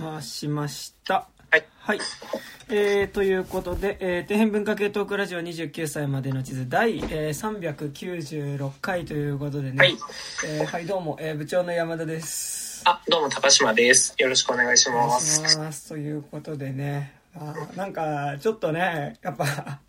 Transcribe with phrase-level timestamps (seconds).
[0.00, 1.28] 回しました。
[1.50, 1.64] はい。
[1.78, 2.00] はい。
[2.70, 9.76] えー、ということで、えー、底辺文化系トークラジオ29歳までの地図第、えー、396回ということでね。
[9.76, 9.96] はい。
[10.46, 12.82] えーはい、どうも、えー部長の山田です。
[12.86, 14.14] あ、どうも、高島です。
[14.16, 15.50] よろしくお願いしお願います。
[15.50, 15.88] します。
[15.90, 17.20] ということでね。
[17.34, 19.44] あーなんか、ちょっとね、やっぱ、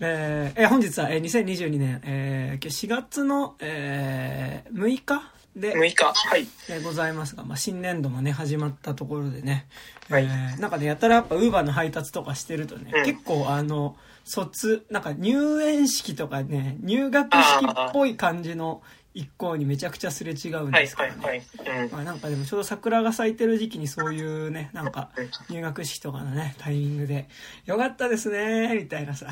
[0.00, 6.04] えーえー本日は、えー2022年、えー4月の、えー6日で、6日。
[6.28, 6.46] はい。
[6.68, 9.66] えーございますが、まあ、新年度もね、始まったところでね、
[10.08, 18.82] はいえーなんかね、やたらやっぱウーバーの配達とかしてるとね、うん結構あの、卒、なんか入園式とかね、入学式っぽい感じの
[19.14, 21.16] 一行にめちゃくちゃすれ違うんはい、ですけどね。
[21.22, 21.84] はい、はい。
[21.84, 21.92] うん。
[21.92, 25.10] まあなんかでもちょうど桜が咲いてる時期にそういうね、なんか
[25.50, 27.28] 入学式とかのね、タイミングで、
[27.66, 29.26] よかったですねみたいなさ、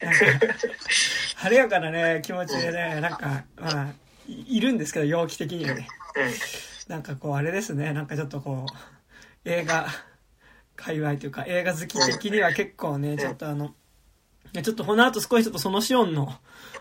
[0.00, 0.18] なんか、
[1.36, 3.88] 晴れやかなね、気持ちでね、なんか、まあ、
[4.30, 5.88] いいるんですけど、陽気的にはね。
[6.88, 9.86] なんかこうあれですねなんかちょっとこう映画
[10.74, 13.74] 界隈というか映画好き的には結構ねちょっとあの
[14.60, 16.32] ちょっとこの後少しちょっとそのシオンの。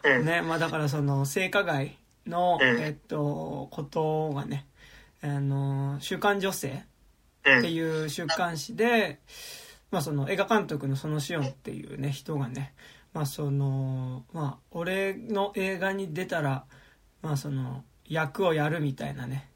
[0.03, 4.65] ねまあだからその性加害のうんえっとことがね
[5.21, 6.85] あの「週刊女性」
[7.45, 7.59] うん。
[7.59, 9.19] っていう週刊誌で、
[9.91, 12.73] まあ、その映画監督のそのシオンっていうね人がね、
[13.13, 16.65] まあそのまあ、俺の映画に出たら、
[17.21, 19.49] まあ、その役をやるみたいなね。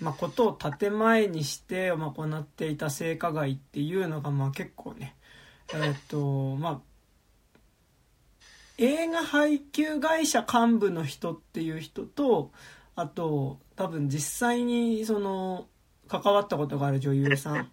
[0.00, 5.16] まあ、ことを建前にして、まあ、行っていた性加害っていうのが、まあ、結構ね、
[5.72, 6.80] えーっと、まあ、
[8.76, 12.52] 映画配給会社幹部の人っていう人と、
[12.94, 15.66] あと、多分実際に、その、
[16.08, 17.70] 関わったことがある女優さん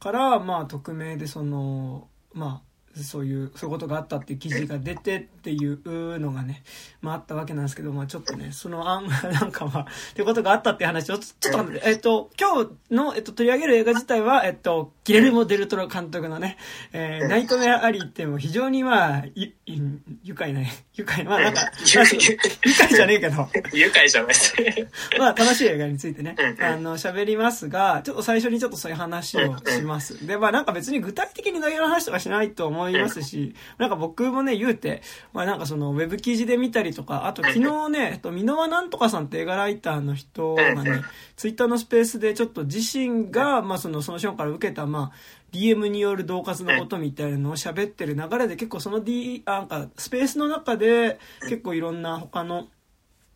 [0.00, 6.62] から、まあ、匿名で、その、まあ、そういう、そういうことがあったっていう記事が出てっていうのがね、
[7.00, 16.56] まああったわけなんですけど、まあちょっとね、その案、なんかまあ、っていうことがあったっていう話を、ちょっと待って、えっと、今日の、えっと、取り上げる映画自体は、えっと、ギレルモ・デルトロ監督のね、
[16.92, 20.60] えーナイトメア・アリーってもう非常にまあ、ゆ、ゆ愉快な、
[20.94, 24.88] 愉快な、まあなんか、ゆ愉快じゃねえけど、愉快じゃないですね。
[25.18, 30.26] まあ楽しい映画についてねあの、喋りますが、ちょっと最初にちょっとそういう話をします。
[30.26, 35.02] で、まあなんか別に具体的に内容の話とかしないと思いますし、なんか僕もね、言うて、
[35.32, 41.02] まあなんかそのウェブ記事で見たりとか、あと昨日ね、えっと、箕輪なんとかさんって映画ライターの人がね、
[41.36, 52.66] ツイッターのスペースでちょっと自身が、まあその、そのションから受けた、まあ、DM による恫喝のことみたいなのを喋ってる流れで結構その D、あなんかスペースの中で結構いろんな他の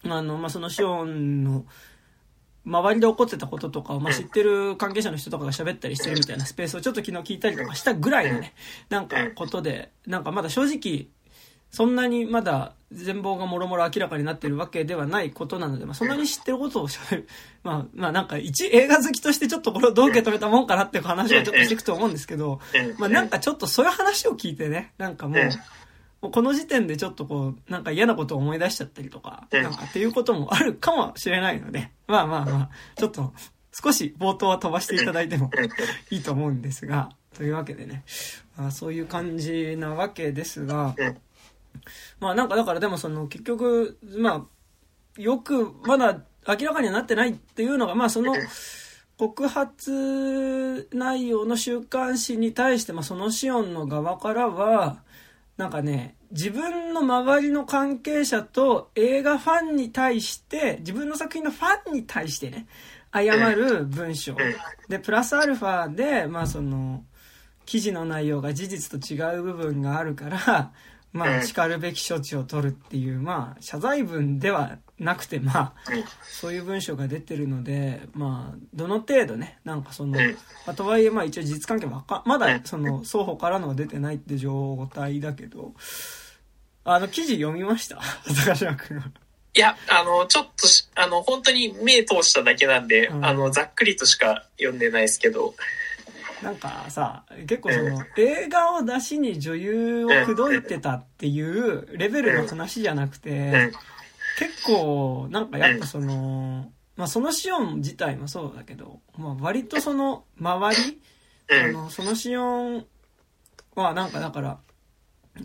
[0.04, 1.64] あの、まあ、そのシオンの
[2.68, 8.54] 周りで起こってたこととかを、まあ、知ってる関係者の人とかが喋ったりしてるみたいなスペースをちょっと昨日聞いたりとかしたぐらいのね、
[8.90, 11.08] なんかことで、なんかまだ正直、
[11.70, 17.28] そんなにまだ全貌がもろもろ明らかになってるわけではないことなので、まあ、そんなに知ってることを喋る。
[17.62, 22.60] まあ、まあなんか一映画好きとしてちょっとこれをどう受け止めたもんかなっていう話をちょっとしていくと思うんですけど、
[22.98, 25.38] まあなんかちょっとそういう話を聞いてね、なんかもう、
[26.20, 33.32] もうこの時点でちょっとこう、なんか嫌なことを思い出しちゃったりとか、うんなんかっていうこともあるかもしれないので、 まあまあまあ、ちょっと
[33.72, 35.50] 少し冒頭は飛ばしていただいても
[36.10, 38.04] いいと思うんですが、というわけでね、
[38.56, 41.16] あそういう感じなわけですが、うん
[42.18, 44.46] まあなんかだからでもその結局、ま
[45.16, 48.34] あ、よくまだ明らかにはなってないっていうのが、まあその、
[49.18, 55.02] 告発内容の週刊誌に対して、まあ、そのシオンの側からは、
[55.58, 62.68] なんかね、自分の周りの関係者と映画ファンに対して、自分の作品のファンに対してね、
[63.12, 64.36] 謝る文章。
[64.88, 67.04] で、プラスアルファで、まあその、
[67.66, 70.72] 記事の内容が事実と違う部分があるから、
[71.12, 75.72] まあ、うん叱るべき処置を取るっていう、まあ、謝罪文ではなくて、まあ、
[76.22, 80.32] そういう文章が出てるので、まあ、どの程度ね、なんかその、うん
[80.66, 85.72] まあ、とはいえ、まあ一応事実関係わか、まだうんその、双方からのが出てないって状態だけど、
[86.84, 87.98] あの、記事読みました？
[88.46, 89.04] 高島君は。
[89.54, 93.24] いや、あの、ちょっとし、あの、本当に目通しただけなんで、うん。
[93.24, 95.54] あの、ざっくりとしか読んでないですけど、
[96.42, 103.72] なんかさ、結構その、映画を出しに女優を口説いてたっていうレベルの話じゃなくて、うん。
[104.38, 111.00] 結構、なんかやっぱその、まあそのシオン自体もそうだけど、まあ割とその、周り、
[111.50, 111.64] うん。
[111.64, 112.86] あの、そのシオン
[113.74, 114.58] はなんかだから、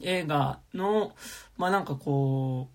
[0.01, 1.16] 映画の、
[1.57, 2.73] まあなんかこう、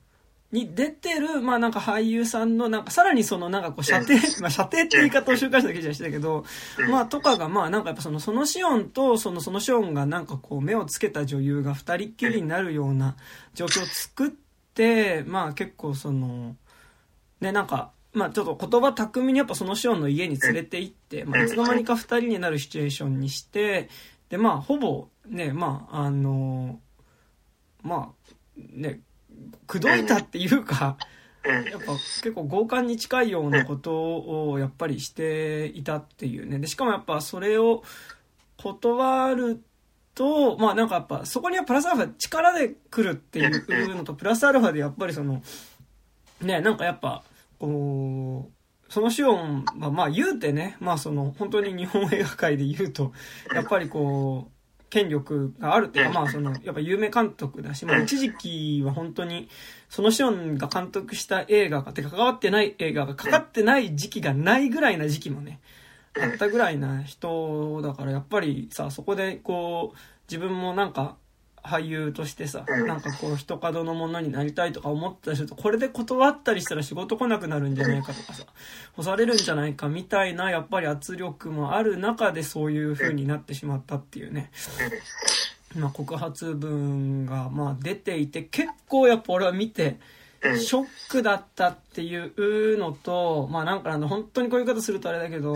[0.51, 6.45] に出てる、まあなんか俳優さんの、なんかさらにそのなんかこう射程、まあ射程って言い方を週刊誌だけじゃしてたけど、
[6.91, 13.17] まあとかがまあなんかやっぱその、そのシオンとその、そのシオンがなんかこう目をつけた女優が二人っきりになるような
[13.55, 14.31] 状況を作っ
[14.75, 16.57] て、まあ結構その、
[17.41, 23.91] ね、なんか、まあちょっと言葉巧みにやっぱそのシオンの家に連れて行って、まあいつの間にか二人になるシチュエーションにして、
[24.31, 26.81] でまあほぼね、まああの、
[27.83, 29.01] まあね、
[29.67, 30.97] 口説いたっていうか、
[31.45, 31.65] うん。
[31.65, 36.59] やっぱ結構強姦に近いようなことをやっぱりしていたっていうね。
[36.59, 37.83] で、しかもやっぱそれを
[38.57, 39.63] 断る
[40.15, 45.43] と、まあなんかやっぱそこにはプラスアルファ力で来るっていうのと、プラスアルファでやっぱりその、
[46.41, 47.23] ね、なんかやっぱ、
[47.59, 53.13] こう、そのシオンはまあ言うてね、まあその本当に日本映画界で言うと、
[53.55, 54.58] やっぱりこう、
[54.91, 59.49] 権力があるっていうか、まあその、やっぱ有名監督だし、まあ一時期は本当に、
[59.89, 65.61] そのシオンが監督した映画が、てか関わってない映画がかかってない時期がないぐらいな時期もね、
[66.21, 69.99] あったぐらいな人だから、やっぱりさ、そこでこう、
[70.31, 71.17] 自分もなんか、
[71.69, 78.45] 俳優としてさ、なんかこう、人角のものになりたいとか思ったりすると、これで断ったりしたら仕事来なくなるんじゃないかとかさ、
[78.97, 84.51] 干されるんじゃないかみたいな、やっぱり圧力もある中でそういう風になってしまったっていうね。
[85.77, 89.99] まあ、告発文が、まあ、出ていて、結構やっぱ俺は見て、
[90.43, 90.61] うん。
[90.61, 95.53] ショックだったっていうのと、まあなんかあの、本当にこういう言い方するとあれだけど、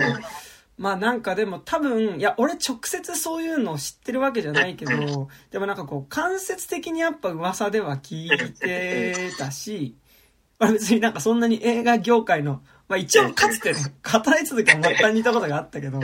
[0.78, 9.94] まあなんかでも多分、いや、俺直接そういうのを知ってるわけじゃないけど、でもなんかこう、間接的にやっぱ噂では聞いてたし、
[10.58, 16.00] まあ別になんかそんなに映画業界の、まあ一応かつてね、語り続きは末端にいたことがあったけど、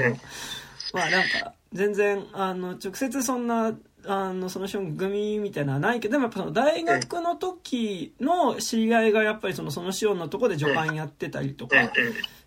[0.93, 3.75] まあなんか、全然、あの、直接そんな、
[4.10, 11.76] あの、そのション組みたいなのはないけど、でもやっぱその大学の時の知り合いがやっぱりその、そのシオンのとこで助監やってたりとか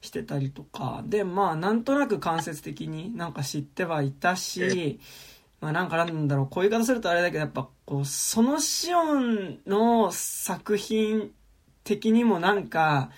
[0.02, 5.00] してたりとか、で、まあなんとなく間接的になんか知ってはいたし、
[5.60, 11.30] まあなんかなんだろう、こういう言い方するとあれだけど、やっぱこう、そのシオンの作品
[11.84, 13.12] 的にもなんか、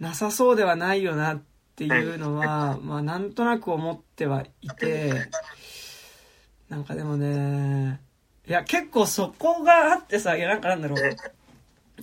[0.00, 1.42] なさそうではないよなっ
[1.76, 5.30] ていうのは、まあなんとなく思ってはいて、
[6.74, 8.00] なんかでもね、
[8.48, 11.16] いや結構そこがあってさ、いやなんかなんだろう、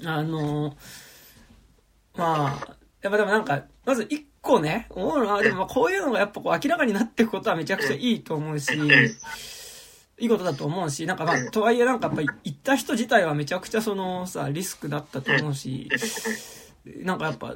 [0.06, 0.78] あの、
[2.16, 8.72] まあ、やっぱでもなんか、まず一個ね、思うのは、でもまこういうのがやっぱこう明らかになっていくことはめちゃくちゃいいと思うし、
[10.20, 15.90] いいことだと思うし、なんかまあ、とはいえなんかやっぱ行った人自体はめちゃくちゃそのさ、リスクだったと思うし、
[16.86, 17.56] なんかやっぱ、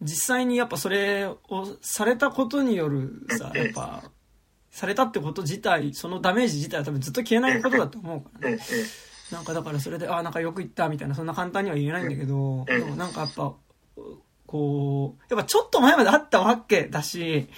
[0.00, 1.38] 実際にやっぱそれを
[1.82, 4.10] されたことによるさ、やっぱ、
[4.78, 8.58] されたってこと自体、そのダメージ自体は多分ずっと消えないことだと思うからね。
[9.32, 13.54] なんかだからそれで、あ、なんかよく言ったみたいな、そんな簡単には言えないんだけど、でもなんかやっぱ、
[14.46, 17.48] こう、やっぱちょっと前まであったわけだし、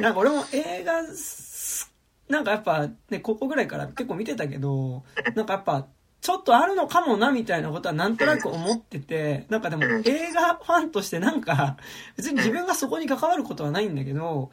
[0.00, 1.92] なんか俺も映画す、
[2.28, 5.04] なんかやっぱね、高校ぐらいから結構見てたけど、
[5.36, 5.86] なんかやっぱ、
[6.20, 11.76] ちょっとあるのかもなみたいなことはなんとなく思ってて、なんかでも映画ファンとしてなんか、
[12.16, 14.50] 別に自分がそこに関わることはないんだけど、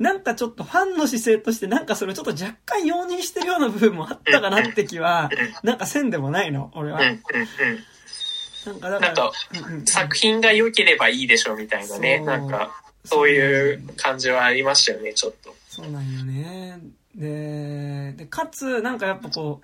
[0.00, 5.30] なんかちょっとファンの姿勢としてなんかそれをちょっと若干容認してるような部分もあったかなって気は、
[5.62, 7.00] なんかせんでもないの、俺は。
[7.00, 9.32] なんかだか
[9.84, 12.18] 作品が良ければいいでしょみたいなね。
[12.20, 15.54] なんか、そういう感じはありましたよね、ちょっと。
[15.68, 16.80] そうなんよね。
[17.14, 19.60] で、で、かつ、なんかやっぱこ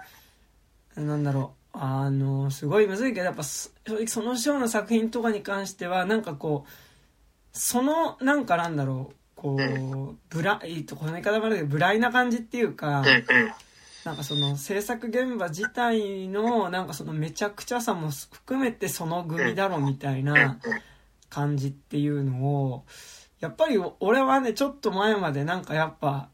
[0.96, 6.70] う、なんだろう、あの、すごいむずいけど、やっぱす正直その章の作品とかに関しては、なんかこう、
[7.52, 13.04] その、なんかなんだろう、こう、ブライと、この言い方もあるけど、ブライな感じっていうか。
[14.04, 20.58] なんかその制作現場自体の、なんかそのめちゃくちゃさも含めてその組だろみたいな
[21.28, 22.84] 感じっていうのを、
[23.40, 26.28] やっぱり俺はね、ちょっと前までなんかやっぱ、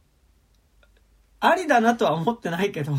[1.40, 2.92] ありだなとは思ってないけど。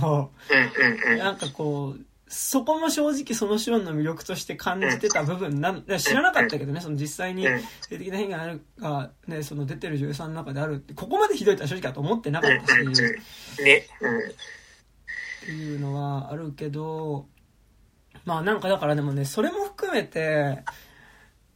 [1.17, 7.45] なんかこう、そこも正直そのシオンの魅力として感じてた部分な知らなかったけどね、その実際に
[7.87, 12.75] 性的な被害があるが、ね、その出てる女優さんの中であるって、ここまでひどいとは正直だと思ってなかったし。
[13.63, 13.87] ね。
[14.01, 14.19] うん。
[14.19, 14.21] っ
[15.45, 17.27] ていうのはあるけど、
[18.25, 20.63] まあなんかだからでもね、それも含めて、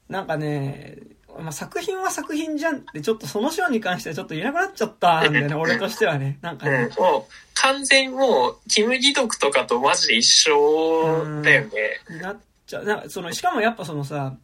[0.09, 0.97] なんかね、
[1.41, 6.39] まあ、作品は作品じゃんってちょっとその章に関してはちょっと言えなくなっちゃったんだよね、 俺としてはね。
[6.41, 6.89] なんかね。
[6.97, 11.71] うん、もう、完全もう、キム・ギドクとかとマジで一緒だよね。
[12.09, 12.85] になっちゃう。
[12.85, 14.35] なんかその、しかもやっぱそのさ、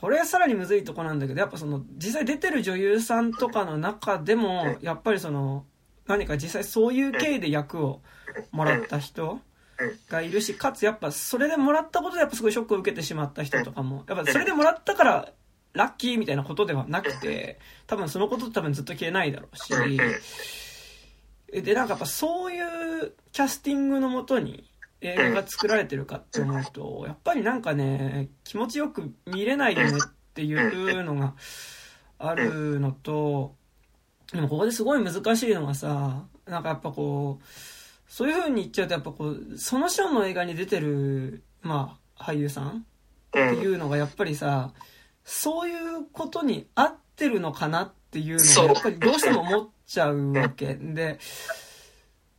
[0.00, 5.64] これはさらにむずいとこなんだけど、やっぱその、実際出てる女優さんとかの中でも、やっぱりその、
[6.06, 8.00] 何か実際そういう経緯で役を
[8.52, 9.40] もらった人
[10.08, 15.28] がいるし、かつやっぱそれでもらったことでやっぱすごいショックを受けてしまった人とかも、やっぱそれでもらったから
[15.72, 19.72] ラッキーみたいなことではなくて、多分そのこと多分ずっと消えないだろうし、
[21.52, 30.00] で、なんかやっぱそういうキャスティングのもとに映画が作られてるかって思うと、やっぱりなんかね、気持ちよく見れないよねっ
[30.30, 31.34] っていうのが
[32.18, 33.56] あるのと、
[34.32, 37.44] でもここですごい難しいのがさ、なんかやっぱこう、
[38.08, 42.72] そういう風に言っちゃうとやっぱこう、そのショーの映画に出てる、まあ、俳優さんっ
[43.32, 44.72] ていうのがやっぱりさ、
[45.32, 50.74] そういうことに合ってるのかなっていうのがやっぱりどうしても思っちゃうわけ。
[50.74, 51.20] で、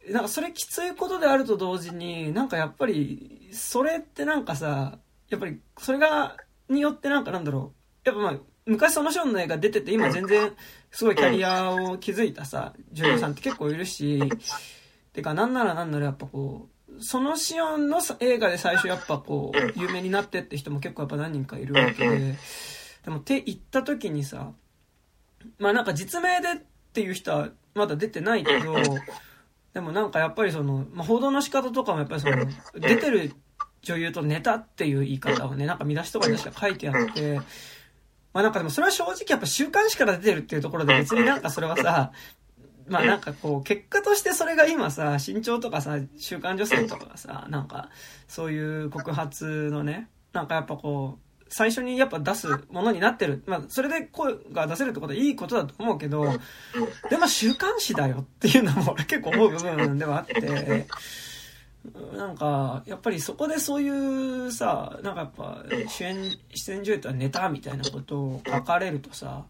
[0.09, 6.35] なんかそれきついことであると同時に、なんかやっぱり、それってなんかさ、やっぱりそれが、
[6.67, 7.71] によってなんかなんだろ
[8.05, 10.51] う、やっぱまあ、昔そのショーの映画出てて今全然
[10.91, 14.21] すごいキャリアを築いたさ、女優さんって結構いるし、
[15.13, 22.35] てかなんならなんならやっぱこう、そのシオンの映画で最初やっぱこう、有名になってって人も結構やっぱ何人かいるわけで、
[23.03, 24.51] でもって言った時にさ、
[25.57, 28.75] まあなんか実名でっていう人はまだ出てないけど、
[29.73, 33.33] でもなんかやっぱりその、まあ、報道の仕方とかもやっぱりその、出てる
[33.81, 37.39] 女優とネタっていう言い方をね、なんか見出しとかに確か書いてあって、
[38.33, 42.11] まあなんかでもそれは正直やっぱ週刊誌から出てるっていうところで別になんかそれはさ、
[42.87, 47.89] まあなんかこう、結果としてそれが今さ、身長とかさ、週刊女性とかがさ、なんか、
[48.27, 53.43] そういう告発のね、なんかやっぱこう、最初にやっぱ出すものになってる。
[53.45, 56.25] まあ、それで声が出せるってことはいいことだと思うけど、
[57.09, 60.87] でも週刊誌だよっていうのも俺結構思う部分ではあって、
[62.15, 69.43] なんか、やっぱりそこでそういうさ、なんかやっぱ主演、出演女優とはネタみたいなことを書かれるとさ、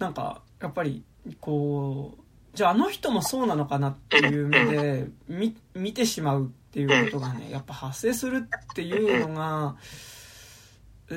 [0.00, 1.04] なんか、やっぱり、
[1.40, 2.22] こう、
[2.54, 9.76] じゃああの人もそうなのかなっていう目で見見てしまうっていうことがねやっぱ発生するっていうのが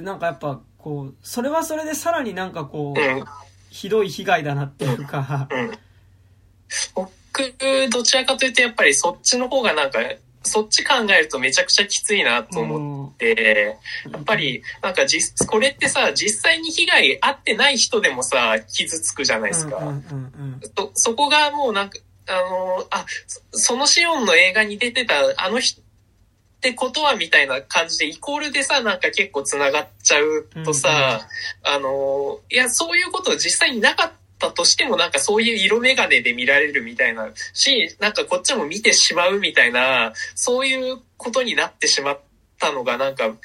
[0.01, 3.25] なんかやっぱこうそれはそれでさらになんかこう
[3.69, 5.47] ひどい被害だなっていうか。
[6.95, 7.09] 僕
[7.91, 10.00] どちらかというとやっぱりそっちの方がなんか
[10.43, 13.77] そっち考えるとめちゃくちゃきついなと思って、
[14.12, 19.79] やっぱり、なんか実、これってさ、実際に被害あってない人でもさ、傷つくじゃないですか。
[20.77, 21.97] そ、そこがもうなんか、
[22.27, 23.05] あの、あ、
[23.51, 25.81] そのシオンの映画に出てたあの人、
[26.63, 31.27] ってことはみたいな感じで、イコールでさ、なんか結構繋がっちゃうとさ、
[31.62, 42.20] あの、いや、そういうこと実際になかったとしてもなんかそういう色眼鏡で見られるみたいなし、なんかこっちも見てしまうみたいな、そういうことになってしまっ
[42.58, 43.36] たのがなんか、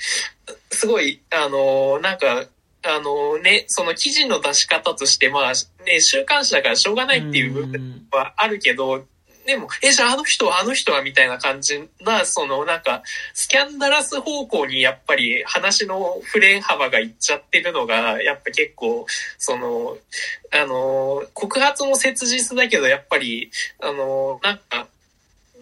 [0.70, 2.46] すごい、あの、なんか、
[2.84, 5.52] あのね、その記事の出し方として、まあ、
[5.84, 9.04] ね、週刊誌だからしょうがないっていう部分はあるけど、
[9.48, 13.02] でも、え、じゃああの人はあの人はみたいな感じな、そのなんか、
[13.32, 19.06] スキャンダラス方向にやっぱり話の触れ幅がいっちゃってるのが、やっぱ結構、
[19.38, 19.96] その、
[20.52, 23.50] あの、告発も切実だけど、やっぱり、
[23.80, 24.86] あの、なんか、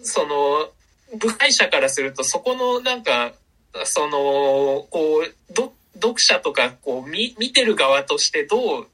[0.03, 0.69] その、
[1.17, 3.31] 部外者からすると、そこのなんか、
[3.85, 5.33] その、こう、
[5.95, 8.87] 読者とか、こう、見、見てる側としてどう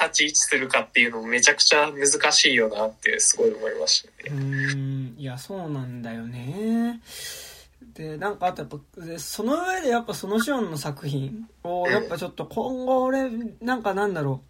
[0.00, 4.36] 立ち位置するかっていうのもめちゃくちゃ難しいよなってすごい思いましたね。
[4.36, 7.00] うんいやそうなんだよね。
[7.94, 13.28] でなんかあとやっぱその上でやっぱそのシオンの作品をやっぱちょっと今後俺
[13.60, 14.42] なんかなんだろ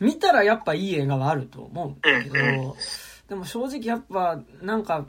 [0.00, 0.04] う。
[0.04, 2.76] 見たらやっぱいい映画はあると思うんだけど、
[3.28, 5.06] でも正直やっぱなんか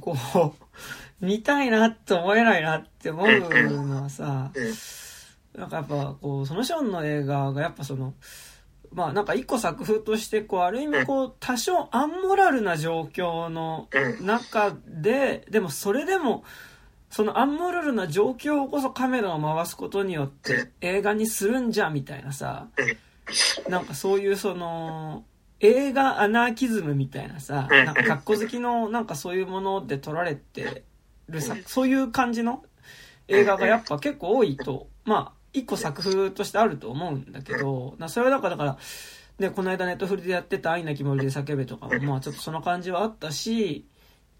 [0.00, 0.16] こ
[1.22, 4.50] う見たいなって思えないなって思うのはさ、
[5.54, 8.14] なんかやっぱこうそのショーンの映画がやっぱその
[8.92, 13.88] まあなんか一個作風としてこうある意味こう多少アンモラルな状況の
[14.20, 16.44] 中ででもそれでも
[17.08, 22.68] そのアンモラルな状況こそカメラを回すことによって映画にするんじゃみたいなさ
[23.68, 25.24] なんかそういうその
[25.60, 30.84] 映画アナーキズムみたいなさなんか格好好きのなんかそういうもので撮られて
[31.28, 32.64] るさそういう感じの
[33.28, 38.78] 映画がやっぱ結構多いとまあ一個作風としてあると思うんだけど、なそれはだから、だから、
[39.38, 43.86] ね、この間ネットフリでやってた愛なき森で叫べとかも、まあちょっとその感じはあったし、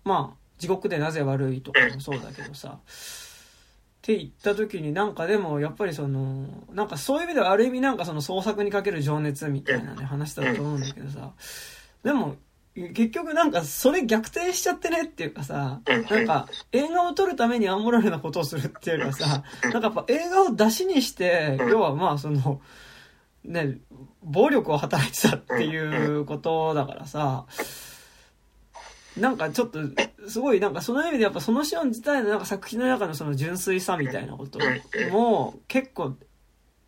[0.04, 11.32] まあ、地獄でなぜ悪いとかもそうだけどさ、って言った時になんかでもやっぱりその、なんかそういう意味ではある意味なんかその創作にかける情熱みたいなね話だと思うんだけどさ、
[12.02, 12.36] でも
[12.88, 22.60] 結局なんかそれ逆転しちゃってねっていうかさ、なんか映画を撮るためにアンモラルなことをするっていうかさ、なんかやっぱ映画を出しにして、要はまあその、
[23.44, 23.78] ね、
[24.22, 27.46] 暴力を働いてたっていうことだからさ、
[29.16, 29.80] なんかちょっと、
[30.28, 34.58] すごいなんかその意味でやっぱそのシオン自体のなんか作品の中のその純粋さみたいなこと
[35.10, 36.14] も結構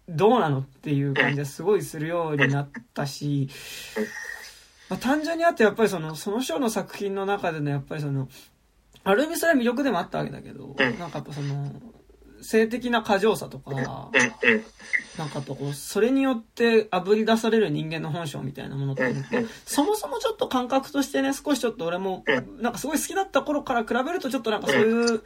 [0.09, 3.49] どうなのっていう感じがすごいするようになったし、
[4.89, 8.29] まあ、単純にあってやっぱりその、その章の作品の中でのやっぱりその、
[9.05, 11.73] ある意味それは魅力でもあったわけだけど、なんかやっぱその、
[12.43, 14.11] 性的な過剰さとか。
[15.19, 19.15] なんかとこう、それによって炙り出される人間の本性みたいなものって、
[19.67, 22.25] そもそもちょっと感覚としてね、少しちょっと俺も、
[22.61, 25.23] なんかすごい好きだった頃から比べるとちょっとなんかそういう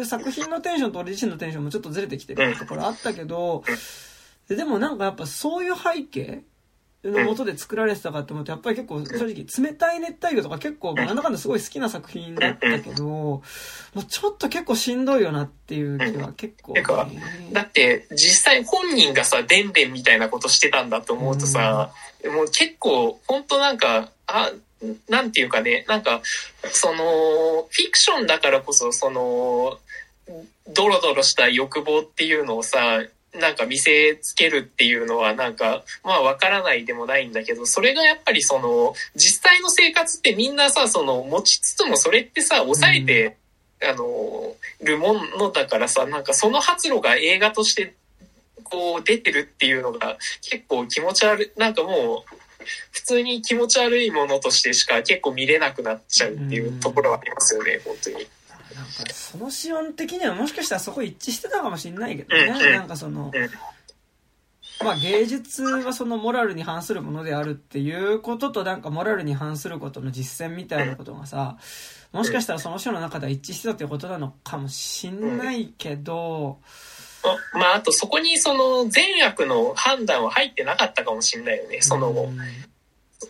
[0.00, 3.62] う作品のテンションと俺自身のテンションもちょっとずれてきてるところあったけど、
[4.48, 6.42] ででもなんかやっぱそういう背景
[7.10, 11.16] のもとで作られてたかって思うと、やっぱり結構正直冷たい熱帯魚とか結構なん。
[11.16, 13.42] だかんだすごい好きな作品だったけど、も
[13.96, 16.74] うちょっと結構しんどいよなっていう気は結構、
[17.52, 21.92] だって、実際本人がさ、でんでんみたいなことしてたんだと思うとさ、
[22.24, 24.50] もう結構、ほんとなんか、あ、
[25.08, 26.20] なんていうかね、なんか、
[26.70, 29.78] その、フィクションだからこそ、その、
[30.68, 33.02] ドロドロした欲望っていうのをさ、
[33.38, 43.36] なんか見せつけるっていうのはなんか、まあわからないでもないんだけど、それがやっぱりその、実際の生活ってみんなさ、その、持ちつつもそれってさ、抑えて、
[43.82, 47.94] あの、るものだからさ、なんかその発露が映画として、
[48.64, 52.38] こう出てるっていうのが結構気持ち悪い、なんかもう、
[52.90, 58.26] 普通に気持ち悪いものとしてしか結構見れなくなっちゃうっていうところはありますよね、本当に。
[58.78, 62.52] なんかそのシオン的にはもしかしたらそこ一致してたかもしれないけどうんね。
[62.52, 71.58] うんなんかそのうん、まあ芸術はそのモラルに反するものであるっていうこととなんかモラルに反することの実践みたいなことがさ、
[72.12, 76.58] もしかしたらその章の中では一致してたっていうことなのかもしんないけど、
[77.24, 81.80] あまあ、あとそこにその善悪の判断は入ってなかったかもしれないよね。
[81.82, 82.38] その、うん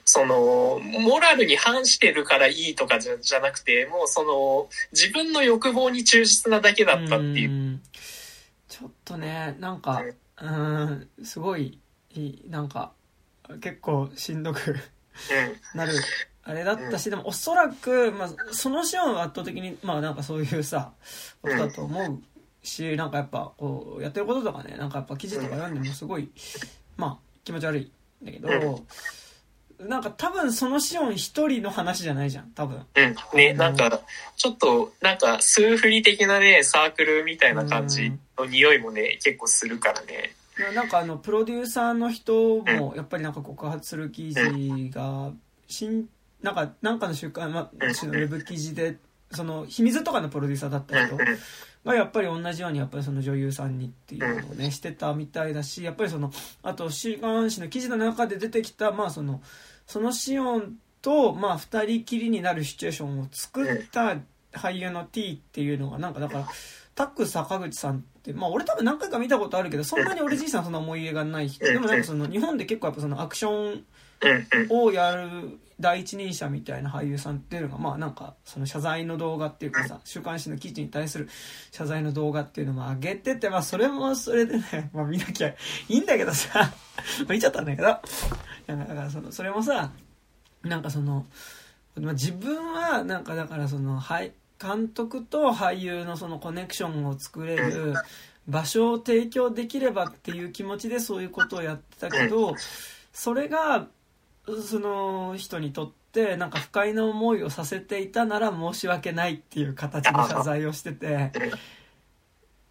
[0.05, 7.51] その、モラルに反してるからいいとかじゃじゃなくて、もうその、自分の欲望に忠実なだけだったっていう。
[7.51, 7.83] うん。
[8.69, 10.05] ちょっとねなんか
[10.41, 11.09] うん。
[11.25, 11.81] すごい
[12.49, 12.93] なんか
[13.61, 14.77] 結構しんどく
[15.75, 15.93] なる。
[16.45, 20.93] あれだったしでもおそらく、まあ、そのシーンは圧倒的にまあなんかそういうさ
[21.43, 22.23] ことだと思う
[22.63, 26.31] しなんかやっぱこうやってることとかねなんかやっぱ記事とか読んでもすごい
[26.97, 27.93] まあ気持ち悪い
[28.23, 28.83] んだけど
[29.81, 32.85] なんか多分そのシオン一人の話じゃないじゃん多分。
[32.95, 33.17] うん。
[33.37, 34.01] ね、なんか、
[34.37, 40.35] ちょっと、なんか、数振り的なね、サークルみたいな感じの匂いもね、結構するからね。
[40.75, 45.31] なんかあのプロデューサーの人もやっぱりなんか告発する記事が
[45.69, 46.09] 新
[46.43, 48.97] なんかなんかの週刊、まあ、ウェブ記事で
[49.31, 51.17] その秘密とかのプロデューサーだった人
[51.85, 56.31] がやっぱり同じようにやっぱりその女優さんにっていうのをねしてたみたいだしやっぱりその
[56.63, 59.41] あと週刊誌の記事の中で出てきたまあその
[59.87, 64.17] そのシオンとまあ2人きりになるシチュエーションを作った
[64.53, 66.49] 俳優の T っていうのがなんかだから
[66.95, 71.65] タック坂口さんってまあ俺多分何回か見たことあるけどそんなに俺自身はそんな思い入れがない人。
[71.65, 73.85] でもなんかその日本で結構やっぱそのアクション。
[74.71, 81.29] をやる第一人者みたいな俳優さんっていうのがまあなんかその謝罪の動画っていうかさ週刊誌の記事に対する
[81.71, 85.55] 謝罪の動画っていうのも上げててまあそれもそれでね まあ見なきゃい
[85.89, 89.93] いんだけどさ まあ見ちゃったんだけどだからそのそれもさ
[90.63, 91.27] なんかその
[91.97, 97.95] まあ自分はなんかだからそのはい監督と俳優のそのコネクションを作れる
[98.49, 102.57] 場所を提供できればっていう気持ちでそういうことをやってたけど
[103.13, 103.87] それが
[104.63, 111.33] その人にとってなんか不快な思いをさせていたなら申し訳ないっていう形で謝罪をしてて。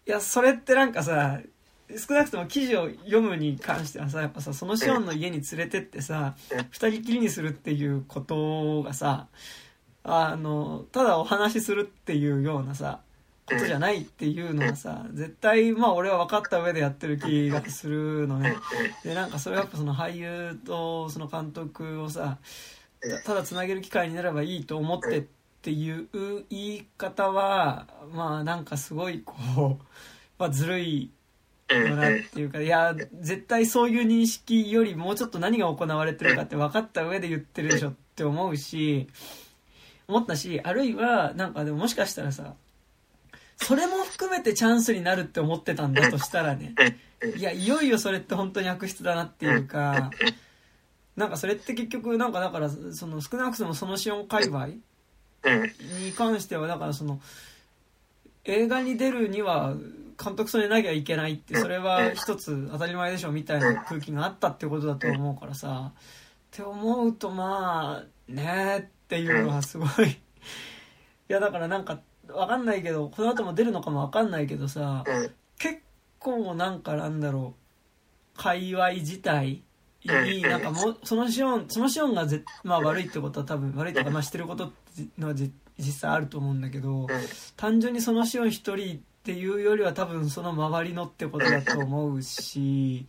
[0.08, 1.42] いやそれってなんかさ
[1.96, 6.36] 少なくとも記事を読むに関してはさやっぱさそのシオンの家に連れてってさ
[6.72, 9.28] 二人きりにするっていうことがさ
[10.04, 13.02] あのただお話しするっていうようなさ
[13.48, 18.58] ことじゃないっていうのはさ絶対まあ俺は分かった上でやってる気がするのね。
[19.04, 22.38] でなんかそれはやっぱその俳優とその監督をさ
[23.26, 25.22] ただつなげる機会になればいいと思ってっ
[25.62, 26.08] ていう
[26.50, 29.84] 言い方はまあなんかすごいこう、
[30.38, 31.12] まあ、ずるい
[31.70, 39.08] よなっていうかいや絶対そういう認識よりもうちょっと何が行われてるかって分かった上で言ってるでしょって思うし
[40.08, 42.54] 思ったしあるいはなんかでももしかしたらさ
[43.58, 46.76] それも含めてチャンスになるって思ってたんだとしたらね。
[47.38, 50.12] いやいよいよそれって本当に悪質だなっていうか
[51.16, 57.20] なんかそれって結局なんかだからその少なくともそのシオン界隈に関してはだからその
[58.46, 59.74] 映画に出るには
[60.24, 65.92] 監督それなきゃいけないってそれは一つ当たり前でしょみたいな空気があったってことだと思うからさ。
[65.96, 70.10] って思うとまあねっていうのはすごい。
[70.10, 70.18] い
[71.28, 72.00] やだからなんか
[72.34, 75.04] わかんないけどこの後も出るのかもわかんないけどさ
[75.60, 75.82] 結
[76.20, 77.56] 構なんかなんだろ
[78.36, 79.64] う界隈自体
[80.04, 84.72] いいなんかもうそのシオンそのシオンがぜ、まあ、悪いってことは多分悪いとか、まあ、してること
[85.18, 87.08] のはじ実際あると思うんだけど
[87.56, 93.06] 単純にそのシオン一人っていうよりは多分その周りのってことだと思うし、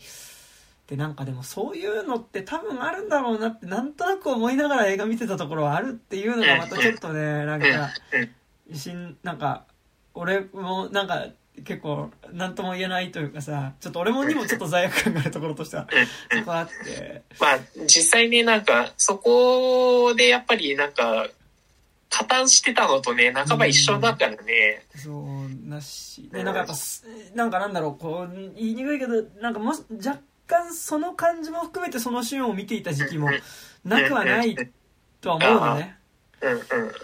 [0.89, 7.91] で、なんかでもそういうのって多分あるんだろうなってなんとなく思いながら映画見てたところはあるっていうのがまたちょっとね、なんか、
[8.75, 9.65] しん、なんか、
[10.15, 11.29] 俺もなんか
[11.65, 15.87] 結構何とも言えないというかさ、ちょっと俺もにもちょっと罪悪感があるところとしては、
[16.31, 17.23] そこあって。
[17.41, 21.29] まあ実際ね、なんかそこでやっぱりなんか、
[22.11, 24.83] 加担してたのとね、半ば一緒だからね。
[24.95, 26.29] うん、そうなし。
[26.33, 26.75] で、なんかやっぱ、
[27.35, 33.29] なんかなんだろう、こう、言いにくいけど、なんかも若干その感じも含めてそのシーンを見ていた時期も
[33.85, 34.57] なくはない
[35.21, 35.98] とは思うのね。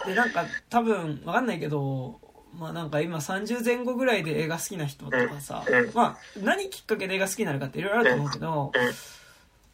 [0.05, 2.19] で、なんか多分わかんないけど、
[2.57, 8.71] まあなんか今30前後ぐらいで映画好きな人とかさ、まあ何きっかけで映画好きになるかっていろいろあると思うけど、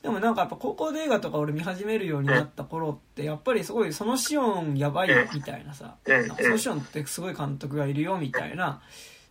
[0.01, 5.95] でもなんかやっぱ高校で映画とか俺見始めるようになった頃ってやっぱりすごいそのシオンやばいみたいなさ、
[6.27, 8.81] なそのシオンってすごい監督がいるよみたいな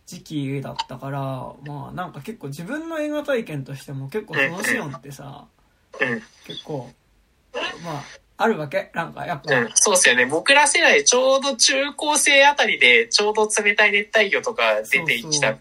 [0.05, 1.19] 時期だったから、
[1.65, 5.45] まあなんか結構自分の映画体験としても結構そのシオンってさ、
[6.47, 6.89] 結構、
[7.83, 8.03] まあ
[8.41, 8.91] あるわけ？
[8.93, 9.69] なんかやっぱ、うん。
[9.73, 10.25] そうっすよね。
[10.25, 15.57] 僕ら世代ちょうど中高生あたりでちょうど冷たい熱帯魚とか出てきた。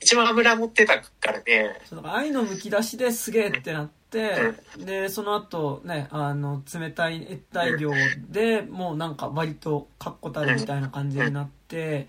[0.00, 1.80] 一番油持ってたからね。
[1.88, 7.92] そうだ愛のむき出しですげえってなって、うん、で、その後ね、あの、冷たい熱帯魚
[8.28, 12.08] で、もうなんか割と確固たるみたいな感じになって、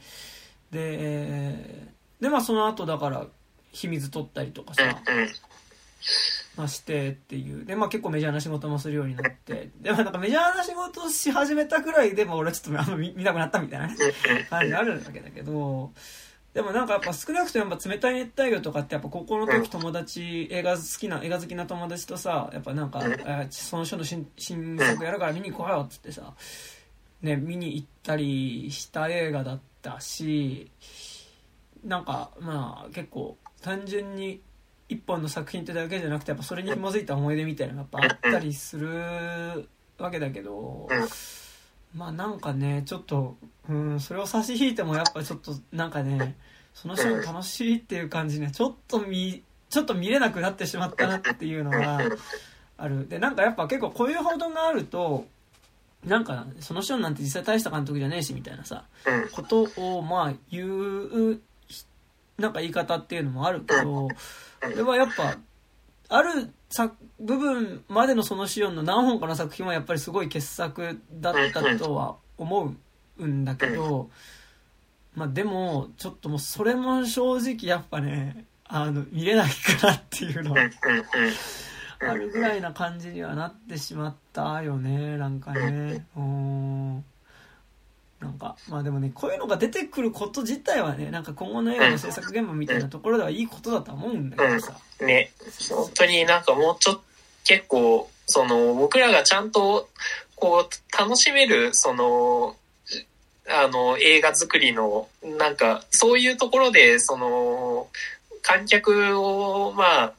[0.72, 1.66] で、
[2.20, 3.28] で、まあその後だから、
[3.72, 5.02] 秘密取ったりとかさ、
[6.58, 7.66] まあ、してっていう。
[7.66, 9.70] で、まあ結構メジャーな仕事もするようになって。
[9.80, 13.96] でもなんかメジャーな仕事し始めたくらいでも俺ちょっとあんま見見なくなったみたいなね、
[14.50, 15.94] 感じあるわけだけど、
[16.56, 26.34] でもなんかやっぱ少なくともやっぱ冷たい熱帯魚とかってやっぱ高校の時友達、映画好きな、映画好きな友達とさ、やっぱなんか、えその人の新新作やるから見に行こうよっつってさ、
[27.22, 30.72] ね、見に行ったりした映画だったし、
[31.84, 34.42] なんかまあ結構単純に
[34.90, 40.88] 一本の作品ってだけじゃなくてやっぱそれに紐づいた思い出みたいなのがやっぱあったりするわけだけど
[41.96, 43.36] まあなんかねちょっと
[43.70, 46.36] うんそれを差し引いてもやっぱちょっとなんかね
[46.74, 52.00] そのシーン楽しいっていう感じねちょっと見ちょっと見れなくなってしまったなっていうのが
[52.78, 53.10] ある。
[53.10, 55.26] でなんかやっぱ結構こういう報道があると
[56.06, 58.86] なんかその人なんて実際大した監督じゃねえしみたいなさ
[59.34, 61.42] ことをまあ言う
[62.38, 64.10] なんか言い方っていうのもあるけどこ
[64.62, 65.38] れはやっぱ、
[66.10, 72.76] ある作部分までのそのシオンの何本かの作品はやっぱりすごい傑作だったとは思
[73.18, 74.10] うんだけど、
[75.16, 80.60] まあでも、ちょっともうそれも正直やっぱね、あの、見れないかなっていうのは、
[82.00, 86.06] あるぐらいな感じにはなってしまったよね、なんかね。
[86.16, 87.06] うん。
[88.20, 94.74] なんか、まあでもね、こういうのが出てくること自体はね、なんか今後の映画の制作現場みたいなところではいいことだと思うんだけどさ。
[95.00, 95.32] うん、ね、
[95.70, 97.02] 本当になんかもうちょっと、
[97.46, 99.88] 結構、その、僕らがちゃんと、
[100.36, 102.56] こう、楽しめる、その、
[103.48, 107.88] あの、映画作りの、なんか、そういうところで、その、
[108.42, 110.14] 観客を、まあ、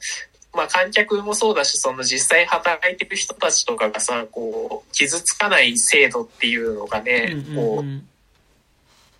[0.53, 8.03] まあ観客もそうだし、その実際働いてる人たちとかがさ、こう、傷つかない制度っていうのがね、こう、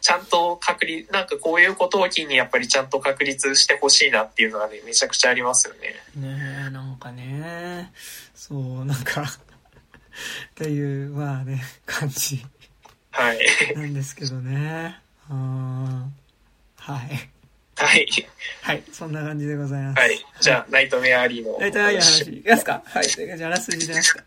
[0.02, 5.96] ちゃんと確立、なんかこういうことを機にやっぱりちゃんと確立してほしいなっていうのはね、めちゃくちゃありますよね。
[6.16, 7.92] ねえ、なんかね、
[8.34, 9.30] そう、なんか っ
[10.56, 12.46] ていう、まあね、感じ。
[13.12, 13.40] はい。
[13.76, 15.00] なんですけどね。
[15.30, 16.14] うん。
[16.78, 17.30] はい。
[17.80, 18.08] はい。
[18.62, 20.00] はい、そんな感じでございます。
[20.00, 20.20] はい。
[20.42, 21.58] じゃあ、ナイトメアリーの。
[21.60, 23.04] ナイトメアリーの話、いきますかはい。
[23.08, 24.24] じゃあ、あらすじですか。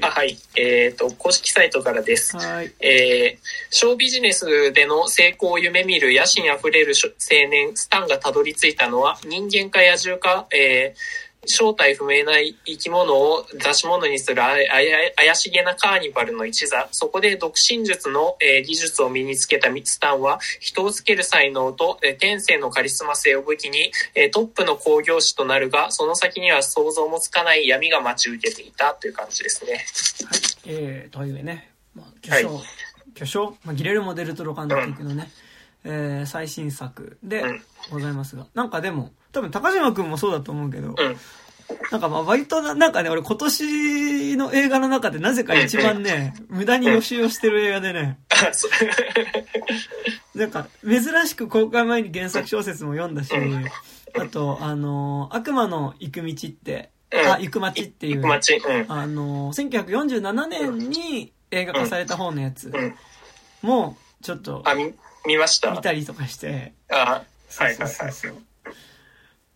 [0.00, 0.36] あはい。
[0.56, 2.36] えっ、ー、と、公式サイトからです。
[2.36, 2.72] はい。
[2.80, 10.98] えー、ショービジネスでの成功を夢見る野心あふれる青年、スタンがたどり着いたのは、人間か野獣か、えー、
[11.46, 12.32] 正体不明な
[12.64, 16.88] 生き物を出し物にする怪しげなカーニバルの一座。
[16.92, 28.94] そこで独身術の、え技術を身につけたミツタンは、人をつける才能と、え天性のカリスマ性を武器に、えトップの工業士となるが、その先には想像もつかない闇が待ち受けていた。
[28.94, 29.72] という感じですね。
[29.72, 29.80] はい。
[30.66, 32.64] えー、というね、まあ、巨匠、はい、
[33.14, 35.30] 巨匠、まあ、ギレルモ・デルトロ監督のね、
[35.84, 37.44] うん、えー、最新作で
[37.90, 40.94] ございますが、うん、なんかでも、多分高島君もそうだと思うけど、うん、
[41.90, 48.18] なんかまあ割となんかね、俺今年の映画の中でなぜか一番ね、無駄に予習をしてる映画でね、
[50.34, 53.32] なんか珍しく公開前に原作小説も読んだし、
[54.18, 58.22] あと、あの、悪魔の行く道って、あ、行く街っていう、
[58.88, 62.72] あの、1947年に映画化された方のやつ
[63.62, 64.94] も、ちょっと、あ、見、
[65.26, 65.72] 見ました。
[65.72, 67.24] 見たりとかして、あ
[67.56, 67.90] はいはいはい。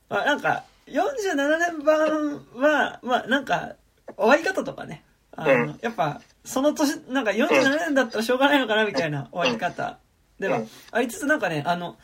[0.09, 3.75] まあ、なんか、47年版は、まあ、なんか、
[4.16, 5.05] 終わり方とかね。
[5.33, 5.79] あの、うん。
[5.83, 9.99] やっぱ、その年、なんか47年だったらしょうがないのかな、みたいな終わり方。
[10.38, 10.68] ではうん。
[10.92, 11.97] ありつつ、なんかね、あの、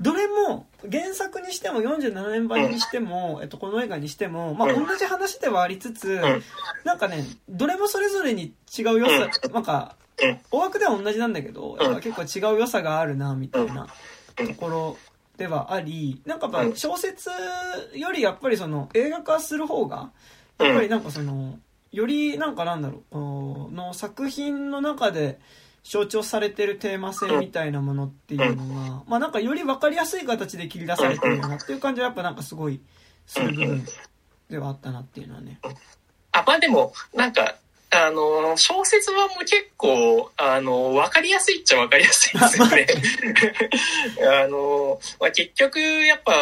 [0.00, 4.86] どれも、原作にしても47年版にしても、えっと、この映画にしても、まあ、うん。
[4.86, 6.20] 同じ話ではありつつん、
[6.84, 10.40] なんかね、どれもそれぞれに違う良さ、なんか、うん。
[10.50, 13.86] 大枠では同じなんだけど、やっぱ結構違う良さがあるな、みたいな
[14.36, 14.98] ところ
[15.36, 17.30] ではあり、なんかやっぱ小説
[17.94, 20.12] よりやっぱりその映画化する方が、
[20.58, 21.58] やっぱりなんかその、
[21.90, 25.40] よりなんかなんだろう、この作品の中で
[25.82, 32.80] 象徴されてるテーマ性みたいなものっていうのが、まあなんかより分かりやすい形で切り出されてるなっていう感じはやっぱなんかすごい
[33.26, 33.84] する部分
[34.48, 35.58] ではあったなっていうのはね。
[36.32, 37.56] あ、まあでも、なんか、
[37.94, 42.86] あの、小説版も結構、あの、わかりやすいっちゃわかりやすいですよね。
[44.42, 46.32] あの、まあ、結局、やっぱ、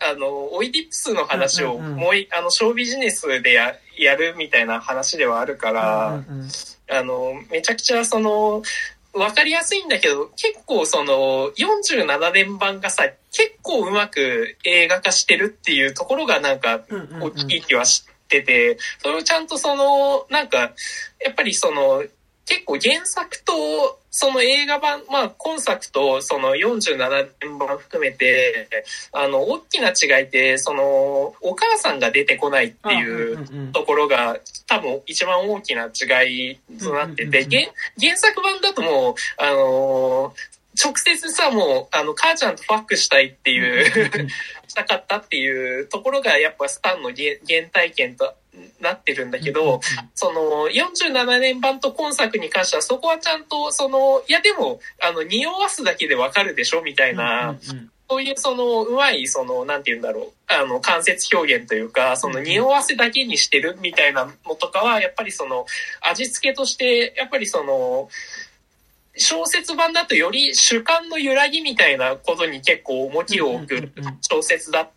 [0.00, 1.96] あの、オイディプスの話をうんうんうん。
[1.96, 6.50] もうい、あの、ショービジネスでややるみたいな話ではあるから、うんうんうん。
[6.88, 8.62] あの、めちゃくちゃその、
[9.12, 17.32] わかりやすいんだけど、結構その、47年版がさ、結構うまく映画化してるっていうところがなんか、うんうんうん
[18.26, 22.04] 大きい気はしてて、それをちゃんとその、なんか、やっぱりその、
[22.46, 23.52] 結構原作と、
[24.18, 28.68] その映画版、まあ今作とその47年版含めて、
[29.12, 44.28] あの、大きな違いって、その、お母さんが出てこないっていうところが多分一番大きな違いとなってて、原原作版だともう、あのー直接さ、もう、あの、母ちゃんとファックしたいっていう、
[44.68, 48.34] したかったっていうところがやっぱスタンの原原体験と
[48.80, 49.80] なってるんだけど、
[50.14, 57.56] その47年版と今作に関してはそこはちゃんとその、いやでも、あの、匂わすだけでわかるでしょみたいな、
[58.08, 65.66] そういうその、うまい、その、なんて言うんだろう、あの、間接表現というか、その、匂わせだけにしてるみたいなのとかは、やっぱりその、
[66.00, 68.08] 味付けとして、やっぱりその、
[69.16, 74.88] 小説版だとより主観の揺らぎみたいなことに結構重きを置く小説だ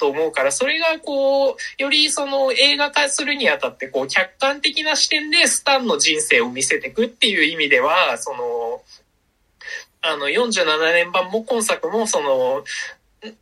[0.00, 8.82] と思うから、それがこう、よりその映画化するにあたって、こう、客観的な視点でスタンの人生を見せていくっていう意味では、その、
[10.02, 12.64] あの、47年版も今作も、その、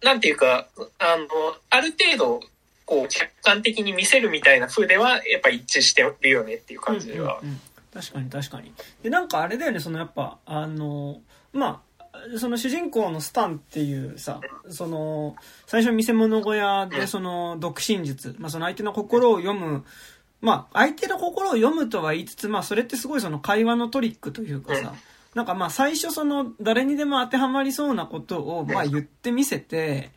[0.03, 0.67] なんていうか、
[0.99, 1.27] あの、
[1.71, 2.41] ある程度、
[2.85, 7.49] こう、客観的に見せるみたいな風では、やっぱ一致してるよねっていう感じではうん。
[7.49, 7.61] うんうん
[7.99, 8.73] 確かに確かに。
[9.03, 11.21] でなんかあれだよねそのやっぱあの
[11.53, 11.83] ま
[12.13, 15.35] あその主人公のスタンっていうさその
[15.67, 19.85] 最初見せ物小屋でその読心術、まあ、その相手の心を読む。
[20.41, 24.95] まあ相手の心を読むとは言いつつまあそれってすごいその会話のトリックというかさ。
[25.35, 30.11] なんかまあ最初その誰にでも当てはまりそうなことをまあ言ってみせて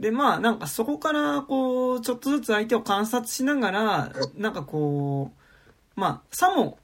[0.00, 5.30] でまあなんかそこからこうちょっとずつ相手を観察しながらなんかこ
[5.96, 6.78] うまあさも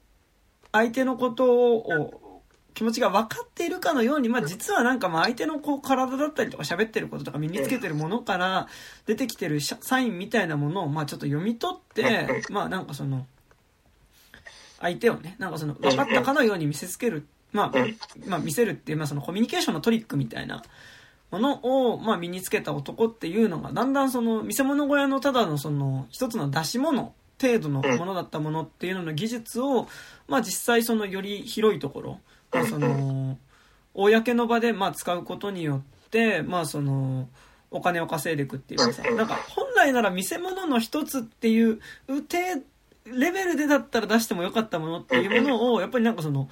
[0.77, 2.41] 相手のことを
[2.73, 8.67] 気持ちが分かっているかのように、まあ、実はなんかまあ相手のこう体だったりとか喋ってることとか身につけてるものから
[9.07, 13.25] 出てきてるサインみたいなものをまあちょっと読み取ってまあなんかその
[14.79, 17.79] 相手をねなんかその分かったかのように見せつける、まあ、
[18.27, 20.61] まあ見せるっていうまあそのコミュニケーションのトリックみたいな
[21.31, 29.87] ものをまあ身につけた男っていうのがだんだんその見せ物小屋のただのその一つの出し物程度のものだったものっていうのの技術を、
[30.27, 32.19] まあ、実際そのより広いところ、
[32.51, 33.37] まあ、その
[33.93, 37.27] 公の場でまあ使うことによって、まあ、その
[37.71, 42.27] お金を稼いでいくっていうかさなんか本来なら見せ物の一つっていう程
[43.05, 46.49] レベルでだったら出してもよかったものっていうものをやっぱりなんかその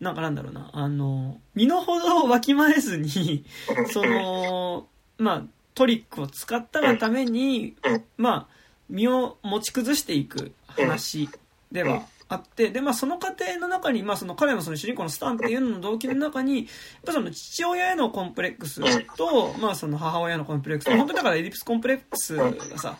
[0.00, 3.44] なんかなんだろうなあの身の程をわきまえずに
[3.92, 4.86] その
[5.18, 5.42] まあ
[5.74, 7.76] トリックを使ったがために
[8.16, 8.46] まあ
[8.88, 11.28] 身を持ち崩していく話
[11.72, 12.02] では
[12.34, 16.66] あってでまあその過程の中にまあその彼のその主人公のスタンっていうのの動機の中にやっ
[17.06, 18.80] ぱその父親へのコンプレックス
[19.16, 22.96] とまあその母親のコンプレックス本当にだからエディプスコンプレックスがさ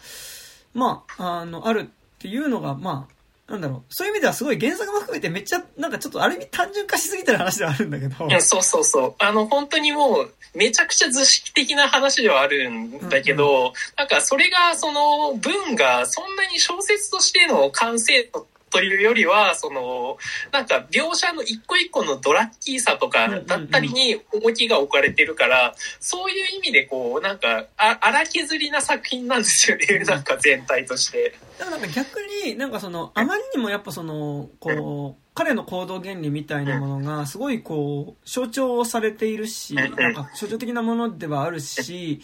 [0.73, 1.85] まああのあるっ
[2.19, 3.15] ていうのがまあ
[3.47, 3.95] なんだろう。
[3.95, 8.25] そういう意味ではすごい原作も含めてめっちゃなんかちょっとある意味単純化しすぎてる話ではあるんだけど。
[8.25, 9.15] うんそうそうそう。
[9.19, 20.19] あの、本当にもう、めちゃくちゃ図式的な話ではあるんだけど、なんかそれが、その、文がそんなに小説としての完成度というよりは、その、
[20.51, 31.37] なんか描写の一個一個のドラッキーさとかだったりに重きが置かれてるから、そういう意味でこう、なんか、あ荒削りな作品なんですよね、なんか全体として。
[31.57, 42.21] でもなんか逆になんかそのあまりにもやっぱそのこう彼の行動原理みたいなものがすごいこう象徴されているしなんか象徴的なものではあるし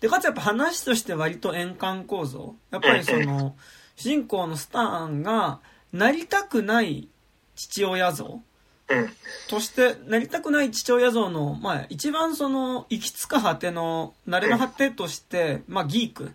[0.00, 2.56] でかつやっぱ話として割と円環構造。
[2.70, 3.54] やっぱりその
[3.96, 5.60] 主人公のスターンが
[5.92, 7.08] なりたくない
[7.54, 8.40] 父親像？
[8.88, 9.08] うん。
[9.48, 16.32] としてなりたくない父親像の、まあ、一番その行き着く果ての慣れの果てとして、まあ、ギーク。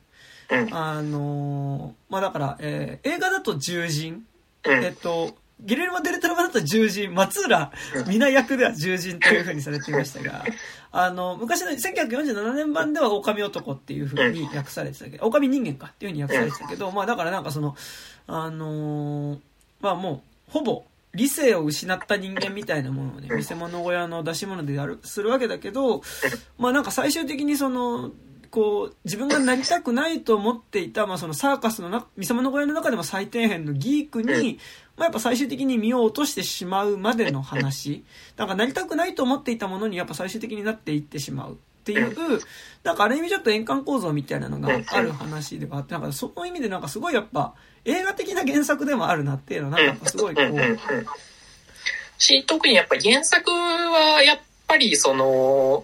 [0.50, 0.74] うん。
[0.74, 4.26] あのーまあだから、えー映画だと獣人、
[4.66, 4.84] うん。
[4.84, 7.72] えっと、ゲレルモ・デルトロ版だと獣人、松浦
[8.08, 10.46] 美奈役では獣人という風にされていましたが、
[10.92, 17.76] あの、昔の1947年版では狼男っていう風に訳されてたけど、狼人間かっていう風に訳されてたけど、まあだからなんかその、
[18.28, 19.40] あのー
[19.82, 26.02] まあもう、ほぼ、理性を失った人間みたいなものをね、 見せ物小屋の出し物でやる、するわけだけど、
[26.58, 28.12] まあなんか最終的にその、
[28.50, 34.60] こう、自分がなりたくないと思っていた、まあそのサーカスの中、見せ物小屋の中でも最底辺のギークに、
[34.96, 38.04] まあやっぱ最終的に身を落としてしまうまでの話。
[38.36, 41.54] なんかなりたくないと思っていたものにやっぱ最終的になっていってしまう。
[41.54, 41.56] っ
[41.88, 42.42] ていう、
[42.84, 47.54] なんかある意味ちょっと円環構造みたいなのがある話ではあって、なんかその意味でなんかすごいやっぱ
[47.86, 50.72] 映画的な原作でもあるなっていうのはなんかすごいこうんうんうん。
[50.72, 50.78] う、
[52.18, 55.84] し、特にやっぱ原作はやっぱりその、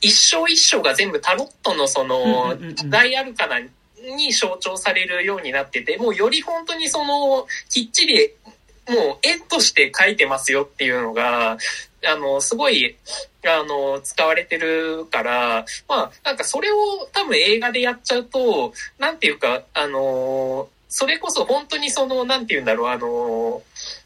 [0.00, 2.56] 一章一章が全部タロットのその
[2.88, 3.60] 大アルカナ
[4.16, 8.30] に象徴されるようになってて、もうより本当にその、きっちり、
[8.88, 11.58] もう絵として描いてますよっていうのが、
[12.06, 12.96] あの、すごい、
[13.44, 16.76] あの、使われてるから、まあ、なんかそれを
[17.12, 23.62] 多分映画でやっちゃうと、なんていうか、あの、それこそ本当にその、なんて言うんだろう、あの、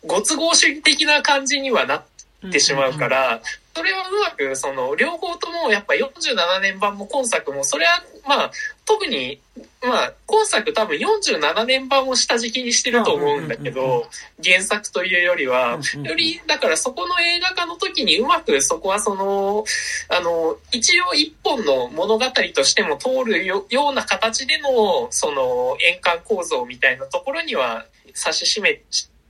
[0.06, 2.02] ご都合主義的な感じにはなっ
[2.50, 3.40] てしまうか、ら、
[3.74, 8.50] それはうまく、その、両方ともやっぱ47年版も今作も、それは、まあ、
[8.84, 9.40] 特に、
[9.82, 14.06] まあ、今作多分47年版を下敷きにしてると思うんだけど、
[14.42, 19.64] 原作というよりは、より、だからそこの映画化の時にうまくそこはその、
[20.08, 22.24] あの、一応一本の物語
[22.54, 28.80] としても通るよような形での、その、円環構造みたいなところには指し示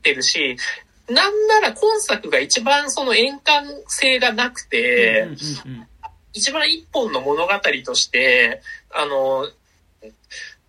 [0.02, 0.56] てるし、
[1.10, 5.28] なんなら今作が一番その円環性がなくて、
[6.32, 7.52] 一番一本の物語
[7.84, 8.62] として、
[8.94, 9.48] あの、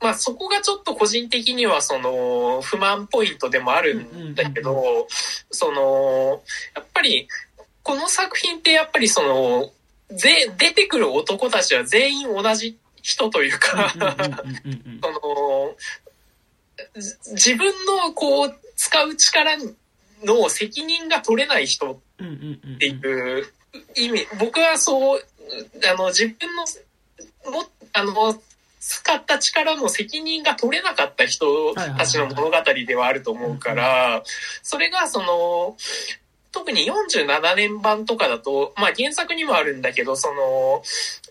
[0.02, 5.08] まあ、そこがちょっと個人的にはその不満ポイントでもあるんだけど、
[5.52, 6.42] その、
[6.76, 7.28] やっぱり、
[7.84, 9.72] この作品ってやっぱりその、
[10.10, 15.76] ぜ、出てくる男たちは全員同じ人というか、その、
[17.00, 19.56] ず自分のこう、使う力
[20.24, 21.98] の責任が取れない人っ
[22.80, 23.46] ていう
[23.96, 25.22] 意味、僕はそう、
[25.90, 26.64] あの、自分の、
[27.52, 28.42] も、あの、
[28.80, 34.24] 使った力の責任が取れなかった人たちの物語ではあると思うから、
[34.64, 35.78] それがその、
[36.52, 40.84] 特に47年版とかだと、まあ原作にもあるんだけど、その、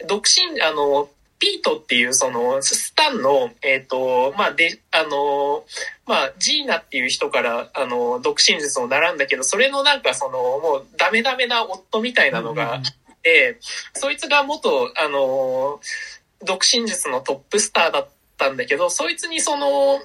[0.07, 1.09] 独身、あの、
[1.41, 5.65] ピートっていうその、スタンの、えっ、と、まあで、あの、
[6.07, 13.59] まあ、ジーナっていう人から、あの、独身術を習うんだけど、それのなんかその、もうダメダメな夫みたいなのがいて、
[13.95, 15.81] そいつが元、あの、
[16.45, 19.99] 独身術のトップスターだったんだけど、そいつにその、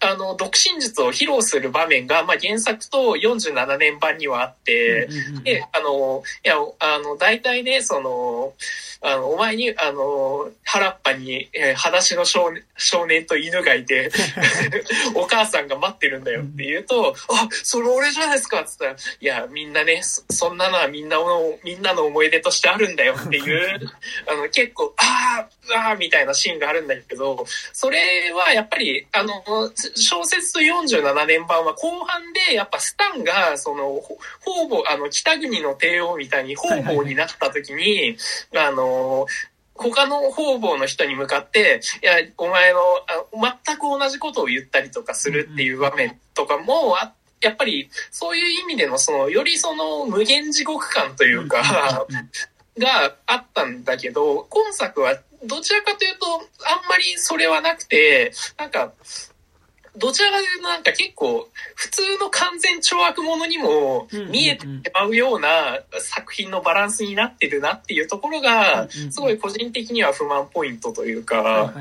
[0.00, 5.08] あの、独身術を披露する場面が、まあ、原作と47年版にはあって、
[5.42, 8.52] で、あの、いや、あの、大体ね、その、
[9.00, 14.10] あの、お前に、あの、原っぱに、えー裸足の少年少年と犬がいて、
[15.14, 23.90] お母さんが待ってるんだよって言うと、あ、それ俺じゃないですかっつったら、いや、みんなね、そそんなのはみんなの、みんなの思い出としてあるんだよっていう、
[24.28, 29.42] あの、結構、あー、あーみたいなシーンがあるんだけど、それはやっぱり、あの、
[29.94, 38.16] 小説と47年版は後半で、やっぱスタンが、その、ほ方々、あの、北国の帝王みたいに方々になった時に、
[38.54, 39.26] あの、
[39.74, 42.80] 他の方々の人に向かって、いや、お前の、
[43.42, 52.06] あ全く同じことを言ったりとかするっていう場面とかも、あやっぱり、そういう意味での、その、よりその、無限地獄感というか、
[52.78, 58.92] があったんだけど、今作はどちらかというと、あんまりそれはなくて、なんか、
[59.96, 71.74] どちらかというとなんか結構、普通の完全懲悪者にも見えてしまうような作品のバランスになってるなっていうところが、すごい個人的には不満ポイントというか、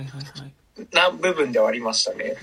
[0.91, 2.35] な部分ではありましたね。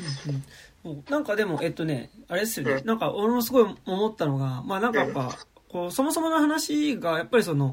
[0.85, 1.05] うんうん。
[1.09, 2.83] なんかでも、えっとね、あれですよね。
[2.85, 7.72] なんか俺もすごい思ったのが、まあなんかやっぱ、こう、そもそもの話が、やっぱりその、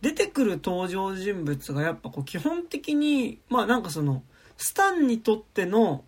[0.00, 4.22] 出てくる登場人物がやっぱこう基本的に、まあなんかその、
[4.56, 6.04] スタンにとっての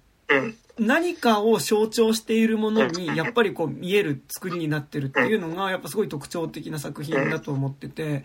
[0.78, 8.24] 何かを象徴しているものにやっぱりこう見える作りになってるっていうのがやっぱすごい特徴的な作品だと思ってて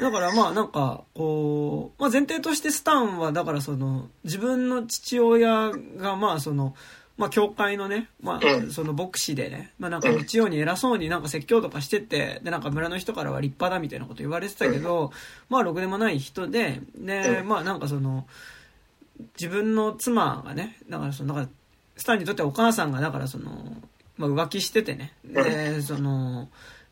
[0.00, 6.74] だからまあなんかこう、まあ、前提としてスタンはだからその自分の父親がまあその
[7.18, 15.12] まあ、教会のね、まあ、その牧師でね、まあ、なんか日曜に偉そうになんか説教とかしてて、で、なんか村の人からは立派だみたいなこと言われてたけど、
[15.50, 18.26] まあ、ろくでもない人で、で、まあ、なんかその、
[19.36, 21.48] 自分の妻がね、だからその、だから
[21.96, 23.82] スタンにとってはお母さんが、だからその、
[24.16, 25.12] まあ、浮気しててね。
[25.24, 26.48] で、その、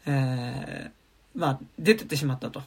[0.06, 2.62] えー、まあ、出てってしまったと。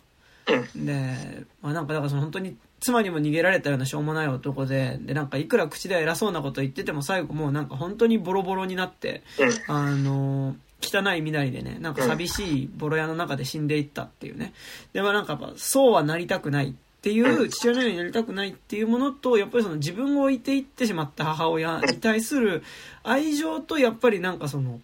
[0.75, 9.23] で、まあなんかだからその本当に妻にも逃げられたようなしょうもない男で、でなんかいくら口で偉そうなこと言ってても最後もうなんか本当にボロボロになって、
[9.67, 14.53] あの、汚い身なりでね、なんか寂しいボロ屋の中で死んでいったっていうね。
[14.93, 22.61] で、もなんかやっぱそうはなりたくないっていう父親のようになりたくないっていうものとやっぱりその自分を置いていってしまった母親に対する
[23.03, 24.81] 愛情とやっぱりなんかその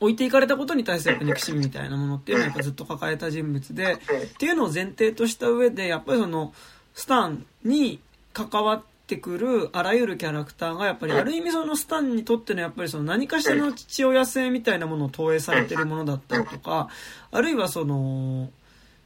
[0.00, 3.98] 置いていかれたことに対する憎しみみたいなものっていうのはやっぱずっと抱えた人物でっ
[4.36, 6.52] ていうのを前提とした上でやっぱりその
[6.94, 8.00] スタンに
[8.32, 16.88] 関わってくるあらゆるキャラクターがやっぱりある意味そのスタンにとってのやっぱりその何かしらの父親性みたいなものを投影されてるものだったりとか
[17.30, 18.50] あるいはその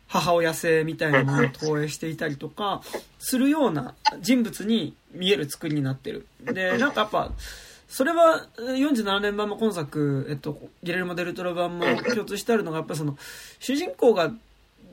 [0.08, 2.80] 母親性みたいなものを投影していたりとか、
[3.18, 6.26] するような人物に見える作りになってる。
[6.42, 7.30] で、なんかやっぱ、
[7.88, 13.18] それは47年版も今作、えっと、ギレルモ・デルトロ版も共通してあるのが、やっぱその、
[13.58, 14.32] 主人公が、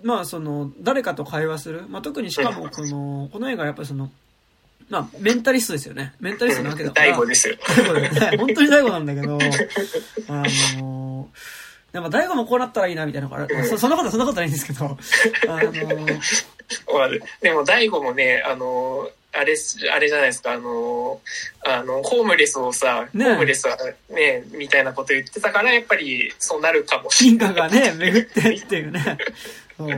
[0.03, 1.83] まあその、誰かと会話する。
[1.89, 4.11] まあ特にしかも、この、この映画やっぱりその、
[4.89, 6.13] まあ、メンタリストですよね。
[6.19, 7.07] メンタリストなわけだから。
[7.07, 7.55] 大悟ですよ。
[8.19, 8.37] 大。
[8.37, 9.39] 本当に大悟なんだけど、
[10.27, 10.33] あ
[10.77, 11.65] のー
[11.95, 13.65] でも大悟もこうなったらいいなみたいなのがある。
[13.67, 14.85] そそんなことそんなことないんですけど。
[14.85, 16.19] あのー、
[17.39, 19.55] でも大悟もね、あのー、あれ、
[19.93, 23.77] あれじゃないですか、あのー、あの、ホームレスをさ、ね、ホームレスは
[24.09, 27.47] ね、みたいなこと言ってたから、やっぱりそうなるかもしれない。
[27.47, 29.17] 進化がね、巡ってっていうね。
[29.77, 29.89] そう。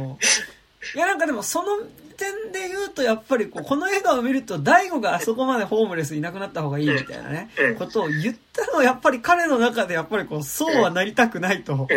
[0.95, 1.79] いや、なんかでもその
[2.17, 11.91] 点で言うと、やっぱりこう、この映画を見ると、大悟があそこまでホームレスいなくなった方がいいみたいなね、ことを言ったのは、やっぱり彼の中で、やっぱりこう、そうはなりたくないと、なんか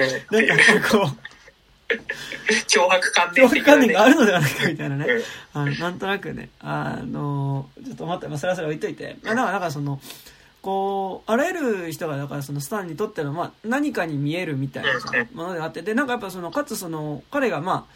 [0.90, 1.30] こう、
[2.68, 5.06] 脅迫観念、ね、脅迫観念があるのではないかみたいなね。
[5.52, 9.16] あの、なんとなくね、あの、ちょっと待って、まあ、それはそれ置いといて。
[9.22, 10.00] まあ、だから、だからその、
[10.62, 14.90] こう、あらゆる人が、だからそのスタンにとっての、まあ、何かに見えるみたいな
[15.32, 17.94] ものであって、で、なんかやっぱその、かつその、彼がまあ、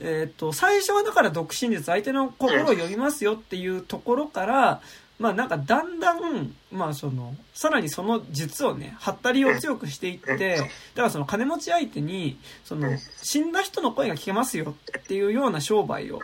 [0.00, 4.80] えっ、ー、と、最初はだから独身術、相手の心を読みますよっていうところから、
[5.18, 10.68] まあなんかだんだん、まあその、さらにその術をね、はったりを強くしていって、だか
[11.02, 16.20] らその金持ち相手に、その、死んだ人の声が聞けますよっていうような商売を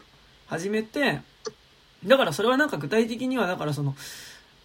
[0.46, 1.20] 始めて、
[2.04, 3.94] だからそれはなんか具体的には、だからその、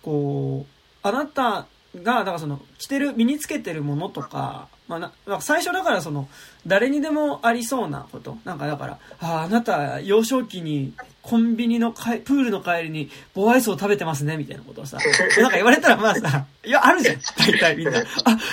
[0.02, 0.75] こう、
[1.06, 1.68] あなた
[2.02, 6.28] が、だからその、着てる、身につけてるものとか、まあな、最初だからその、
[6.66, 8.40] 誰にでもありそうなこと。
[8.44, 14.98] なんかだから、ああ、あなた、幼少期にコンビニのかプールの帰りにボアイスを食べてますね、みたいなことをさ、
[15.38, 18.00] なんか言われたらまあさ、いや、あるじゃん、大体みんな。
[18.00, 18.04] あ、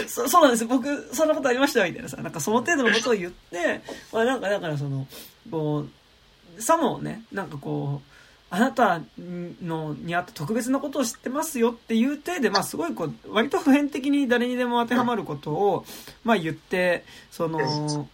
[0.07, 3.81] そそうなんです僕、そんなことありました、みたいなさ、なんかその程度のことを言って、
[4.13, 5.07] まあなんかだからその、
[5.51, 5.87] こ
[6.59, 8.12] う、さもね、なんかこう、
[8.55, 15.87] あなたのにあった特別なことを知ってますよっていう体で、まあすごいこう、割と普遍的に誰にでも当てはまることを、
[16.23, 18.09] まあ言って、その、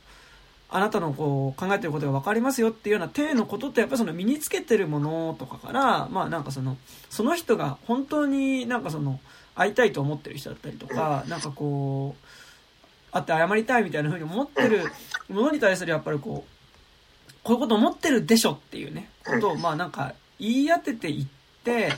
[0.70, 6.76] あなたのこう考えてることが分かりますよっていうような体のことってやっぱりその身につけてるものとかからまあなんかその
[7.08, 9.18] その人が本当になんかその
[9.54, 14.84] 会いたいと思ってる人だったりとかなんかこう会って謝りたいみたいな風に思ってる
[15.30, 21.26] ものに対するやっぱりこうこういうこと思ってるでしょっていうねことをまあなんか言い当てていっ
[21.64, 21.92] て、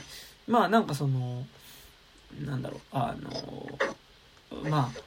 [0.47, 1.45] まあなんかその、
[2.45, 5.01] なんだろう、あの、まあ、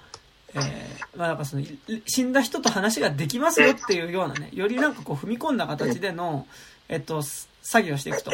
[0.54, 1.64] えー、まあなんかその、
[2.06, 6.46] 死んだ人と話ができますよっていうようなね、よりなんかこう踏み込んだ形での、
[6.88, 7.22] えっと、
[7.64, 8.30] 作業していくと。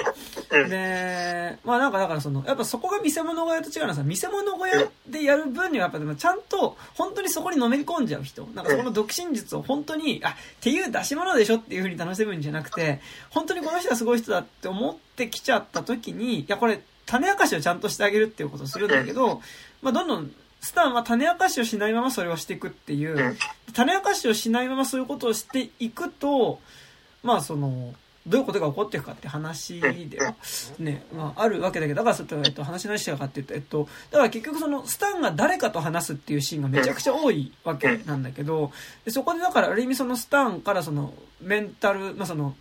[0.50, 8.44] で、まあなんかだからその、やっぱそこが見せ物小屋と違うのはさ、見せ物小屋でやる分にはやっぱでもちゃんと本当にそこにのめり込んじゃう人。
[8.54, 13.00] なんかそこの独身術を本当に、あ、っていう出し物でしょっていう風に楽しむんじゃなくて、
[13.30, 19.42] 本当にこの人はすごい人だって思ってきちゃった時に、いやこれ種明かしをちゃんとしてあげるっていうことをするんだけど、
[19.80, 23.36] まあどんどんスタンは種明かしをしないままそれをしていくっていう、
[23.74, 26.58] 種明かしをしないままそういうことをしていくと、
[27.22, 27.94] まあその、
[28.26, 30.34] どういうことが起こっていくかって話では、
[30.78, 38.72] ね、まあ、あるわけだけど、だからちょっと、えっと、話し何したかっていうと、えっと、だから結局その、スタンが誰かと話すっていうシーンがめちゃくちゃ多いわけなんだけど、
[39.06, 42.54] でそこでだからある意味そのスタンからその、メンタル、まあその、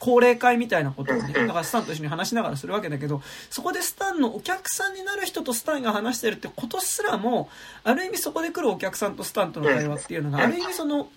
[0.00, 7.50] 高齢会みたいなことをね、だからスタンと一緒に話しながらするわけだけど、そこでスタンのお客さんになる人とスタンが話してるってことすらも、
[7.84, 11.08] ある意味そこで来るお客さんとスタンとの会話っていうのが、ある意味その、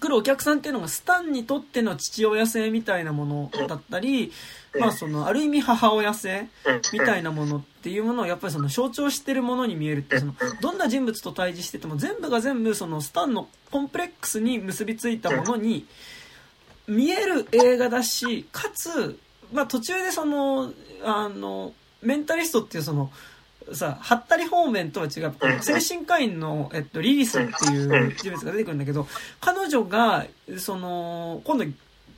[0.00, 4.32] 来るお客さんっていうのがスタンにとっての父親性みたいなものだったり、
[4.78, 6.48] まあその、ある意味母親性
[6.92, 15.86] みたいなものっていうものをやっぱりその象徴してるものに見えるってその、どんな人物と対峙してても全部が全部そのスタンのコンプレックスに結びついたものに
[16.86, 19.18] 見える映画だし、かつ、
[19.52, 20.72] まあ途中でその、
[21.04, 21.72] あの、
[22.02, 23.10] メンタリストっていうその、
[23.74, 29.06] さ、ハッタリ方面とは違う、精神科医の、えっと、リリスっていう人物が出てくるんだけど、
[29.40, 30.26] 彼女が、
[30.58, 31.64] その、今度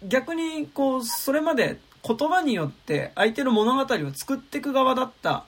[0.06, 5.44] 逆に、こう、それまで言葉によって相手の物語を作っていく側だった、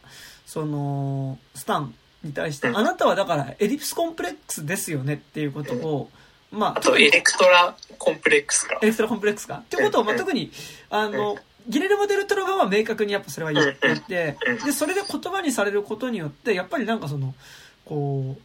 [0.47, 6.11] その、スタンに対して、あなたはだからエディプスコンプレックスですよねっていうことを、
[6.51, 8.79] まあ、あとエレクトラコンプレックスか。
[8.83, 9.57] エレクトラコンプレックスか。
[9.57, 10.53] ってことを、まあ、特に、
[10.91, 11.39] あの、
[11.69, 17.35] ギレルモ・デルトロ側は明確にやっぱそれは言ってて、で、それで言葉にされることによって、やっぱりなんかその、
[17.85, 18.37] こ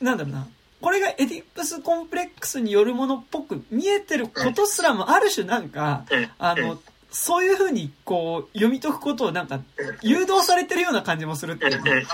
[0.00, 0.46] う、なんだろうな、
[0.80, 6.04] これがエディプスコンプレックスによるものっぽく見えてることすらもある種なんか、
[6.38, 6.78] あの、
[7.10, 9.60] そういうふうにこう読み解くことをなんか
[10.02, 12.06] 誘導されてるような感じもするっていうね。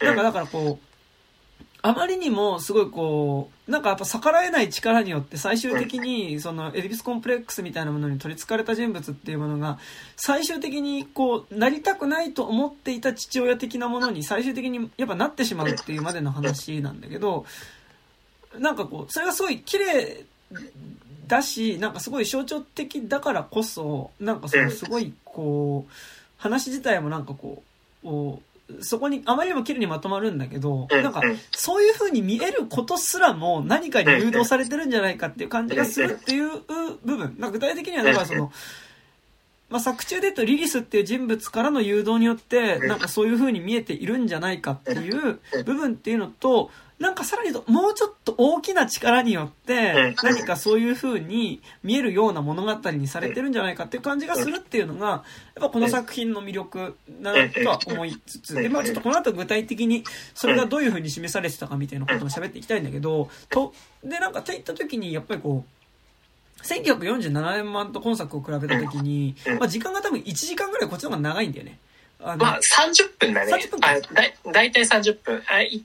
[0.00, 0.91] なんかだからこう、
[1.84, 9.78] あまりにもすごいこう、なんかやっぱ逆らえない力によって最終的にそのエディピスコンプレックスみたいなものに取り憑かれた人物っていうものが
[10.16, 17.46] 最終的にこうなりたくないと思っていた父親的なものに最終的にやっぱなってしまうっていうまでの話なんだけど、
[18.58, 20.24] なんかこう、それがすごい綺麗
[21.26, 25.92] だし、なんかすごい象徴的だからこそ、なんかそのすごいこう、
[26.36, 27.62] 話自体もなんかこ
[28.04, 28.38] う、
[28.80, 36.60] そこにあまりにも綺麗にまとまるんだけど、なんか、そういう風に見えることすらも何かに誘導されてるんじゃないかっていう感じがするっていう
[37.04, 37.36] 部分。
[37.52, 38.52] 具体的には、だからその、
[39.68, 46.70] まあ、作中で言うとリリスっていう人物からの誘導によって、なんかそういう風に見えているんじゃないかっていう部分っていうのと、
[47.02, 55.22] なんかさらにと、もうちょっと大きな力によって、何かそういう風に見えるような物語にされてるんじゃないかっていう感じがするっていうのが、やっ
[55.62, 63.74] ぱこの作品の魅力だとは思いつつ、で、まあちょっとこの後具体的にそれがどういう風に示されてたかみたいなことも喋っていきたいんだけど、と、
[64.04, 71.80] で、なんかって言った時に、やっぱりこう、1947年版と今作を比べた時に、まあ時間が多分1時間ぐらいこっちの方が長いんだよね。
[72.24, 73.52] あまあ、30分だね。
[73.52, 75.42] 30分あだだいたい30分。
[75.46, 75.84] あい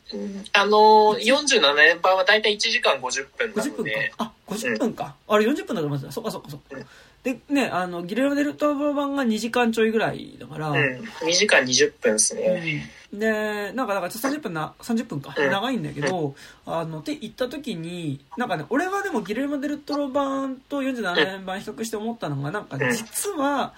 [0.53, 3.83] あのー、47年版はだいたい1時間50分なので。
[3.83, 4.23] 50分か。
[4.23, 5.15] あ、50分か。
[5.27, 6.11] うん、あれ40分だと思ってた。
[6.11, 6.85] そっかそっかそっか。
[7.23, 10.69] で、ね、あの、ギレルデルトー版が2時間ちょいぐらいだから。
[10.69, 12.87] うん、2時間20分ですね。
[13.11, 15.33] うん、で、なんか、だから30分な、30分か。
[15.35, 16.35] 長いんだけど、
[16.65, 23.73] あの、って言った時に、なんかね、俺はでもギレルモデルトロ版と47年版比較して思ったのが、なんか、ね、実は、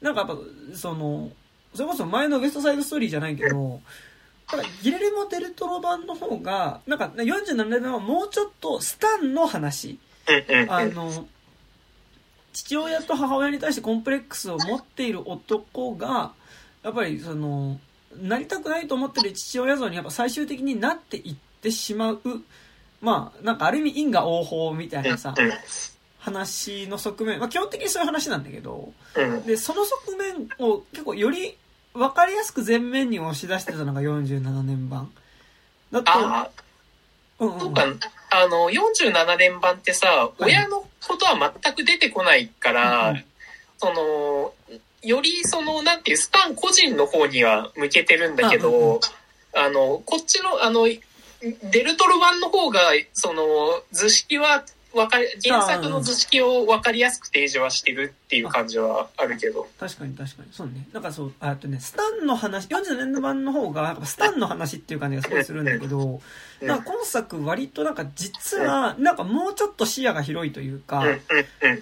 [0.00, 0.36] なんかやっぱ、
[0.76, 1.30] その、
[1.74, 3.80] それこそ前のゲストサイドストーリーじゃないけど、
[4.46, 9.98] ただ、ギレレモ・デルトロ版の方が、なんか、47年はもうちょっとスタンの話。
[10.68, 11.26] あの、
[12.52, 16.32] 父親と母親に対してコンプレックスを持っている男が、
[16.82, 17.80] やっぱりその、
[18.20, 22.20] なりたくないと思ってる父親像にやっぱ最終的になっていってしまう。
[23.00, 25.34] まあ、なんかある意味因果応報みたいなさ、
[26.18, 28.92] 話の側面、まあ基本的にそういう話なんだけど、
[29.46, 31.56] で、その側面を結構より
[31.94, 35.10] わかりやすく前面に押し出してたのが47年版。
[35.90, 36.12] だと、
[37.38, 37.84] うんうん、そうか、
[38.30, 43.24] あの、47年版ってさ、親のことは全く出てこないから、うん
[43.76, 49.00] その、よりその、なんていう、スタン個人の方には向けてるんだけど、うんうん、
[49.54, 52.80] あの、こっちの、あの、デルトロ版の方が、
[53.12, 54.64] その、図式は
[54.94, 59.66] わかり、原作の図式を分かりやすく提示はしてるっていう感じはあるけど。
[59.78, 60.48] 確かに確かに。
[60.52, 60.86] そうね。
[60.92, 66.20] なんかそう、あとね、スタンの話、47年版の方が、スタンの話っていう感じがすごいするんだけど、
[66.62, 71.04] なんか今作割となんか実は、なんかもうちょっと視野が広いというか、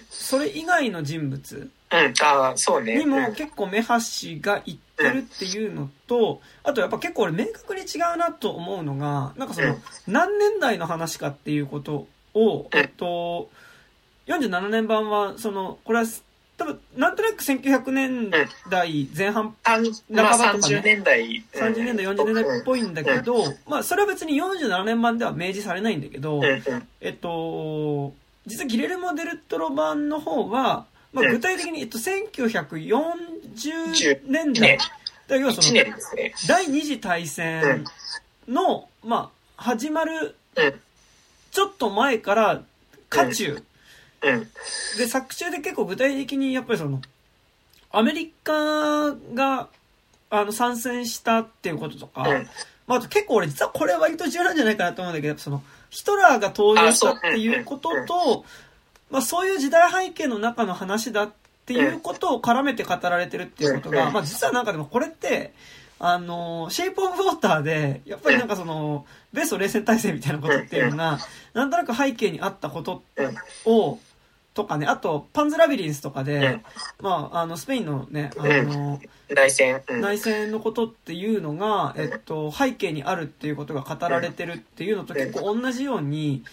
[0.09, 1.69] それ以外の人物。
[1.91, 2.97] うん、あそうね。
[2.97, 13.49] にも結構目端がいってるっていうのと、あとやっぱ結構俺明確に違うなと思うのが、なんかその、何年代の話かっていうことを、えっと、
[14.27, 16.05] 47年版は、その、これは、
[16.55, 18.31] 多分、なんとなく1900年
[18.69, 19.83] 代前半、半
[20.15, 20.77] ばとかね。
[20.77, 21.43] 30年代。
[21.53, 26.41] 30年代、40年代っぽいんだけど、まあ、それは別に47年版では明示されないんだけど、
[27.01, 28.13] えっと、
[28.45, 34.77] 実はギレルモ・デルトロ版の方は、まあ、具体的に、えっと、1940年代、
[35.27, 35.83] だ要はその、
[36.47, 37.83] 第二次大戦
[38.47, 40.35] の、まあ、始まる、
[41.53, 42.63] ちょっと前から、
[43.09, 43.63] 渦中、
[44.97, 46.99] で、作中で結構具体的に、やっぱりその、
[47.91, 49.67] アメリカが、
[50.31, 52.23] あの、参戦したっていうこととか、
[52.87, 58.45] まあ、あと結構俺実はこれは割と重要なんじゃないかなと思うんだけど、その、ヒトラーが登場したっていうことと、
[59.11, 61.31] まあそういう時代背景の中の話だっ
[61.67, 65.53] ていうことを絡めて語られてるっていうことが、まあ実はなんかでもこれって、
[65.99, 71.19] あの、シェイプオブウォーターで、やっぱりなんかその、ベスト冷戦体制みたいなことっていうのが、
[71.53, 73.03] なんとなく背景にあったこと
[73.65, 73.99] を、
[74.53, 76.59] とかね、あと、パンズラビリンスとかで、
[76.99, 86.43] まあ、あの、スペインのね、あの、内戦、内戦のことっていうのが、えっと、背景にあるっていうことが語られてるっていうのと結構同じように、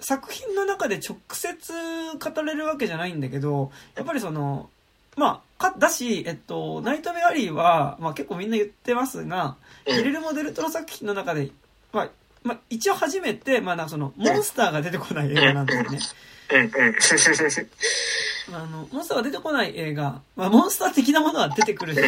[0.00, 1.72] 作品の中で直接
[2.18, 4.70] 語れるわけじゃないんだけど、やっぱりその、
[5.16, 11.50] まあ、か、だし、えっと、ナイトメアリーは、まあ結構みんな言ってますが、ヒレルモデルトロ作品の中で、
[11.92, 12.10] まあ、
[12.42, 15.98] まあ一応初めて、まあなんかその、モンスターが出てこない映画なんですよね。
[18.52, 22.00] あの、モンスターが出てこない映画、まあモンスター的なものは出てくるし、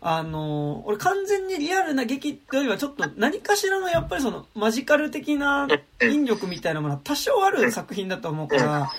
[0.00, 5.66] あの、俺完全にリアルな劇ってよりはちょっと何かしらのやっぱりそのマジカル的な
[6.02, 8.92] 引力みたいなものは多少ある作品だと思うから、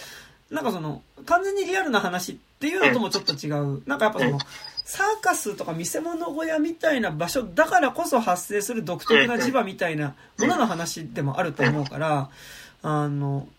[0.49, 3.81] なんかその、完全にリアルな話っていうのともちょっと違う。
[3.85, 4.39] なんかやっぱその、
[4.85, 12.29] サーカスとか見せ物小屋みたいな場所だからこそ発生する独特な磁場みたいなものの話でもあると思うから、
[12.81, 13.49] あの、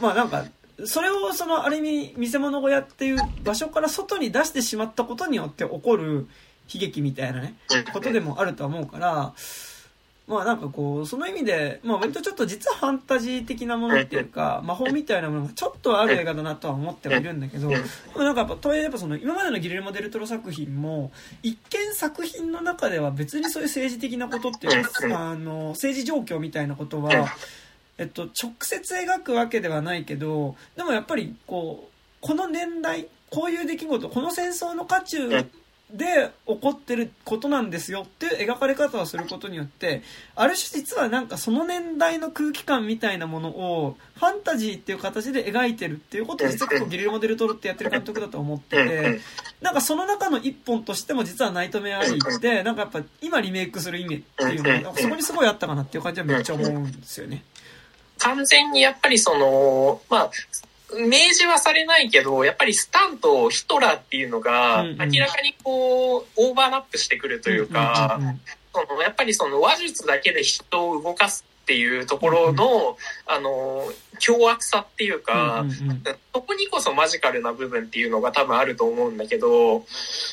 [0.00, 0.44] まあなんか、
[0.84, 6.26] それをそのある意味見せ物小屋っていう場所から外に出してしまったことによって起こる
[6.72, 7.54] 悲劇みたいなね、
[7.92, 9.32] ことでもあるとは思うから、
[10.26, 21.12] まあなんかこう、その意味で、まあ割とちょっと実はファンタジー的なものっていうか、魔法みたいなものがちょっとある映画だなとは思ってはいるんだけど、なんかやっぱ、とはいえやっぱその今までのギレルモ・デルトロ作品も、
[21.42, 27.12] 一見作品の中では別にそういう政治的なことっていうか、あの、政治状況みたいなことは、
[27.98, 28.04] え。
[28.04, 35.44] っと、直接描くわけではないけど、でもやっぱりこう、この年代、こういう出来事、この戦争の渦中
[35.92, 40.02] で起こってることなんですよっていう描かれ方をすることによって、
[40.34, 49.20] ある種実はなんかその年代の空気感みたいなものをファンタジーっていう形で描いてるっていうことを実は結構ギリルモ・デルトロってやってる監督だと思ってて、
[49.60, 57.44] なんかその中の一本としても実はナイトメアリーって、なんかやっぱ今リメイクする意味っていうのが、そこにすごいあったかなっていう感じはめっちゃ思うんですよね。
[58.18, 60.30] 完全にやっぱりその、まあ、
[61.00, 68.20] 明示はされないけど、やっぱりスタンとヒトラーっていうのが、明らかにこう、オーバーラップしてくるというか、
[68.72, 75.64] そのやっぱりその話術だけで人を動かすっていうところの、あの、凶悪さっていうか、
[76.34, 79.86] そこにこそマジカルな部分っていうのが多分あると思うんだけど、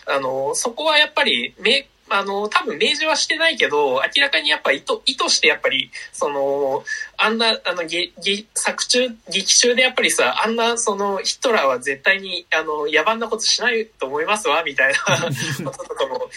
[0.07, 1.84] あの、そこはやっぱり明
[2.14, 6.84] あの、多分明示はしてないけど、明らかにやっぱ意図、意図してやっぱり、その、
[7.18, 14.99] あんな、あの、げ、げ、作中、劇中でやっぱりさ、あんな、その、ヒトラーは絶対に、あの、野蛮なことしないと思いますわ、みたいな
[15.72, 16.30] こととかも、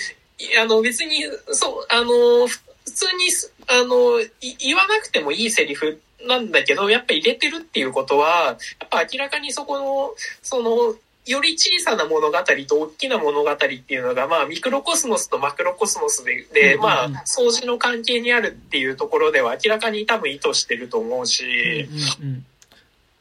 [0.61, 3.31] あの、別に、そう、あの、普通に、
[3.67, 4.21] あの、
[4.61, 10.95] 言わなくてもいいセリフなんだけど、やっぱ入れてるっていうことは、やっぱ明らかにそこの、その、
[11.27, 21.89] より小さな物語と大きな物語っていうのが、まあ、ミクロコスモスとマクロコスモスで、で、まあ、掃除の関係にあるっていうところでは明らかに多分意図してると思うし、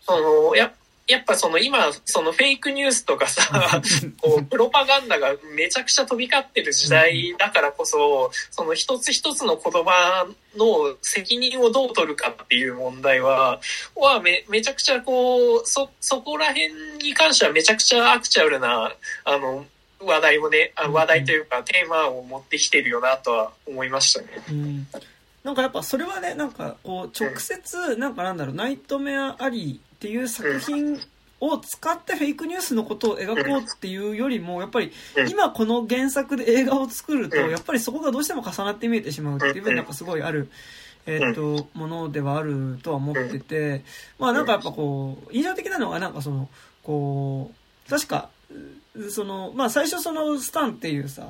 [0.02, 0.74] その、や
[1.06, 3.82] やっぱその今、そのフェイクニュースとかさ、
[4.22, 13.60] こう、プロパガンダがめちゃくちゃ飛び交ってる時代だからこそ、その一つ一つの言葉の責任をどう取るかっていう問題は、
[13.96, 18.96] はめ、めちゃくちゃこう、そ、そこら辺に関してはめちゃくちゃアクチャルな、
[19.26, 19.66] あの、
[20.00, 24.28] 話題もね、あ話題というかテーマを持ってきてるよなとは思いましたね。
[24.50, 24.88] うん
[25.44, 31.00] なんかやっぱそれはね、なんかこう直接、なんかなんだろう、ナイトメアアリーっていう作品
[31.40, 34.92] を使ってフェイクニュースのことを描こうっていうよりも、やっぱり
[35.30, 39.86] 今この原作で映画を作ると、やっぱりそこがどうしても重なって見えてしまうっていう分なん。
[39.86, 40.50] かすごいある、
[41.06, 43.86] えっ、と、ものではあるとは思ってて、
[44.20, 46.50] まあなんかやっぱこう、印象的なのはなんかその、
[46.84, 47.54] こ
[47.88, 48.30] う、確か、
[49.10, 51.28] その、まあ最初そのスタンっていうさ、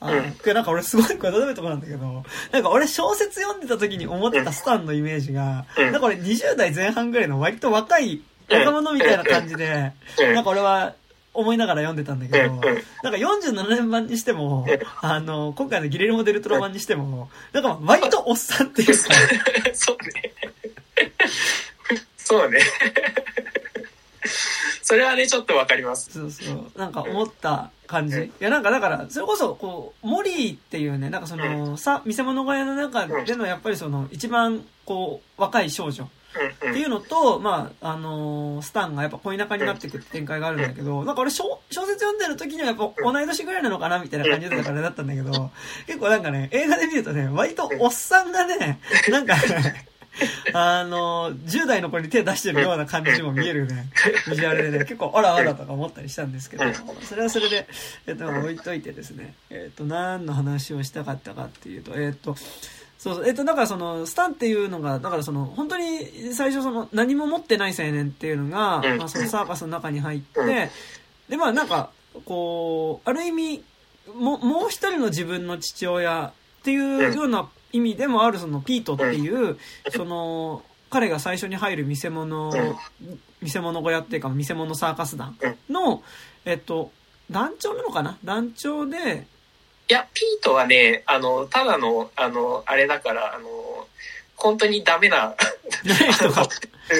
[0.00, 10.94] あうん、なんか俺すごいこれどうでもいいとこなんだけど、なんか俺小説読んでた時に思ってたスタンのイメージが、うん、なんか俺20代前半ぐらいの割と若い若者みたいな感じで、なんか俺は
[11.32, 14.66] 思いながら読んでたんだけど、なんか47年版にしても、
[15.00, 18.94] あの、今回のギレルモデルトロ版にしても、なんか割とおっさんっていうか、
[19.74, 20.34] そうね。
[22.16, 22.60] そうね。
[24.82, 26.10] それはね、ちょっとわかります。
[26.12, 26.78] そうそう。
[26.78, 28.16] なんか思った感じ。
[28.18, 36.08] いや、なんかだから、それこそ、こう、モリーっていうね、なんかその、さ、見せ物小屋の中での、やっぱりその、一番、こう、若い少女
[36.62, 36.72] うんうん。
[36.72, 45.50] っていうのと、まあ、あのースタンがやっぱ恋仲になっていくって展開があるんだけど、なんか俺小小説読んでる時にはやっぱ同い年ぐらいなのかなみたいな感じだったからだったんだけど、
[45.86, 49.88] 結構なんかね、映画で見るとね、割とおっさんがね、なんかね、
[50.52, 53.90] あのー、10代の子に手出してるような感じも見えるね、
[54.28, 56.64] ビジュアルでね、 結構あらあらとか思ったりしたんですけど、
[57.02, 57.68] それはそれで、
[58.06, 62.36] えっと、置いといてですね、えっと、何の話をしたかったかっていうと、えっと、
[63.00, 63.26] そうそう。
[63.26, 68.98] えっと、だからその、スタンっていうのが、だからその、本当に最初その、何も持ってない青年っていうのが、うん。
[68.98, 70.46] まあそのサーカスの中に入っうん。
[70.46, 70.70] て、
[71.30, 71.90] で、まあなんか、
[72.26, 73.64] こう、ある意味、
[74.14, 79.58] も、もう一人の自分の父親っていうような意味でもあるその、ピートっていう、
[79.90, 82.52] その、彼が最初に入る見せ物、
[83.40, 85.36] 見せ物小屋っていうか、見せ物サーカス団
[85.68, 86.02] の、
[86.44, 86.90] えっと、
[87.30, 88.18] 団長なのかな？
[88.24, 89.26] 団長で、
[89.88, 93.79] いや、ピートはね、あの、ただの、あの、あれだから、あの、
[94.40, 95.34] 本当にダメな、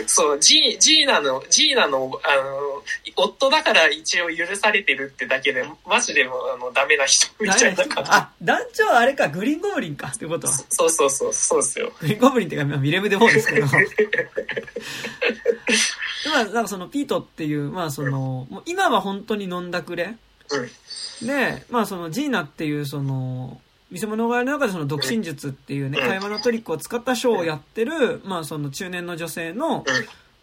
[0.06, 2.82] そう、ジー、ジーナの、ジーナの、あの、
[3.16, 8.10] 夫だから一応許されてるってだけで、マジでもう、あの、ダメな人みたいな感じ。
[8.12, 10.46] あ、団長はあれか、グリーンゴブリンか、ってこと？
[10.46, 10.52] は。
[10.68, 11.92] そうそうそう、そうですよ。
[12.00, 13.66] グリーンゴブリンってか、まあミレムデフォーですけど。
[13.66, 13.72] ま
[16.40, 20.14] あ、なんかそのピートっていう、まあその、もう今は本当に飲んだくれ。
[21.22, 23.60] で、まあそのジーナっていうその、
[23.90, 29.84] 見せ物小屋の中でその独身術っていうね、うん会話のトリックを使ったショーをやってる、まあその中年の女性の、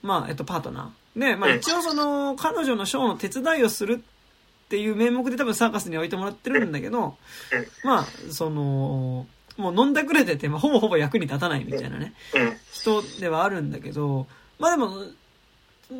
[0.01, 1.19] まあえっとパートナー。
[1.19, 7.17] で、まあ一応その、彼女のショーの手伝いをするっていう名目で多分サーカスに置いてもらってるんだけど、
[7.83, 9.25] まあ、その、
[9.57, 12.13] もう飲んだくれてて、まあほぼほぼ役に立たないみたいなね。
[12.35, 12.57] うん。
[12.73, 14.27] 人ではあるんだけど、
[14.59, 14.91] まあでも、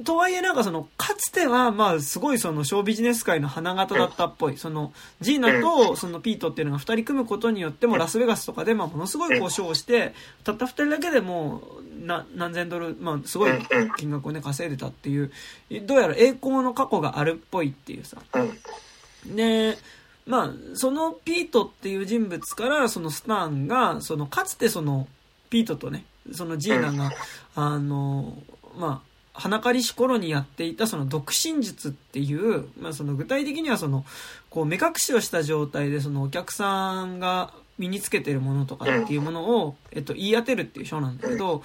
[0.03, 4.57] とはいえなんかその、かつてはまあすごいそのショービジネス界の花形だったっぽい。
[4.57, 10.13] その、ジーナとそのピートっていうのが二人組むことによってもラスベガスとかでまあものすごいこうショーをして、
[10.43, 11.61] たった二人だけでも
[12.01, 13.51] うな何千ドル、まあすごい
[13.97, 15.31] 金額をね稼いでたっていう、
[15.83, 18.17] どうやら栄光の過去があるっぽいっていうさ。
[18.33, 19.35] うん。
[19.35, 19.77] で、
[20.27, 25.07] まあ、そのピートっていう人物から、そのスターンが、その、かつてその、
[25.49, 27.11] ピートとね、そのジーナが、
[27.55, 28.37] あの、
[28.77, 29.06] まあ、
[29.37, 34.03] 花狩りし頃にやっていたその独身術っていう、まあその具体的にはその、
[34.49, 41.61] こう目隠しをした状態でそのお客さんが身につけてるものとかっていうものを、えっと、言い当てるっていうショーなんだけど、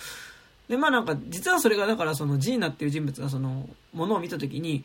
[0.69, 4.85] で、まあなんか、実はそれがだからそのジーナっていう人物がその、ものを見たときに、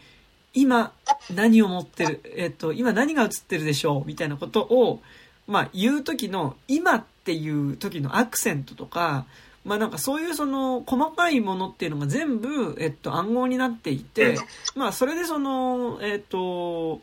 [0.54, 0.94] 今
[1.34, 5.02] 何を持ってる、えっと、今何が映ってるでしょうみたいなことを、
[5.46, 9.26] まあ言う時の、今っていう時のアクセントとか、
[9.68, 14.38] まあなんかそういうその細かいものっていうのが全部、えっと、暗号になっていて、
[14.76, 17.02] まあそれでその、えっと、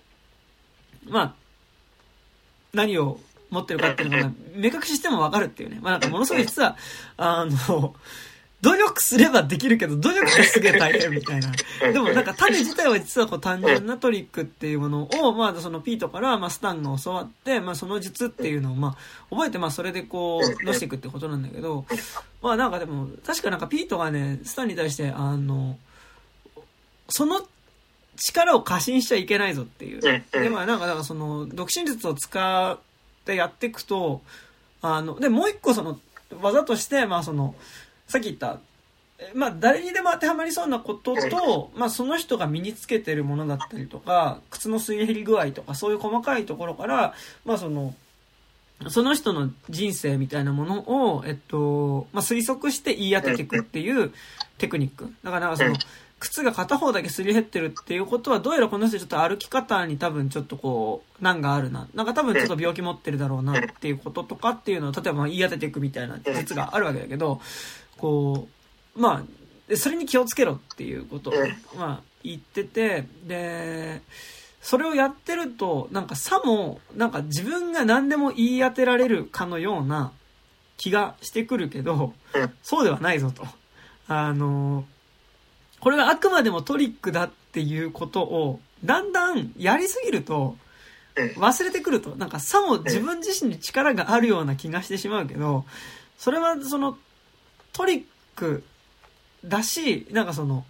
[1.07, 1.35] まあ、
[2.73, 5.79] 何を持ってるかっていうのが目隠ししてもわかるっていうね。
[5.83, 6.77] まあなんかものすごい実は、
[7.19, 7.95] あの、
[8.65, 11.53] 努力すればできるけど、努力がすげえ大変みたいな。
[11.93, 21.85] でもなんか種自体は実はこう単純なトリックっていうものを、まあそのピートからまあスタンが教わって、まあその術っていうのをまあ覚えてまあそれでこう、のしていくってことなんだけど、
[22.41, 25.77] まあなんかでも、確かなんかピートがね、スタンに対して、あの、
[27.11, 27.47] その
[28.17, 30.01] 力を過信しちゃいけないぞっていう。
[30.01, 32.79] で、まあなんか、だからその、独身術を使っ
[33.25, 34.23] てやっていくと、
[34.81, 35.99] あの、で、もう一個その、
[36.41, 37.55] 技として、まあその、
[38.07, 38.61] さっき言った、
[39.19, 47.95] えまあ誰にでも当てはまりそうなことと、まあその人が身につけてるものだったりとか、靴のすり減り具合とか、そういう細かいところから、まあその、
[48.89, 54.13] その人の人生みたいなものを、えっと、まあ、推測して言い当てていくっていう
[54.59, 55.13] テクニック。
[55.23, 55.75] だからなんかその、
[56.19, 61.89] 靴が片方だけすり減ってるっていうことは、どうやらこの人ちょっと歩き方に多分ちょっとこう、難があるな。
[61.95, 67.41] なんか多分ちょっと病気持ってるだろうなっていうこととかっていうのを、例えばまあ言い当てていくみたいな実があるわけだけど、
[68.05, 68.49] こ
[68.97, 69.25] う、ま
[69.73, 71.33] あ、それに気をつけろっていうことを、
[71.75, 74.03] まあ言ってて、で、
[74.61, 80.13] それをやってると、なんかさも、なんか自分が何でも言い当てられるかのような
[80.77, 82.13] 気がしてくるけど、
[82.63, 83.47] そうではないぞと。
[84.07, 84.85] あの、
[85.81, 90.59] これがあくまでもトリックだっていうことを、だんだんやりすぎると、
[91.37, 95.65] 忘れてくると、なんかさも自分自身に力があるような気がしてしまうけど、
[96.19, 96.99] それはその
[97.75, 98.05] トリッ
[98.35, 98.65] ク
[99.45, 100.65] だし、なんかその、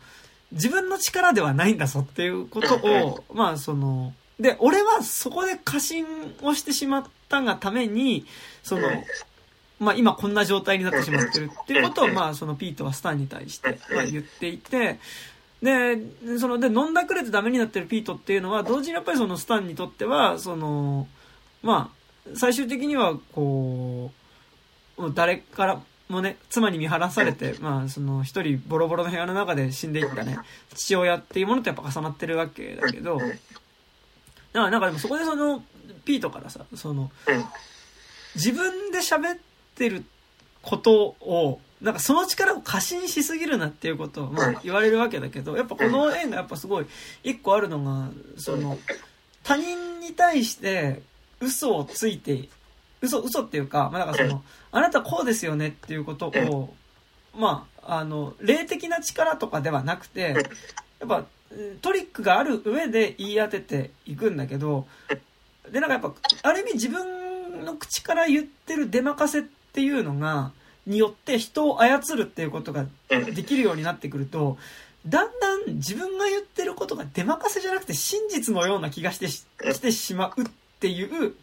[0.50, 6.07] 自分の力ではないんだぞっていうことを、まあその、で、俺はそこで過信
[6.42, 8.26] をしてしまったがために、
[8.62, 8.88] その、
[9.78, 14.98] まあ今こんな状態になってしまってるっていうことを、まあそのピートはスタンに対して、まあ言っていて、
[15.62, 15.98] で、
[16.38, 21.09] その、で、飲んだくれてダメになってるピートっていうのは、同時にやっぱりそのスタンにとっては、その、
[21.62, 24.12] まあ、最終的には、こ
[24.98, 30.38] う、誰からもね、妻に見張らされて、 まあ、その、一人ボロボロの部屋の中で死んでいったね、
[30.74, 33.34] 父親っていうものとやっぱ重なってるわけだけど、だか
[34.52, 35.64] ら、なんかでもそこでその、
[36.05, 37.11] ピートからさ、その、
[38.34, 39.38] 自分で喋っ
[39.74, 40.05] てる
[40.62, 46.86] ことを、なんかその力を過信しすぎるなっていうことをまあ言われるわけだけど、やっぱこの映画やっぱすごい
[47.22, 48.78] 一個あるのが、その、
[49.42, 51.02] 他人に対して
[51.40, 52.48] 嘘をついて、
[53.02, 54.44] 嘘、嘘っていうか、まあだからその、
[54.75, 56.75] あなたこうですよねっていうことを、
[57.39, 60.35] まあ、あの、霊的な力とかではなくて、
[60.99, 61.25] やっぱ
[61.81, 64.89] トリックがある上で言い当てていくんだけど、
[65.70, 66.12] で、なんかやっぱ、
[66.43, 70.51] ある意味自分の口から言ってる出任せっていうのが、
[70.87, 74.59] によって人を操るっていうことができるようになってくると、
[75.07, 79.45] だんだん自分が言ってることが出任せじゃなくて真実のような気がしてし
[79.81, 80.45] てしまうっ
[80.81, 81.35] ていう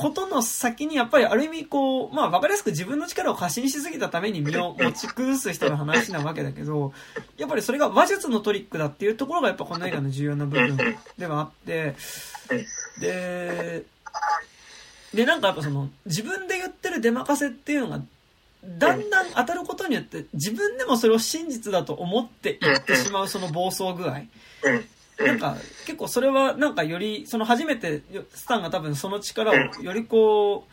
[0.00, 6.94] ことの先にやっぱりある意味こう、まあ分かりやすく自分の力を過信しすぎたために身を 持ち崩す人の話なわけだけど、
[7.36, 10.78] やっぱりそれが話術のトリックだっていうところがやっぱこの映画の重要な部分
[11.18, 11.96] ではあって、
[12.98, 13.84] で、
[15.12, 18.00] で、なんかやっぱその自分で言ってる出任せっていうのが
[18.64, 24.22] だんだん当たることによって自分でもそれを真実だと思っていってしまうその暴走具合。
[25.24, 25.56] なんか
[25.86, 28.02] 結構それはなんかよりその初めて
[28.34, 30.72] スタンが多分その力をよりこう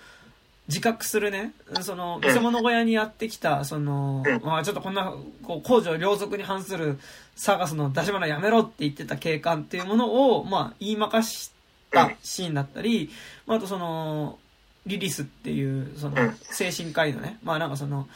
[0.68, 7.00] 自覚するね、その見せ物小屋にやってきたその、まあちょっとこんなこう公序良俗に反する
[7.36, 11.52] サーカスの出し物やめろって言ってた警官っていうものをまあ言いまかし
[11.92, 13.10] たシーンだったり、
[13.46, 14.40] まああとその
[14.88, 18.08] リリスっていう、その、精神科医のね、まあなんかその、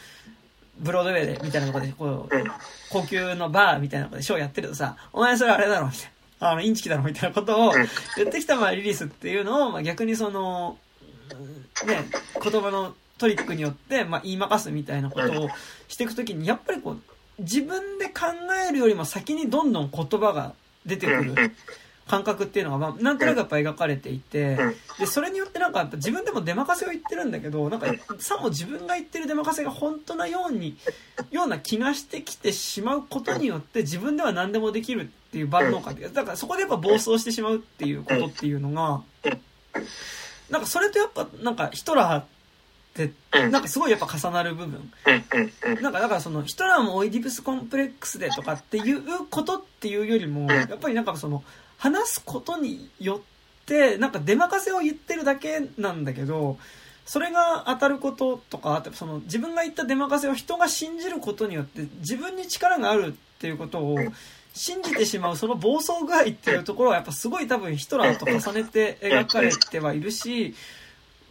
[0.79, 2.35] ブロードウェイで、みたいなとこで、こう、
[2.89, 6.09] 高級のバーみたいなとこでショーやってるとさ、お前それあれだろ、みたいな。
[6.41, 7.71] あの、インチキだろ、みたいなことを
[8.17, 10.77] 言ってきた、まあ、リリスっていうのを、まあ、逆にその、
[11.85, 12.09] ね、
[12.41, 15.49] 言葉のトリックによって、まあ、言いまかすみたいなことを
[15.87, 17.01] していくときに、やっぱりこう、
[17.39, 18.25] 自分で考
[18.67, 20.53] えるよりも先にどんどん言葉が
[20.85, 21.35] 出てくる
[22.07, 24.57] 感覚っていうのが、まあ、なんとなくやっぱ描かれていて、
[24.99, 27.87] で、それによってなんか自分でも出任せを言ってるんだけど、なんか、
[28.19, 30.77] さも自分が言ってる出任せが本当なように、
[31.31, 39.01] ような気がしてきてしまうことによって、自分では何でもできるっていう万能感で、だからそこでやっぱ暴走してしまうっていうことっていうのが、
[40.49, 42.25] なんかそれとやっぱ、なんかヒトラーっ
[42.93, 43.13] て、
[43.49, 44.91] なんかすごいやっぱ重なる部分。
[45.81, 51.43] なんかだからそのヒトラーもオイディプスコンプレックスでとかっていうことっていうよりも、やっぱりなんかその、
[51.81, 56.59] 話すことによって、なんか出任せを言ってるだけなんだけど、
[57.07, 63.97] それが当たることとか、その自分が言った出任せを人が信じることによって自分に力があるっていうことを
[64.53, 70.53] 信じてしまうその暴走具合っていうところはやっぱすごい多分ヒトラーと重ねて描かれてはいるし、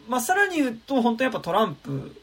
[0.08, 2.16] まあさらに言うと本当やっぱトランプ、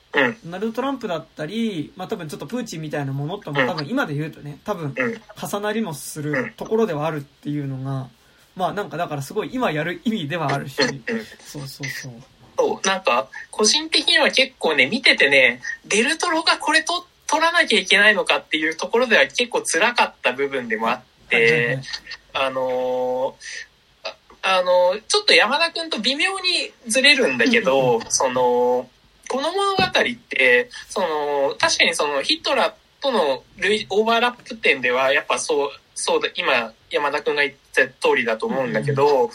[0.44, 4.94] ナルド・トランプだったり、まあ多分ちょっとプーチンみたいなものとも多分今で言うとね、多分
[5.42, 8.10] 重なりもするところではあるっていうのが、
[8.58, 10.76] まあなんかだからすごい今やる意味ではあるし、
[11.40, 12.12] そうそうそう。
[12.58, 21.80] そう、なんか、個人的には結構ね、見ててね、デルトロがこれと取らなきゃいけないのかっていうところでは結構辛かった部分でもあって、
[22.34, 28.90] あのー、あの、ちょっと山田くんと微妙にずれるんだけど、その、
[29.28, 29.92] この物語っ
[30.30, 33.44] て、その、確かにそのヒトラーとの
[33.90, 39.32] オーバーラップ点では、やっぱそう、そうだ、今、山田くんが言った通りだと思うんだけど、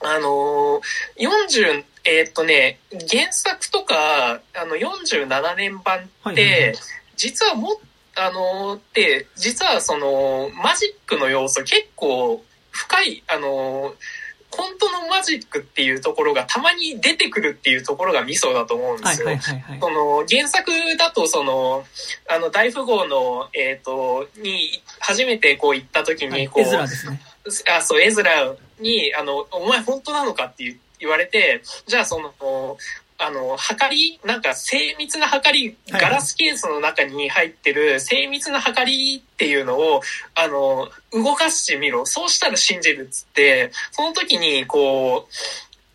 [0.00, 0.80] あのー、
[1.18, 2.78] 40、えー、っとね、
[3.10, 6.74] 原作とか、あの、47年版って、
[7.16, 7.80] 実はも、
[8.16, 13.71] あのー、って、実はその、マジックの要素結構深い、あのー、
[15.22, 19.28] マジックっていうところがたまに出てくるっていうところがミソだと思うんですよ。
[19.80, 21.84] その原作だとその
[22.28, 27.20] あの大富豪のえっ、ー、とに初めてこう行った時にこう、はい、エズラですね。
[27.76, 32.76] あそうエズラにあのお前本当なのかって言われてじゃあその
[33.24, 40.02] あの、はかり、なんか精密なはかり、ガラスケースの中に入ってる精密なはかりっていうのを、
[40.34, 42.04] あの、動かしてみろ。
[42.04, 45.28] そうしたら信じるっつって、その時にこ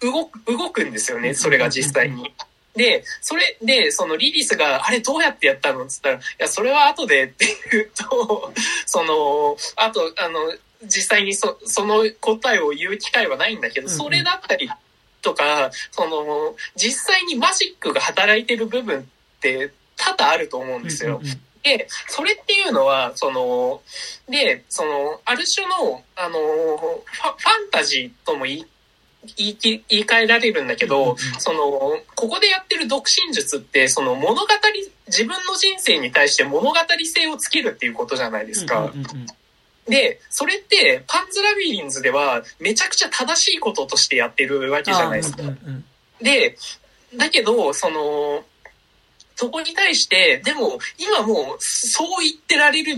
[0.02, 2.34] う、動く、動くんですよね、それが実際に。
[2.78, 8.54] で、それで、そのリリスが、あれどうやってやったのっつったら、いや、それは後でって言うと、
[8.86, 10.40] その、あと、あの、
[10.84, 14.70] 実際にそその答えを言う機会はないんだけど、それだったり
[15.22, 19.04] とか、その、実際にマジックが働いてる部分っ
[19.40, 21.22] て多々あると思うんですよ。
[21.64, 23.82] で、それっていうのは、その、
[24.30, 28.66] で、その、ある種の、あの、ファンタジーとも言い
[29.36, 29.58] 言い
[29.90, 34.48] 言い換えられるんだけど、その、ここでやってる独身術って、その物語、
[35.08, 38.94] 自分の人生に対して物語性をつけるっていうことじゃないですか。
[39.88, 45.44] で、それってパンズラビリンズではめちゃくちゃ正しいこととしてやってるわけじゃないですか。
[46.22, 46.58] で、
[47.16, 48.44] だけど、その、
[49.36, 52.96] そこに対して、でも今もうそう言ってられる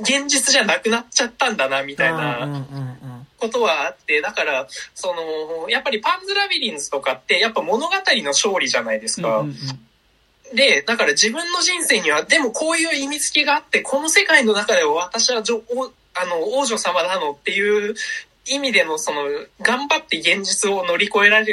[0.00, 2.66] 現実じゃなくなっちゃったんだな、みたいな
[3.38, 9.46] ことはあって、だから、その、やっぱりパンズラビリンズとかってやっぱ物語の勝利じゃないですか。
[10.52, 15.42] で、だから自分の人生には、でもこういう意味付けがあって、この世界の中では私は
[16.20, 17.94] あの、王女様なのっていう
[18.46, 19.22] 意味での、その、
[19.60, 21.52] 頑張って現実を乗り越えられ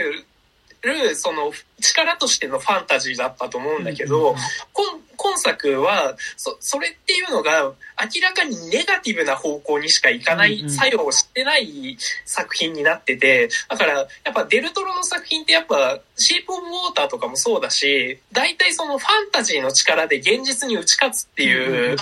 [0.81, 1.51] る、その、
[1.81, 4.35] 力としてのファンタジーだったと思うんだけど、
[4.73, 4.85] 今、
[5.17, 21.97] 今作は、そ、それっていうのが、明らかにネガティブな方向にしかいかない作用を知ってない作品になってて、だから、やっぱデルトロの作品ってやっぱ、シェイプオブウォーターとかもそうだし、大体そのファンタジーの力で現実に打ち勝つっていう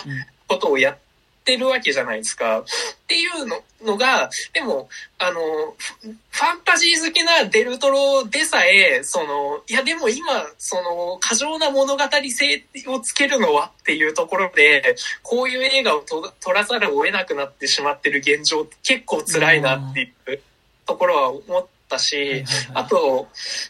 [0.48, 0.98] ことをやっ
[1.44, 2.62] ってるわけじゃないですか。
[2.62, 2.64] っ
[3.08, 4.88] ていうののが、でも、
[5.20, 10.26] あの、ファンタジー好きなデルトロでさえ、その、いやでも今、
[10.58, 20.40] その、過剰な物語性をつけるのはっていうところで、こういう映画を撮らざるを得なくなってしまってる現状結構辛いなっていう
[20.86, 23.28] ところは思ったし、あと、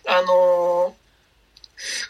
[0.08, 0.96] あの、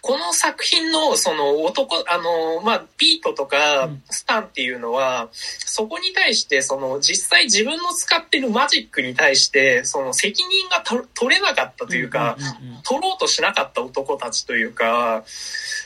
[0.02, 12.38] この作品のその男、あの、まあ、ピートとかスタンっていうのは、そこに対してその実際自分の使ってるマジックに対してその責任が取れなかったというか、
[12.84, 15.24] 取ろうとしなかった男たちというか、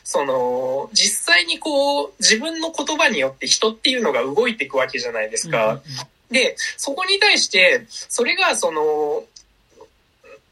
[0.03, 5.81] その、実際にこう自分の言葉によって人っていうのが動いていくわけじゃないですか。
[6.31, 9.23] で、そこに対して、それがその、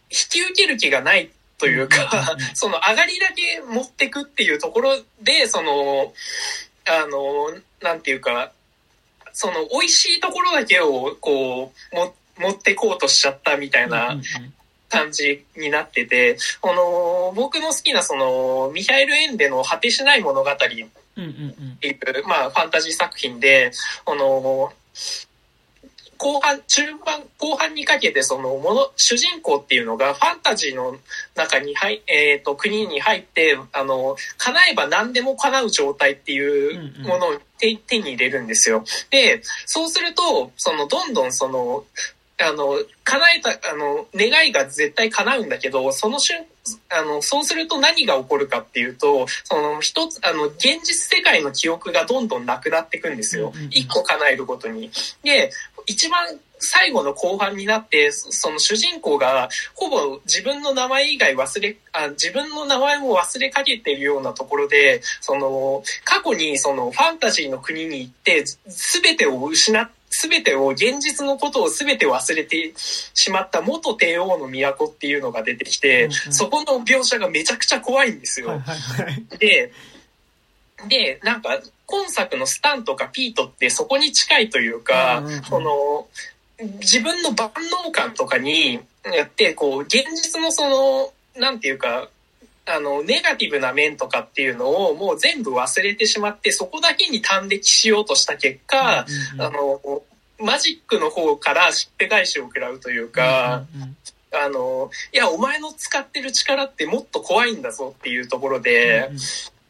[0.10, 1.30] 引き受ける気がない
[1.66, 6.14] というか、 その上がりだけ持ってくっていうところで、その、
[6.86, 8.52] あの、なんていうか、
[9.34, 14.16] その美味しいところだけをこう、も持ってこうとしちゃったみたいな
[14.90, 20.90] 感じになってて、この、僕の好きなその、ミハエル・エンデの果てしない物語っていう、
[22.28, 23.72] まあ、ファンタジー作品で、
[24.04, 24.72] この、
[26.18, 30.96] 後半、中盤、後半にかけてそのもの、主人公っていうのがファンタジーの
[31.36, 38.84] 中に入、えっ、ー、と、国に入って、あの、叶えば何でも叶う状態っていうものを手,、手に入れるんですよ。
[39.10, 41.86] で、そうすると、その、どんどんその、
[42.38, 46.46] あの、叶えた、あの、願いが絶対叶うんだけど、その瞬、
[46.90, 53.54] あの、そうすると何が起こるかっていうと、その一つ、あの、現実世界の記憶がどんどんなくなっていくんですよ。
[53.70, 54.92] 一個叶えるごとに。
[55.24, 55.52] で、
[55.86, 78.62] 一番最後の後半になって、その主人公がほぼ自分の名前以外忘れ、あ自分の名前も忘れかけているようなところで、その過去にそのファンタジーの国に行って全てを失って、全てを、現実のことを全て忘れてしまった元帝王の都っていうのが出てきて、そこの描写がめちゃくちゃ怖いんですよ。
[79.38, 79.74] で、
[80.88, 86.08] で、なんか、今作のスタンとかピートってそこに近いというか、その、
[86.80, 87.52] 自分の万
[87.84, 92.10] 能感とかにやって、こう、現実のその、なんていうか、
[92.68, 99.06] あの、ネガティブな面とかっていうのをもう全部忘れてしまって、そこだけに端的しようとした結果、
[99.38, 100.02] あの、
[100.40, 103.66] マジックの方からしっぺ返しを食らうというか、
[104.32, 109.12] あの、いや、お前の使ってる力ってもっと怖いんだぞっていうところで、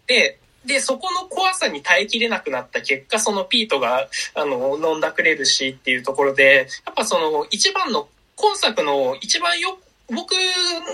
[0.07, 10.33] で、で、そこの怖さに耐えきれなくなった結果、そのピートが、あの、飲んだくれるしっていうところで、やっぱその、一番の、今作の一番よ、僕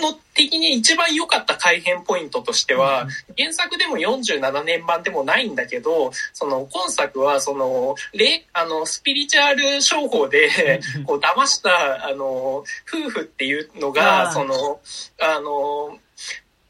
[0.01, 3.07] の的に一番良かった改変ポイントとしては、
[3.37, 14.79] 原作でも47年版でもないんだけど、その今作はその、れあの、スピリチュアル商法で、こう騙した、あの、夫婦っていうのが、その、
[15.19, 15.99] あの、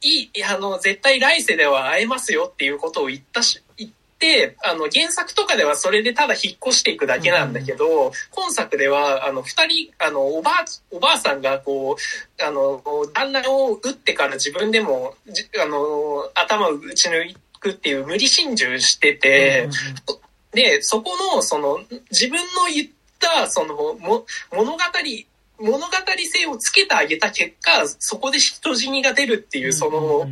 [0.02, 12.82] いい、あの、絶対来世では会えますよっていうことを言ったし、言って、あの、原作とかではそれでただ引っ越していくだけなんだけど、うん、今作では、あの、二人、あの、おばあ、おばあさんがこう、あの、
[13.14, 15.16] 旦那を撃ってから自分でも、
[15.62, 19.72] あの、頭を打ち抜くっていう無理心中してて、うん、
[20.52, 21.80] で、そこの、その、
[22.10, 22.90] 自分の言っ
[23.20, 24.78] た、その、も、物語
[25.62, 25.88] 物語
[26.32, 30.28] 性をつけてあげた結果、そこで人死にが出るっていう、その、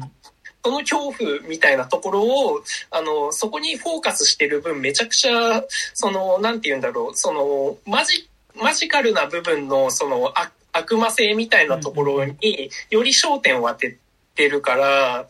[0.63, 2.61] その恐怖みたいなところを、
[2.91, 5.63] あの、そこにフォーカスしてる分、めちゃくちゃ、
[5.93, 13.97] その、なんて言うんだろう、その、マジ、マジカルな部分の、その、悪悪魔性みたいなところに、より焦点を当て
[14.35, 15.27] てるから、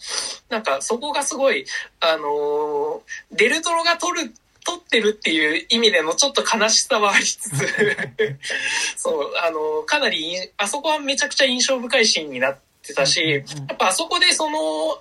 [0.49, 1.65] なんかそこがすごい、
[1.99, 4.33] あの、デルトロが取る、
[4.69, 7.49] 取ってるっていう意味でのちょっと悲しさはありつつ
[8.97, 14.99] そう、あの、かなり、あそこはめちゃくちゃ印象深いシーンになってたし、やっぱあそこでその、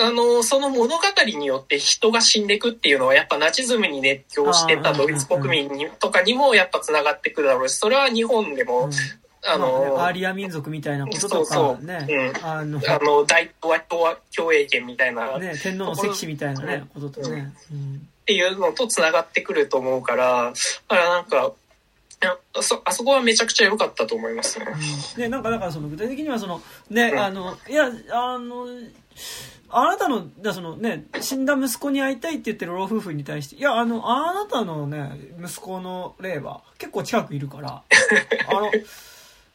[0.00, 8.92] あの、その物語によって人が死んでいくっていうのはやっぱナチズムに熱狂してたドイツ国民にとかにもやっぱ繋がってくるだろうし、それは日本でも、うん、
[9.44, 11.82] あの、まあ、アーリア民族みたいなこととか、ね、そうそう。
[11.82, 11.92] うん、
[12.42, 15.38] あの、あの大東亜共栄圏みたいな。
[15.38, 18.08] ね、天皇の石碑みたいなね、こととね、うん。
[18.32, 20.52] っていうのと繋がってくると思うから、
[20.88, 21.52] だからなんか、
[22.54, 24.66] あそあそこはめちゃくちゃ良かったと思いますね。
[25.16, 28.66] うん、ね、なんかだからその具体的にはその、ね、うん、あの、いや、あの、
[29.68, 37.82] あなたの、だそのね、死んだ息子に会いたいって言ってる老夫婦に対して、いや、あの、あなたのね、息子の霊は結構近くいるから、
[38.48, 38.70] あの、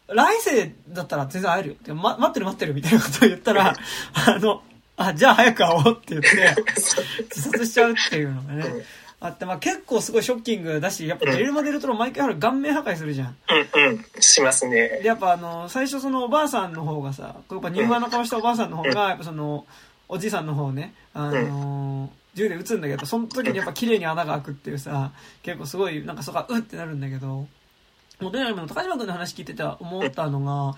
[0.07, 1.75] 来世だったら全然会えるよ。
[1.75, 3.75] って、ま、待ってる待ってるみたいなことを言ったら、
[4.13, 4.61] あの、
[4.97, 6.27] あ、じゃあ早く会おうって言って、
[6.73, 8.85] 自殺しちゃうっていうのがね、
[9.19, 13.37] あって、まあ結構すごいショッキングだし、やっぱデルマデルトロ毎回ある顔面破壊するじゃん。
[13.75, 14.99] うんうん、しますね。
[15.01, 19.65] で、やっぱあの、最初そのおばあさんの方がさ、やっぱ乳がんの顔したおばあさんの方が、やっぱその、
[20.09, 25.11] おじいさんの方ね、あのー、銃で撃つんだけど、その時にやっぱ綺麗に穴が開くっていうさ、
[25.43, 30.77] 結構すごい、なんかそこはうってなるんだけど、もうとにかく高島君の話聞いてて思ったのが、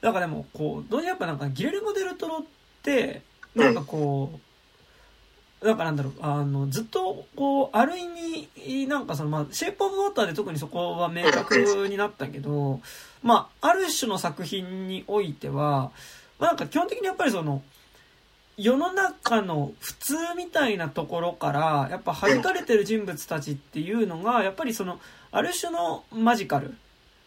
[0.00, 2.42] なんかでも、こう、どうにやっぱなんかギレルモ・デルトロっ
[2.82, 3.22] て、
[3.54, 4.40] なんかこ
[5.62, 8.06] う、なんかなんだろう、あの、ずっと、こう、ある意
[8.56, 12.80] 味、なんかその、まあ、シェイプオブウォーターで特にそこは明確になったけど、
[13.22, 15.90] まあ、ある種の作品においては、
[16.38, 17.62] まあ、なんか基本的にやっぱりその、
[18.56, 25.00] 世の中の普通みたいなところからやっぱ弾かれてる人物たちっていうのがやっぱりその
[25.32, 26.74] ある種のマジカル。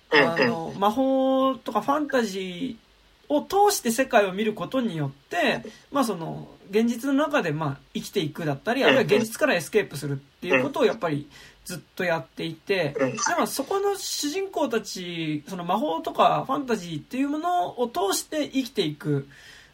[0.09, 2.86] あの魔法とかファンタジー
[3.29, 11.29] を通して世界を見ることによってまあその現実の中でまあ生きていくだったりあるいは現実からエスケープするっていうことをやっぱり
[11.65, 19.27] ずっとやっていてでもそこの主人公たちその魔法とかファンタジーっていうものを通して生きていく。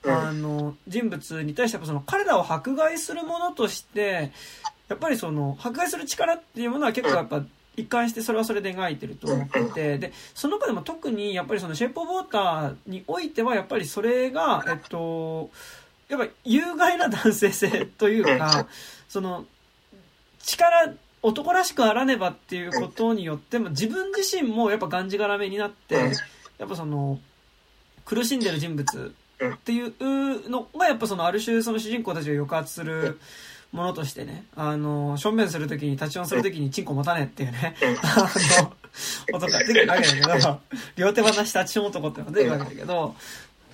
[0.05, 4.31] あの、人物に対してその彼らを迫害するものとして、
[4.89, 7.41] やっぱりその、迫害する力っていうものは結構やっぱ、
[7.75, 15.49] 一貫してそれはそれで描いてると思ってて、で、その中でも特にやっぱりそのシェイプオブウォーターにおいてはやっぱりそれが、えっと、
[16.07, 18.67] やっぱ有害な男性性というか、
[19.07, 19.45] その、
[20.39, 26.11] 力、男らしくあらねばっていうことによっても自分自身もやっぱがんじがらめになって、
[26.57, 27.19] やっぱその、
[28.05, 33.19] 苦しんでる人物っていうのがやっぱそのある種その主人公たちを抑圧する
[33.73, 38.73] ものとしてね、あの、正面するときに、立ち音するときにチンコ持たねえっていうね、 あの、
[39.33, 40.61] 男が出てくるわけだけど、
[40.95, 43.15] 両手放し立ち音男っていうのが出てくるわけだけど、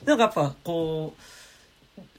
[0.06, 1.14] なんかやっぱこ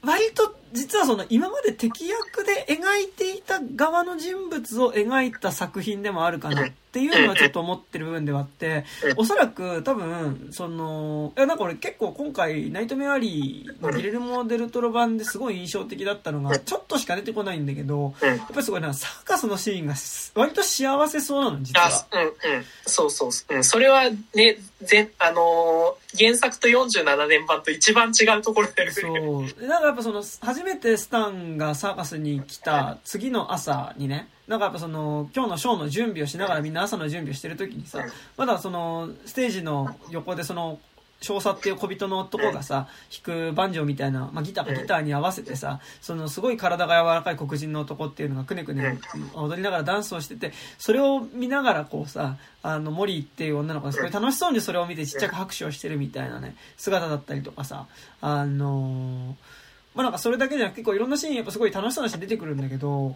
[0.03, 8.83] 割と実はその今まで敵役で描いていた側の人物を描いた作品でもあるかなっていうのはちょっと思ってる部分ではあって、
[9.15, 19.95] おそらく多分、その、いやなんか俺結構今回、ナイトメアリーのギレルモ・デルトロ版ですごい印象的だったのが、ちょっとしか出てこないんだけど、やっぱりすごいな、サーカスのシーンが
[20.35, 21.89] 割と幸せそうなの、実は。
[22.11, 22.65] うんうん。
[22.85, 23.55] そうそう。
[23.55, 23.63] うん。
[23.63, 28.91] それはね、ぜあのー、原作と47年版と一番違うところで。
[28.91, 29.65] そう。
[29.65, 38.05] なんかやっぱその、初めてスタンがサーカスに来た次の朝にね、なんかやっぱその、今日のショーの準備をしながらみんな朝の準備をしてる時にさ、
[38.37, 40.79] まだその、ステージの横でその、
[41.19, 42.87] 少佐っていう小人の男がさ、
[43.23, 48.97] 弾くバンジョーみたいな、まあ、ギターかギターに合わせてさ、そのすごい体が柔らかい黒人の男っていうのがくねくね
[49.35, 54.11] 踊りながらダンスをしてて、それを見ながらこうさ、あの、モリーっていう女の子がすごい。
[54.11, 57.87] 楽しそうにそれを見てちっちゃく拍手をしてるみたいなね、姿だったりとかさ、
[58.21, 59.60] あのー
[59.93, 63.15] まあなんかそれだけじゃなく結構いろんなシーンやっぱすごい楽しそうなシーン出てくるんだけど、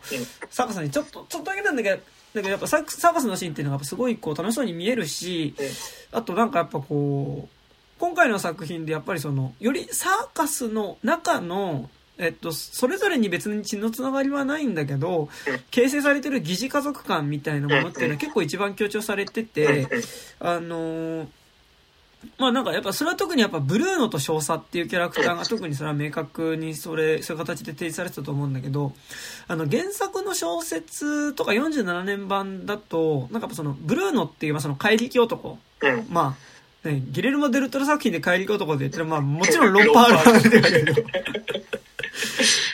[0.49, 2.01] サーカスにちょっと、ちょっとだけなんだけど、だ
[2.33, 5.55] けどやっぱサーカスのシーンっていうのがすごいこう楽しそうに見えるし、
[6.11, 15.29] あとなんかやっぱこう、今回の作品でやっぱりその、よりサーカスの中の、えっと、それぞれに別に血のつながりはないんだけど、
[15.71, 19.87] 形成されてる疑似家族感みたいなものっていうのは結構一番強調されてて、
[20.39, 21.27] あのー
[22.37, 28.93] まあなんかやっぱそれは特にやっぱブルーノと少佐っていうキャラクターが特にそれは明確にそれ、そういう形で提示されてたと思うんだけど、
[29.47, 35.57] あの原作の小説とか47年版だと、なんかそのブルーノっていうまあその怪力男、
[36.09, 36.35] ま
[36.85, 41.07] ね、ギレルモ・デルトロ作品で帰り男で言ったら、まあ もちろんロンパールマンが出てくるけど。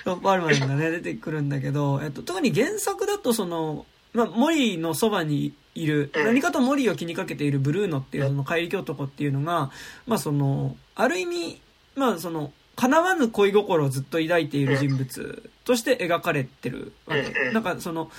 [0.06, 9.72] ロンパールマンがね、 出てくるんだけど、えっと、特に原作だとその、まあ、モリーのそばにいる、何かとモリーを気にかけているブルーノっていうその怪力男っていうのが、
[10.06, 11.62] まあその、ある意味、
[11.96, 17.52] まあその、叶わぬ恋心をずっと抱いている人物として描かれてるわけ。
[17.52, 18.10] なんかその、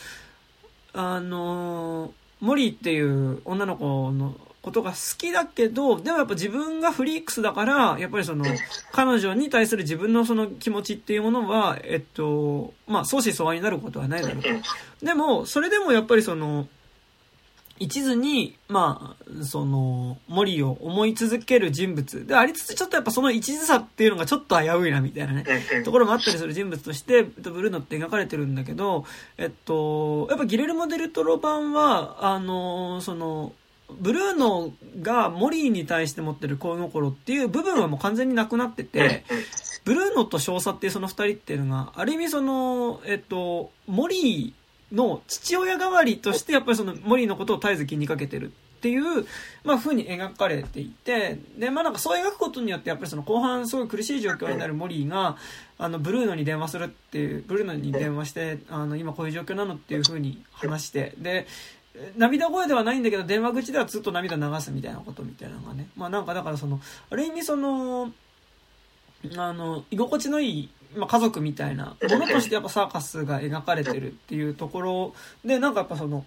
[0.92, 8.44] あの、モリーっていう女の子のことが好きだけど、でもやっぱ自分がフリークスだから、やっぱりその、
[8.92, 14.48] 彼女に対する自分のその気持ちっていうものは、えっと、まあ、相思相愛になることはないだろうと。
[15.04, 16.68] でも、それでもやっぱりその、
[17.78, 22.26] 一途に、まあ、その、森を思い続ける人物。
[22.26, 25.44] でありつつ、ちょっとやっぱその一途さっていうのがちょっと危ういなみたいなね、
[25.84, 29.04] ところもあったりする人物として、ブルーノって描かれてるんだけど、
[29.38, 33.52] えっと、やっぱギレルモ・デルトロ版は、あの、その、
[34.00, 34.72] ブルーノ
[35.02, 39.24] がモリーに対して持ってる恋心っていう部分はもう完全になくなってて、
[39.84, 44.61] ブルーノと少佐っていうその二人っていうのが、ある意味その、えっと、モリー
[44.93, 49.27] の父親代わりとしてやっぱりそのモリーのことを絶えず気にかけてるっていう、
[49.62, 55.36] まあ、風に描かれていて、で、まあなんかそう描くことによってやっぱりその後半すごい苦しい状況になるモリーが、
[55.78, 61.47] あの、ブルーノに電話するっていう、ブルーノに電話して、あの、今こういう状況なのっていう風に話して、で、
[62.16, 65.89] 涙声ではないんだけど、電話口ではずっと涙流すみたいなことみたいなのがね。
[65.97, 68.10] まあなんかだからその、ある意味その、
[69.36, 75.14] あの、居心地のいい、まあ、家族みたいな ものとしてやっぱサーカスが描かれてるっていうところ
[75.44, 76.24] で、なんかやっぱその、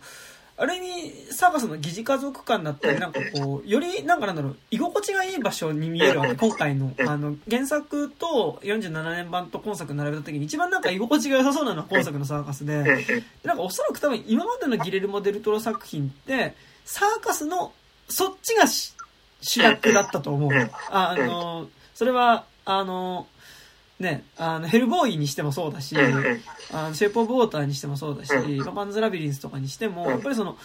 [0.57, 6.35] ある意味、サーカスの疑似家族感だったり、なんかこう、 より、なんかなんだろう、居心地がいい場所に見えるわけ。
[6.39, 16.55] 今回の、あの、原作と47年版と今作並べた時に一番なんか居心地が良さそうなのは今作のサーカスで、なんかおそらく多分今までのギレルモ・デルトロ作品って、
[16.85, 17.73] サーカスの、
[18.07, 18.65] そっちが
[19.41, 20.71] 主役だったと思う。
[20.89, 23.27] あの、それは、あの、
[23.99, 28.31] ね、あの、ヘルボーイにしてもそうだし、あの、シェイプオブウォーターにしてもそうだし、
[28.73, 30.57] パンズラビリンスとかにしても、やっぱりその、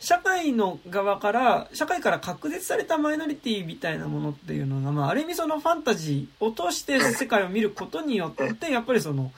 [0.00, 9.32] 社会の側から、社会から隔絶されたマイノリティみたいなものっていうのが、まあ、ある意味そのファンタジーを通して世界を見ることによって、やっぱりその、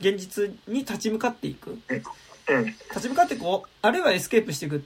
[0.00, 1.78] 現実に立ち向かっていく。
[2.90, 4.84] 立ち向かってこう、あるいはエスケープしていく。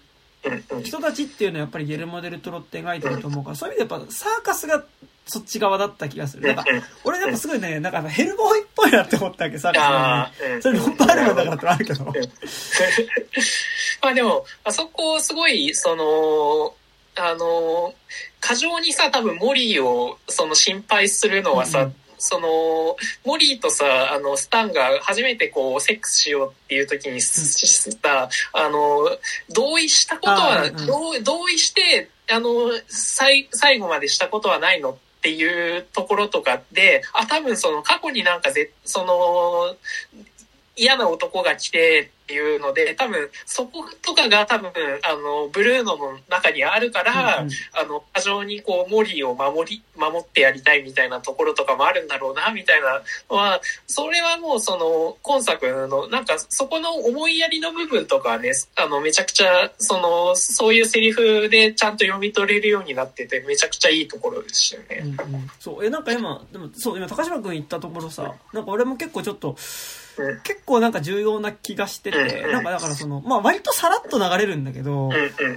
[0.82, 4.84] 人たちっていうのはやっぱりギレルモデルトロって描いてると思うから、そういう意味でやっぱサーカスが
[5.26, 6.46] そっち側だった気がする。
[6.46, 6.64] なんか、
[7.04, 10.60] 俺やっぱすごいね、なんかヘルボーイっぽいなって思ったわけ、サーカス、ね。
[10.60, 12.04] それロンパールマンだからってあるけど。
[14.02, 16.74] まあでも、あそこすごい、その、
[17.14, 17.94] あの、
[18.40, 21.94] 過剰にさ、多分モリーをその心配するのはさ、うん
[22.24, 29.10] その、モリーとさ、あの、スタンが初めてこう、セックスしようっていう時にさ、あの、
[29.50, 39.76] 同意したことは、うん、同意して、あの、最、最後までしたことはないのってていうところとかで、あ、多分その過去になんかぜ、その、
[40.76, 44.70] 嫌な男が来てっていうので、多分そことかが多分、
[45.02, 65.14] あの、ブルーノの中にあるから、うんうん、あの、過剰にこう、モリーを守り、守ってやりたいみたいなところとかもあるんだろうな、みたいなのは、それはもうその、今作の、なんかそこの思いやりの部分とかね、あの、めちゃくちゃ、その、そういうセリフでちゃんと読み取れるようになってて、めちゃくちゃいいところでしたよね。
[65.18, 69.54] うんうん、そう、え、なんか今、でも、そう、今高島君言ったところさ、なんか俺も結構ちょっと、
[70.44, 75.10] 結構なんか重要な気がしてて、なんかだからその、まあ割とさらっと流れるんだけど、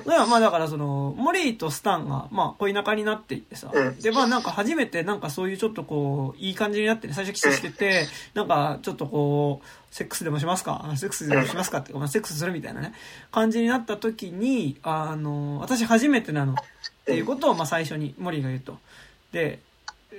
[0.06, 3.72] まあだからその、モリーとスタンが、まあ恋仲になっていってさ、
[4.02, 10.92] でまあなんか初めてなんかそういうちょっとこう、いい感じになってね、最初キスしてて、なんかちょっとこう、セックスでもしますか？
[10.98, 12.94] セックスでもしますかって、まあ、セックスするみたいなね、
[13.32, 16.54] 感じになった時に、あの、私初めてなの。
[16.54, 16.56] っ
[17.06, 18.78] ていうことを、まあ最初にモリーが言うと。
[19.32, 19.60] で、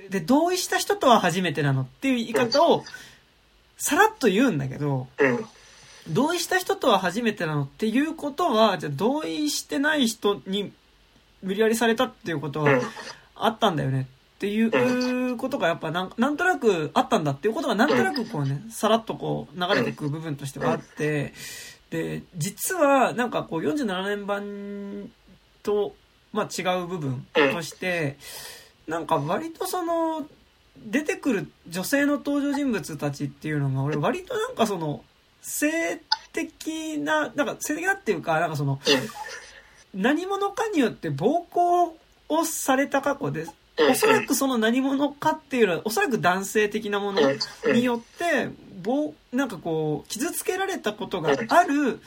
[0.09, 2.83] で、同意した人とは初めてなのっていう言い方を、
[3.77, 5.07] さらっと言うんだけど、
[6.09, 10.71] 同意した人とは初めてなのっていうことは、じゃあ同意してない人に
[11.43, 12.81] 無理やりされたっていうことは
[13.35, 21.33] あったんだよねっていうことがやっぱなんなんとなくあったんだっていうことがなんとなくこうね、さらっとこう流れていく部分としてはあって、
[21.89, 25.09] で、実はなんかこう47年版
[25.63, 25.93] と、
[26.33, 28.17] まあ違う部分として、
[28.87, 30.27] なんか割とその、
[30.85, 35.03] 出てくる女性の登場人物たちっていうのが、俺割となんかその、
[35.41, 36.01] 性
[36.33, 38.79] 的な、なんか性的なっていうか、なんかその、
[39.93, 41.97] 何者かによって暴行
[42.29, 43.53] をされた過去です。
[43.89, 47.21] おそらくその何者かっていうのは、おそらく男性的なもの
[47.73, 48.49] によって、
[48.81, 51.99] 暴、なんかこう、傷つけられたことがある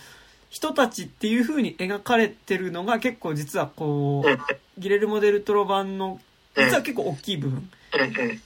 [0.51, 6.21] 人たちっていう風に描かれてるのが結構実はこう、ギレルモ・デルトロ版の、
[6.57, 7.71] 実は結構大きい部分、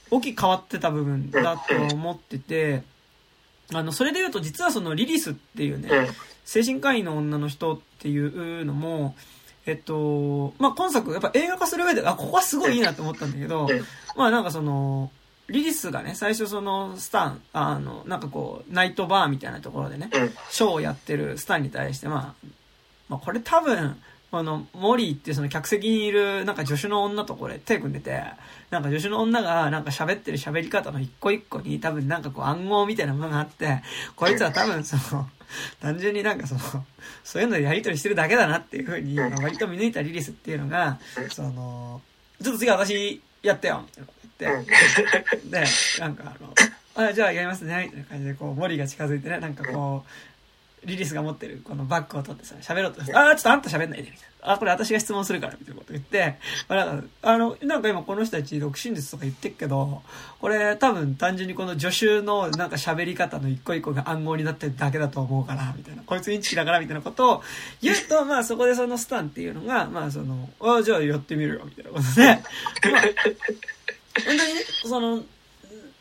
[0.09, 2.83] 大きく変わってた部分だと思ってて、
[3.73, 5.89] あの、それで言うと実はそのリリスっていうね、
[6.43, 9.15] 精神科医の女の人っていうのも、
[9.65, 13.67] えっと、まあ、今作、やっぱ映画化する上で、あ、ここはすごいいいなと思ったんだけど、
[14.15, 15.11] まあなんかその、
[15.47, 20.09] リリスがね、最初その、スタン、あの、なんかこう、ナイトバーみたいなところでね、
[20.49, 22.47] ショーをやってるスタンに対して、まあ、
[23.09, 23.99] まあこれ多分、
[24.39, 28.23] あの、モリーってその客席にいる、なんか助手の女とこれ手組んでて、
[28.69, 33.81] なんか助手の女がなんか喋ってる喋り方の一個一個に多分なんかこう暗号みたいなものがあって、
[34.15, 35.29] こいつは多分その、
[35.79, 36.61] 単純になんかその、
[37.23, 40.99] そういうのでやりとりしてるだけだなっていうふうに、割と見抜いたリリスっていうのが、
[41.29, 42.01] その、
[42.41, 45.65] ちょっと次私やってよ、みたいなこと言って、で、
[45.99, 46.23] なんか
[46.95, 50.09] あの、あ、じゃあやりますね、みたいな感じでこう、モリーが近づいてね、なんかこう、
[50.85, 54.53] リリスが持ってるこのバッグを取ってさ、喋ろうとああ、ちょっとあんた喋んないで、みたいな。
[54.53, 56.37] あ、これ私が質問するから、みたいなこと言って、
[56.69, 60.03] まあ、の、なんか今この人たち独身術とか言ってっけど、
[60.39, 66.03] これ多分単純にこの助手のなんか喋り方の一個一個が暗号になってるだけだと思うから、みたいな。
[66.03, 67.43] こいつインチキだから、みたいなことを
[67.81, 72.25] 言うと、 まあそこでそのスタンっていうのが、まあその、あじゃあやってみるよ、みたいなことで、
[72.91, 73.11] まあ、本
[74.25, 74.43] 当にね、
[74.83, 75.23] その、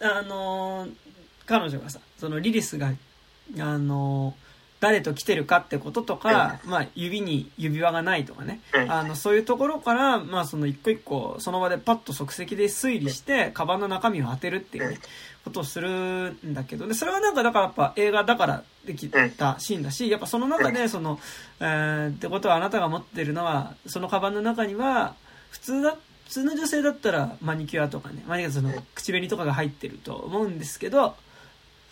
[0.00, 0.88] あの、
[1.46, 2.92] 彼女がさ、そのリリスが、
[3.58, 4.34] あの、
[4.84, 14.98] 誰と来てるかってこととか、まあ、指に指輪がないとかね、あの、そういうところから、まあ、その一個一個、その場でパッと即席で推理して、カバンの中身を当てるっていうね、
[15.42, 21.18] ことをするんだけど、で、それはなんか、だからやっぱ映画だからできたシーンだし、やっぱその中で、その、
[21.60, 25.14] えー、ってことはあなたが持ってるのは、そのカバンの中には、
[25.50, 25.96] 普通だ、
[26.26, 31.16] 普通の女性だったらマニキュアとかね、マニキュアその口紅とかが入ってると思うんですけど、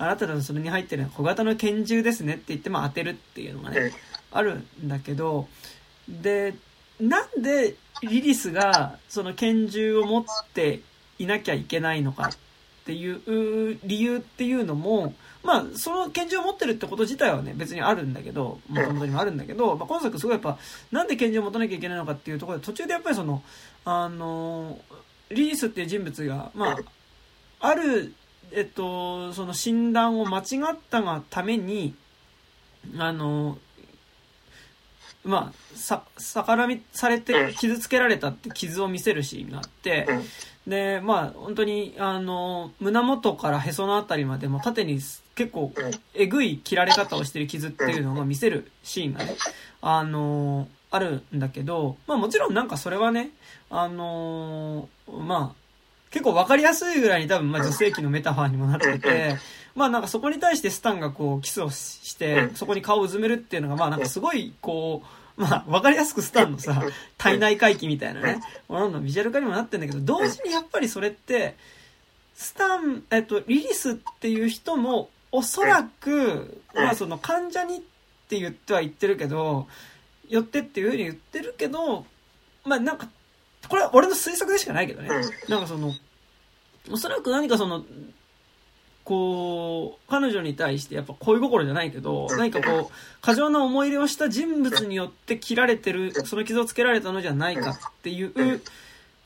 [0.03, 3.93] あなたのそれに入ってる小型の拳銃ですねって言っても当てるっていうのがね、
[4.33, 5.47] あるんだけど、
[6.09, 6.55] で、
[7.01, 10.24] なんでリリスがその拳銃を持っ
[10.55, 10.81] て
[11.20, 15.15] いなきゃいけないのかっていう理由っていうのも、
[15.45, 20.59] まあ、その拳銃を持ってるってこと自体はね、別にあるんだけど、もともとにもあるんだけど、まあ、今作すごいやっぱ、
[20.91, 23.41] なんで拳銃を持たなきゃいけないのかっていうところで、途中でやっぱりその、
[23.85, 24.81] あの、
[25.31, 26.79] リリスっていう人物が、まあ、
[27.61, 28.12] ある
[28.51, 30.43] えっと、その診断を間違
[30.73, 31.94] ったがために、
[32.98, 33.59] あの、
[35.24, 40.09] まあ、さ、逆らみされて傷つけられたって傷を見せるシーンがあって、
[40.66, 45.01] で、まあ、本当に、あの、胸元からへそのあたりまでも縦に
[45.35, 45.73] 結構、
[46.14, 49.36] えぐい切られ方をしてる傷っていうのを見せるシーンがね、
[49.81, 53.31] あの、あるんだけど、まあもちろんなんかそれはね、
[53.70, 55.61] あの、まあ、
[56.12, 59.36] 結構わかりやすいぐらいに多分、まあ女性器のメタファーにもなってて、
[59.74, 65.02] まあなんかそこに対してスタンがこうキスをして、そこに顔をうずめるっていうのが、まあなんかすごいこ
[65.39, 66.84] う、まあわかりやすくスタンのさ、
[67.16, 71.56] 体内回帰みたいなね、もののビジュアル化にもなってんだけど、同時にやっぱりそれって、
[72.34, 77.80] スタン、えっと、リリスっていう人も、おそらく、まあその患者にっ
[78.28, 79.66] て言っては言ってるけど、
[80.28, 82.05] よってっていうふうに言ってるけど、
[82.64, 83.09] まあなんか
[83.73, 85.09] これは俺の推測でしかないけどね。
[85.49, 85.94] なんかその、
[86.90, 87.86] おそらく何かその、
[89.03, 98.61] こう、彼女に対してやっぱ恋心じゃないけど、何かこう、過剰な思い入れをした人物によって切られてる、その傷をつけられたのじゃないかっていう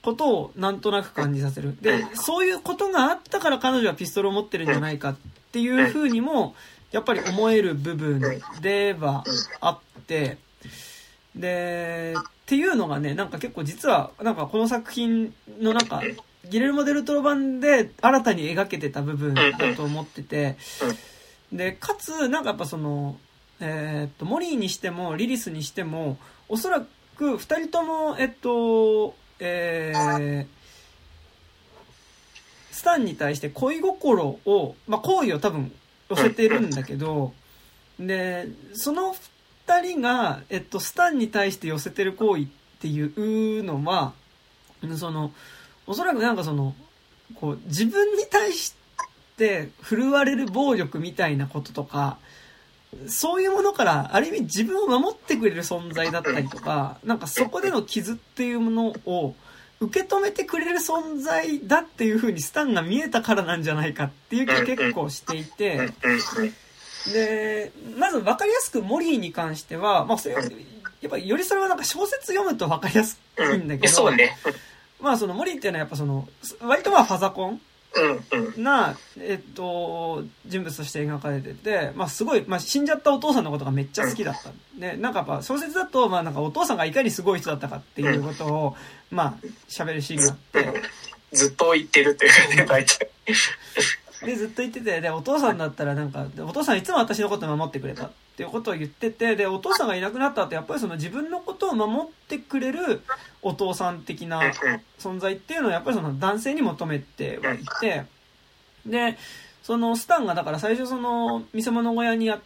[0.00, 1.76] ことをなんとなく感じさせる。
[1.80, 5.16] で、そういうことがあったから彼女はピストルを持ってるんじゃないかっ
[5.50, 6.54] ていうふうにも、
[6.92, 8.22] やっぱり思える部分
[8.60, 9.24] では
[9.60, 10.38] あって、
[11.36, 16.02] で、っていうのがね、なんか結構実は、なんかこの作品のなんか、
[16.48, 20.56] ギレルモ・デルトロ版で新たに描けてた部分だと思ってて、
[21.52, 23.18] で、かつ、なんかやっぱその、
[23.60, 26.18] えー、っと、モリーにしても、リリスにしても、
[26.48, 26.84] おそら
[27.16, 30.46] く二人とも、えっと、えー、
[32.70, 35.72] スタンに対して恋心を、まあ、好意を多分
[36.08, 37.32] 寄せてるんだけど、
[37.98, 39.14] で、その
[39.66, 42.46] 二人が、えっと、スタンに対して寄せてる行為っ
[42.80, 44.12] ていうのは、
[44.96, 45.32] その、
[45.86, 46.74] おそらくなんかその、
[47.34, 48.74] こう、自分に対し
[49.36, 52.18] て振るわれる暴力みたいなこととか、
[53.08, 59.34] そういうものから、ある意味自分を守ってくれる存在だったりとか、なんかそこでの傷っていうものを
[59.80, 65.90] 受け止めてくれる存在だっていう風にスタンが見えたからなんじゃないかっていう気が結構していて、
[67.12, 74.36] で、まず分かりやすくモリーに関しては、まあそれ、やっぱよりそれはなんか小説読むと分かりやすいんだけど、そうね。
[75.00, 76.28] まあそのモリーっていうのはやっぱその、
[76.60, 77.60] 割とまあファザコン
[78.56, 84.50] な、えっと、人物として描かれてて、まあすごい、まあ死んじゃったお父さんのことがめっちゃ好きだった。
[84.78, 88.76] で、なんかやっぱ小説だと、まあなんかお父さんがいかにすごい人だったかっていうことを、
[89.10, 90.82] まあ喋るシーンがあって。
[91.32, 93.10] ずっと言ってるっていうね、大体。
[94.26, 103.02] で、ずっと言ってて、で、お父さんだったらなんか、お父さんいつも私のこと守ってくれたっていうことを言ってて、で、お父さんがいなくなった後、やっぱりその自分のことを守ってくれる
[103.40, 104.40] お父さん的な
[104.98, 108.04] 存在っていうのをやっぱりその男性に求めてはいて、
[108.84, 109.16] で、
[109.62, 112.40] そのスタンがだから最初その見せ物小屋にや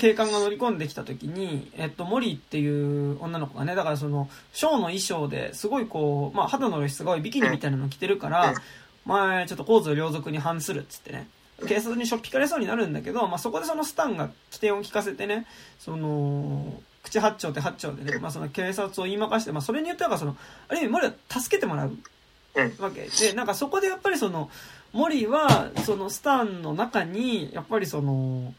[0.00, 8.54] 警官が乗り込んできた時に、えっと、モリーっていう女の子がね、だからその、ショーの衣装ですごいこう、まあ肌の露出が多いビキニみたいなの着てるから、
[9.06, 11.28] 前ちょっと構図両族に反するっつってね、
[11.66, 15.46] 警察にしょっぴかれそうになるんだけど、まあそこでそのスタンが起点を聞かせてね、
[15.78, 20.36] その、口八丁って八丁でね、まあその警察を言いまかして、まあそれによってはその、
[20.68, 21.96] ある意味モリは助けてもらう
[22.78, 23.08] わけ。
[23.08, 24.50] で、なんかそこでやっぱりその、
[24.92, 28.52] モリは、そのスタンの中に、やっぱりその、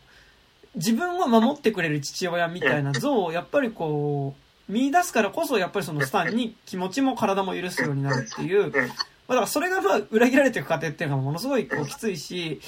[0.76, 4.36] 自分を守ってくれる父親みたいな像をやっぱりこ
[4.70, 8.72] う、見出すからこそやっぱりそのスタンに気持ちも体も許すようになるっていう、
[9.28, 12.62] まあ、だからそれがまあ裏切られていく過程っていうのがものすごいこうきついし、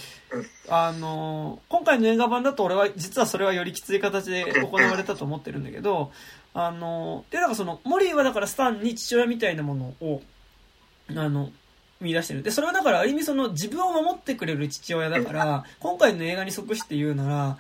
[0.68, 6.12] あの、今回の映画版だと俺は実はそれはよりきつい形で行われたと思ってるんだけど、
[6.54, 10.22] あの、で、なんかその、モリーはだからスタンに父親みたいなものを、
[11.16, 11.52] あの、
[12.02, 12.44] 見出してる。
[12.44, 17.58] で、それはだからある意味その自分を守ってくれる父親だから、今回の映画に即して言うなら、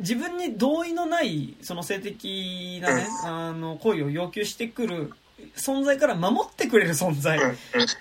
[0.00, 5.12] 自分に同意のない、その性的なね、あの、行為を要求してくる
[5.56, 7.38] 存在から守ってくれる存在。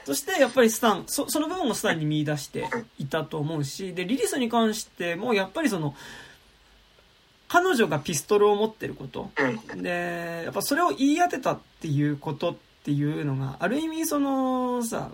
[0.05, 2.65] として、やっぱりスタン、そその部分をスタンに見出して
[2.97, 5.95] いたと思うし、で、リリスに関しても、やっぱりその、
[7.47, 9.31] 彼女がピストルを持ってること。
[9.75, 15.11] で、やっぱそれを言い当てたっていうことっていうのが、ある意味その、さ、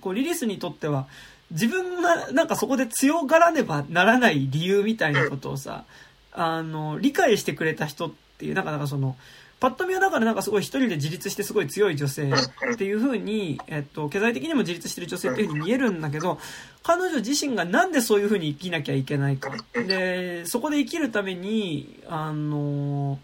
[0.00, 1.06] こう、リリスにとっては、
[1.50, 5.84] 自分がなんかそこで強がらねばならない理由みたいなことをさ、
[6.32, 9.16] あの、理解してくれた人っていう、なんかなんかその、
[9.62, 12.28] パッと見はだからなんかすごい一人で自立してすごい強い女性
[12.72, 16.40] っていう風に、えっと、経済的にも自立してる女性っていう風に見えるんだけど、
[16.82, 19.52] 彼女自身がなんでそういう風に生きなきゃいけないか。
[19.72, 23.20] で、そこで生きるために、あの、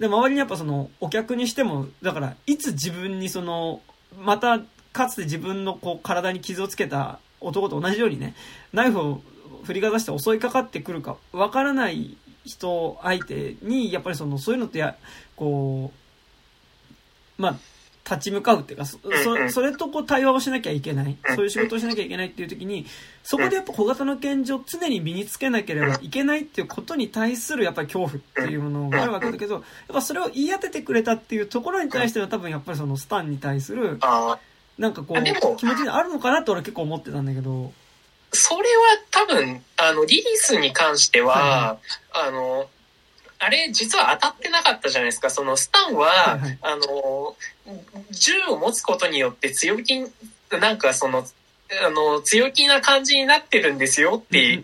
[0.00, 3.80] で、周りにやっぱその、お客にしても、だから、いつ自分にその、
[4.20, 4.58] また、
[4.92, 8.34] かつて自分のこう、体に傷をつけた男と同じようにね、
[8.72, 9.20] ナイフを
[9.62, 14.96] 振りかざして襲いかかってくるか、わからない人相手に、やっぱりその、そういうのってや、
[15.36, 15.92] こ
[17.38, 17.56] う、まあ、
[18.08, 18.98] 立ち向かうっていうか、そ、
[19.50, 21.16] それとこう対話をしなきゃいけない。
[21.34, 22.86] そういう仕事をしなきゃいけないっていう時に、
[23.24, 33.98] そこでやっぱ小型の拳銃を常に身につけなければいけないっていうことに対するやっぱり恐怖っていうものがあるわけだけど、やっぱそれを言い当ててくれたっていうところに対しては多分やっぱりそのスタンに対する、
[34.78, 35.24] なんかこう、
[35.56, 37.72] 気持ちにあるのかなって俺結構思ってたんだけど。
[38.32, 41.78] それは多分、あの、リリスに関しては、は
[42.24, 42.68] い、あの、
[43.38, 45.30] あれ、実は当たってなかったじゃないですか。
[45.30, 47.36] その、スタンは、はいはい、あの、
[48.10, 50.00] 銃を持つことによって強気、
[50.50, 51.26] なんかその、
[51.84, 54.62] あの、強気な感じになってるんですよって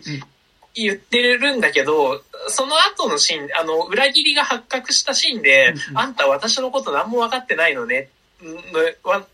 [0.73, 8.09] 言ってるんだけど、その後のシーン、あの、裏切りが発覚したシーンで、あんた私のこと何も分かってないのね、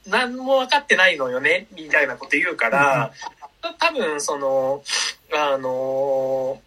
[0.08, 3.12] 何も分かってないのよね、みたいなこと言うから、
[3.62, 4.84] 多分、その、
[5.34, 6.62] あの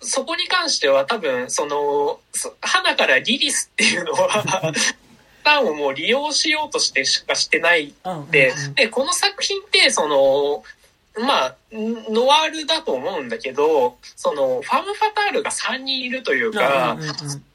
[0.00, 2.20] そこに関しては多分、その、
[2.60, 4.72] 花からリリスっていうのは
[5.44, 7.94] ターンをもう利用しようとしてしかしてない
[8.30, 10.62] で、で、この作品って、その、
[11.24, 16.96] まあ、ノワールだと思うんだけど、その、ファム・ファタールが3人いるというか、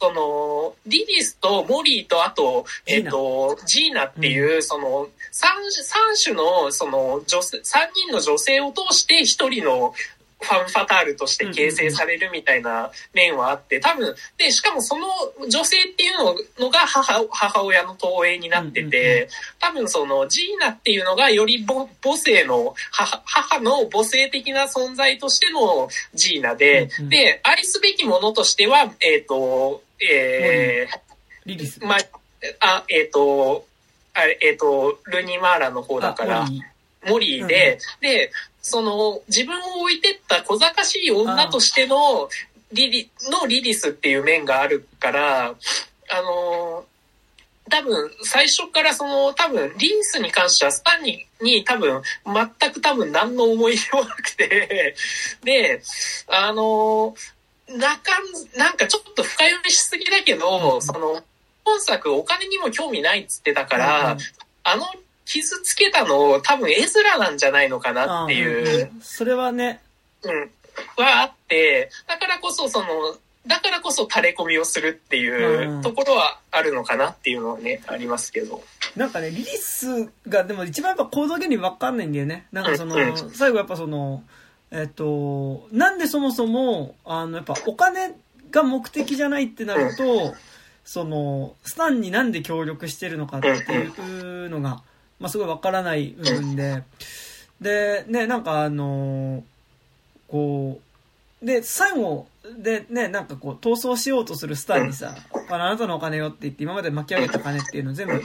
[0.02, 5.48] その、リリスとモリーと、あと、えっ、ー、と、ジーナっていう、その、3,
[6.16, 7.62] 3種の、その、女性、3
[8.08, 9.94] 人の女性を通して1人の
[10.44, 15.08] ファンファタールとして形成されるみたいな面はあって、多分、で、しかもその
[15.50, 16.18] 女性っていう
[16.60, 19.30] のが母、母親の投影になってて、
[19.60, 31.00] 多分そのジーナっていうのがより母母性の母、母の母性的な存在としてのジーナで、で、愛すべきものとしては、えっ、ー、と、えー、
[31.46, 31.80] リリス。
[31.84, 31.96] ま
[32.60, 33.66] あ、えっ、ー、と、
[34.14, 36.48] あれ、えっ、ー、と、ルニマーラの方だから、
[37.06, 38.32] モリーで、うん、で、
[38.62, 42.30] その、自分を置いてった小賢しい女としての
[42.72, 46.86] リリ、のリリスっていう面があるから、あの、
[47.70, 54.96] 多分、最初からその、多分、リンスに関してはスタンに、に多分、全く多分何の思い出もなくて、
[55.44, 55.82] で、
[56.28, 57.16] あの、
[57.68, 61.24] なかん、なんかちょっと深読みしすぎだけど、その、
[61.66, 64.18] 本作お金にも興味ないっつってたから、
[64.64, 64.86] あの
[65.26, 68.86] 傷つけたの多分絵面なんじゃないのかなっていう。
[68.86, 69.82] うんうん、それはね。
[70.24, 70.52] うん。
[70.98, 72.88] はあって、だからこそその、
[73.46, 78.64] だからこそ垂れ込みをするっていうところはあるのかなっていうのはね、ありますけど。
[78.96, 82.48] なんかね、リリスがでも一番やっぱ行動原理わかんないんだよね。
[82.52, 82.96] なんかその、
[83.34, 84.24] 最後やっぱその、
[84.72, 88.16] えっと、なんでそもそも、あの、やっぱお金
[88.50, 90.34] が目的じゃないってなると、
[90.86, 94.82] その、スタンになんで協力してるのかっていうのが、
[95.20, 96.84] まあ、すごいわからない部分で、
[97.62, 99.44] で、ね、なんかあの、
[100.28, 100.80] こ
[101.42, 102.28] う、で、最後、
[102.58, 105.16] でね、なんかこう、逃走しようとするスターにさ、
[105.50, 108.22] あなたのお金よって言って、今まで巻き上げた金っていうのを全部、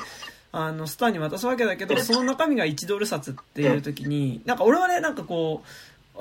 [0.51, 5.69] あの、スターに渡すわけだけど、その中身が1ドル札っていう時に、なんか俺はね、なんかこう、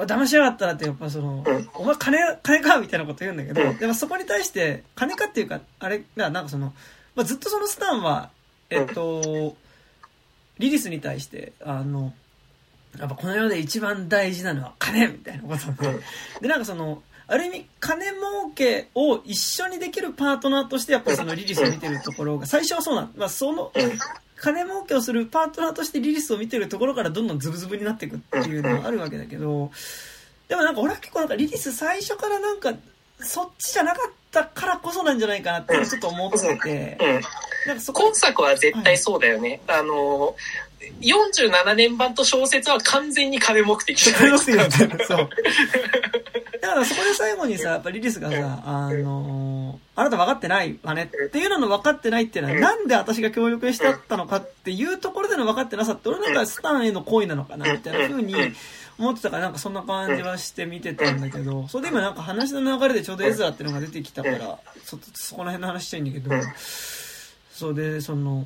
[0.06, 1.44] 騙しやがったらってやっぱその、
[1.74, 6.74] お前金、金かみたいなこと言うんだけど、でもそこに対して、金かっていうか、あれ、なんかその、
[7.16, 8.30] まあ、ずっとそのスタンは、
[8.70, 9.56] えっと、
[10.60, 12.14] リリスに対して、あの、
[13.00, 16.00] やっぱこの世で一番大事なのは金みたいなことで、
[16.42, 18.22] で、なんかその、ある意味、金儲
[18.56, 23.72] けを一緒にできるパートナーとして、やっぱりそのリリスを見てるところが、最初はそうなん、まあ、その、
[24.40, 29.72] 金儲けをするパートナーとしてリリスを見てるところからどんどんズブズブになっていくっていうのはあるわけだけど、
[30.48, 32.74] でもなんか俺は結構なんかリリス最初からなんか、
[33.20, 36.98] そっちじゃなかったからこそなんじゃないかなってちょっと思ってて、
[37.76, 39.62] 今作は絶対そうだよね。
[39.68, 40.36] はい、あの、
[41.02, 44.14] 47年版と小説は完全に金目的。
[44.14, 45.30] 金目的だったそう。
[46.62, 58.36] だからそこで最後にさ、やっぱリリスがさ、あのあなた分かってないわねっていうのの分かってないっていうのは、なんで私が協力しちゃったのかっていうところでの分かってなさって、俺なんかスタンへの行為なのかなみたいな風に
[58.98, 66.32] 思ってたから、なんかそんな感じはして見てたんだけど、それで今なんか話の流れでちょうどエズラっていうのが出てきたから、そ、そこら辺の話したいんだけど、
[67.58, 68.46] そうで、その、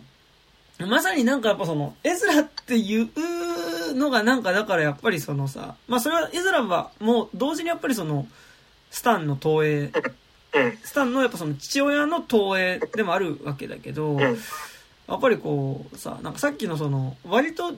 [0.79, 8.25] まさになんかやっぱその、エズラっていうのがなんかだからやっぱりそのさ、まあそれはエズラはもう同時にやっぱりその、
[8.89, 9.91] スタンの投影、
[10.83, 14.31] スタンのやっぱその父親の投影でもあるわけだけど、や
[15.13, 17.73] っぱりこうさ、なんかさっきのその、割と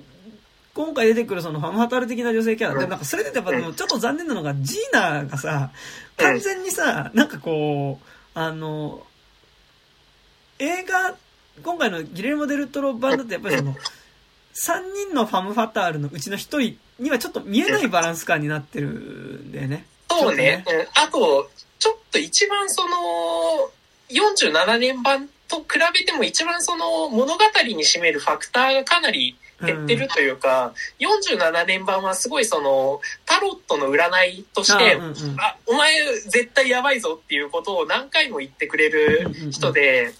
[0.75, 5.71] 今回出てくるそのファムハタル的な女性キャラで、なんかそれでやっぱちょっと残念なのが、ジーナがさ、
[6.17, 9.03] 完全にさ、なんかこう、あの、
[10.59, 11.15] 映画
[11.63, 13.75] 今回のギレルモ・デルトロ版だとやっぱりその、
[14.53, 19.85] 3人のファム・ファタールのうちの1人にはちょっと見えないバランス感になってるんだよね。
[20.09, 20.63] そうね。
[20.67, 21.49] ねあと、
[21.79, 23.71] ちょっと一番その、
[24.09, 31.07] 47年版と比べても一番その物語に占めるファクターがかなり減ってるというか、うん、
[31.39, 35.93] 47年版はすごいその、タロットの占いとして、あうんうん、あ、お前
[36.27, 40.13] 絶対やばいぞっていうことを何回も言ってくれる人で、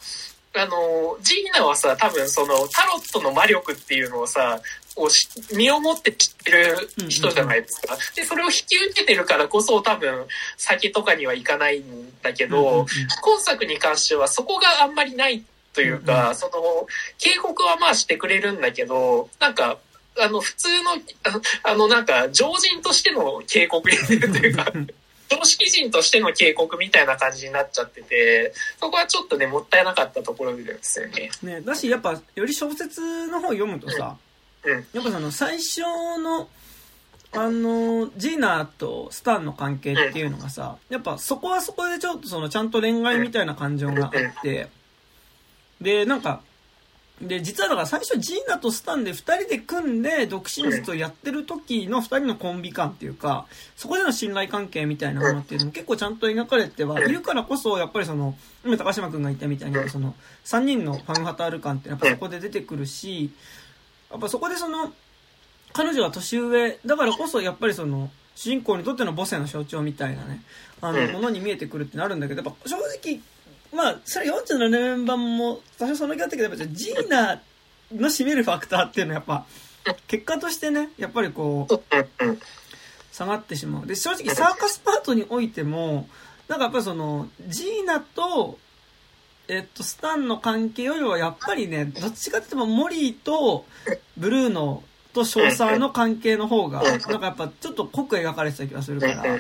[0.56, 4.62] あの、ジーナはさ、多分そのタロットの魔力っていうのをさ、
[4.96, 5.10] を
[5.56, 7.98] 身をもって知ってる人じゃないですか。
[8.16, 10.26] で、それを引き受けてるからこそ多分
[10.58, 12.86] 酒とかにはいかないんだけど、
[13.22, 15.44] 今作に関してはそこがあんまりない
[15.74, 19.80] というか、その、警告はまあしてくれるんだけど、なんか、
[20.20, 20.92] あの、普通の、
[21.64, 24.72] あの、なんか、常人としての警告にというか、
[25.38, 31.30] 常識人としての警告みたいな感じになっちゃってて、そこはちょっとね、もったいなかったところですよね。
[31.42, 34.18] ね、だし、やっぱ、より小説の方読むとさ、
[34.64, 36.50] うん、やっぱその、最初の、
[37.36, 44.12] あの、ジーナとスタンの関係っていうのがさ、やっぱそこはそこでちょっとその、ちゃんと恋愛みたいな感情があっ
[44.42, 44.70] て、
[45.82, 46.42] で、なんか、
[47.24, 53.46] で、実はだから最初ジーナとスタンで2人で組んで独身術をやってる時の2人のコンビ感っていうか、
[53.76, 58.36] そこでの信頼関係みたいなものっていうのも結構ちゃんと描かれてはいるからこそ、やっぱりその、
[58.66, 63.32] 今高島くんが言ったみたいに、その、3人のファンハタール感ってやっぱそこで出てくるし、
[64.12, 64.94] やっぱそこでその、
[65.74, 70.42] 彼女は年上だからこそやっぱりその、主人公にとっての母性の象徴みたいなね、
[70.82, 73.20] あの、ものに見えてくるってなるんだけど、やっぱ正直、
[73.74, 77.42] まあ、それ47年版も多少その気あったけど、やっぱジーナ
[77.92, 79.46] の占めるファクターっていうのはやっぱ、
[80.08, 81.80] 結果としてね、やっぱりこう、
[83.12, 83.88] 下がってしまう。
[83.88, 86.08] で、正直サーカスパートにおいても、
[86.48, 88.58] なんかやっぱりその、ジーナと、
[89.48, 93.66] えっと、スタンの関係よりはやっぱりね、どっちかって言ってもモリーと
[94.18, 94.84] ブルーノ
[95.14, 99.38] とショーサーの関係の方が、なんかやっぱちょっと濃く描かれてた気がするから、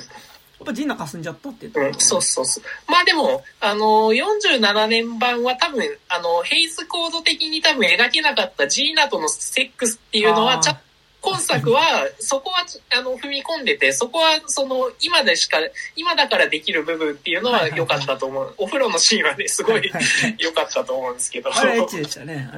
[0.64, 2.64] っぱジンナ霞んじゃったって言って、うん、そうそうそう。
[2.92, 10.80] まあでも、あの、47年版は多分、あの、ヘイズコード的に多分描けなかったジーナとのセックスっていうのは、ちゃ
[11.24, 11.82] 今作は、
[12.20, 12.66] そこは、
[12.98, 15.58] あの、踏み込んでて、そこは、その、今でしか、
[15.96, 18.54] 今だからできる部分っていうのは良かったと思う。
[18.58, 19.90] お風呂のシーンはね、すごい
[20.38, 21.50] 良かったと思うんですけど。
[21.56, 22.50] あれエッチでしたね。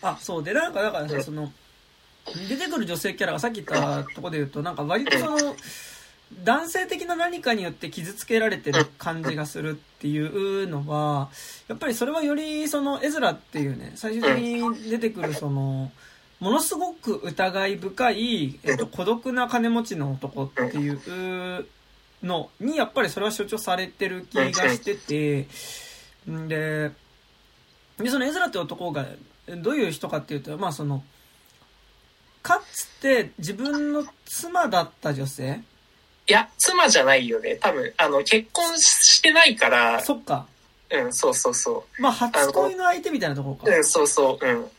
[0.00, 0.44] あ、そう。
[0.44, 1.52] で、なんか、だからさ、その、
[2.48, 5.56] 出てくる女性キャラがさっき言ったとこで言うと、なんか割とその、
[6.42, 11.30] 男性的な何かによって傷つけられてる感じがするっていうのは、
[11.68, 15.92] やっぱりそれはよりそのエズラっていうね、最終的に出てくるその、
[16.40, 21.66] ものすごく疑い深い、えっと、孤独な金持ちの男っていう
[22.22, 25.46] のに、やっぱりそれは象徴されてる気がしてて、
[26.30, 26.90] んで、
[27.98, 29.06] で、そのエズラって男が、
[29.58, 31.04] どういう人かっていうと、まあその、
[32.46, 35.60] かつて自分の妻だった女性？
[36.28, 37.56] いや、妻じゃないよね。
[37.56, 40.46] 多分、あの、結婚してないから、そっか。
[40.88, 43.66] うん、そうそうそまあ初恋の相手みたいなところう。
[43.68, 43.76] か。
[43.76, 44.56] うん、そうそう、うん。
[44.56, 44.70] うん、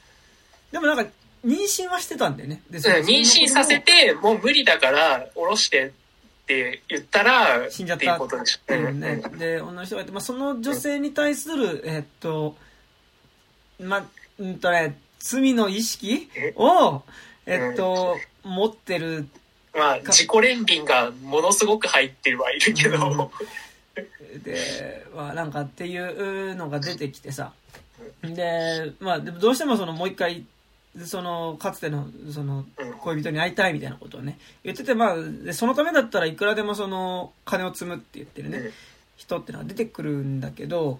[0.71, 1.11] でもなんか、
[1.45, 2.61] 妊娠はしてたんだよね。
[2.69, 5.91] で、妊娠させて、もう無理だから、下ろしてっ
[6.47, 8.59] て言ったら、死んじゃったっていうことでしょ。
[8.75, 9.21] うね。
[9.37, 12.55] で、女の人がいて、まあ、その女性に対する、えっと、
[13.79, 14.03] まあ、
[14.39, 17.03] うんとね、罪の意識を、
[17.47, 19.27] えっと、持ってる、
[19.73, 23.31] まあ、自己憐憫がものすごく入ってはいるけど、
[24.43, 27.53] で、まあ、なんかっていうのが出てきてさ。
[28.21, 30.45] で、まあ、でもどうしてもそのもう一回、
[31.05, 32.65] その、かつての、その、
[32.99, 38.71] 恋人に会いたいみたいなことをね、言ってて、まあ、でそのためだったらいくらでもその、金を積むって言ってるね、
[39.15, 40.99] 人ってのが出てくるんだけど、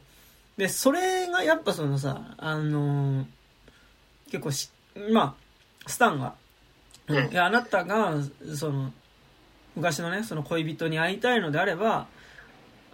[0.56, 3.26] で、それがやっぱそのさ、あの
[4.32, 4.70] 結構し、
[5.12, 5.47] まあ、
[5.88, 6.36] スタンが、
[7.08, 8.16] うんいや、あなたが、
[8.56, 8.92] その、
[9.76, 12.08] 昔のね、その恋人に会いたいのであれば、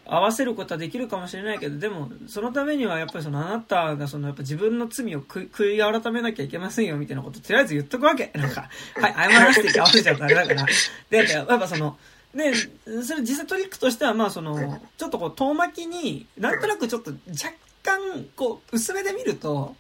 [0.05, 8.31] 合わせることはできるかもしれないけど、でも、そのためにはやっぱりそのあなたがそのやっぱ自分の罪を悔悔い改めなきゃいけませんよみたいなこととりあえず言っとくわけ。
[8.35, 10.65] なんか、はい、謝らせてって合わせちゃうとあれだから。
[11.09, 11.97] で、やっぱその、
[12.35, 17.53] で、それ実際トリックとしては、まあその、ちょっとこう遠巻きに、なんとなくちょっと若
[17.83, 19.75] 干、こう、薄めで見ると、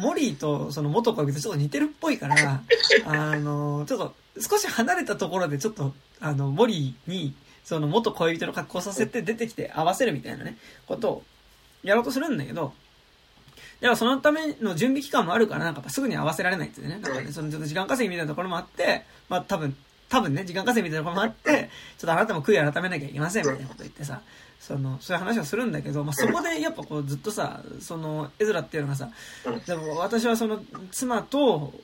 [0.00, 2.62] モリーとその元恋人ちょっと似てるっぽいから、
[3.06, 7.34] あの、ちょっと少し離れたところでちょっと、あの、モリーに、
[7.64, 11.22] その元恋人の格好させて出てきて合わせるみたいなね、ことを
[11.82, 12.74] やろうとするんだけど、
[13.80, 16.98] だからそのための準備期間もあるから、なんかすぐに合わせられないっていうね。
[16.98, 19.76] なんかね、そのちょっと時間稼ぎみたいなところもあって、まあ多分、
[20.08, 24.20] 多分ね、時間稼ぎみたいなところもあって、ちょっとあなたも悔い改めなきゃいけませんみたいなこと言ってさ、
[24.66, 29.10] その、そういう話をするんだけど、まあそこでやっぱこうずっとさ、その、エズラっていうのがさ、
[29.66, 31.74] でも私はその妻と、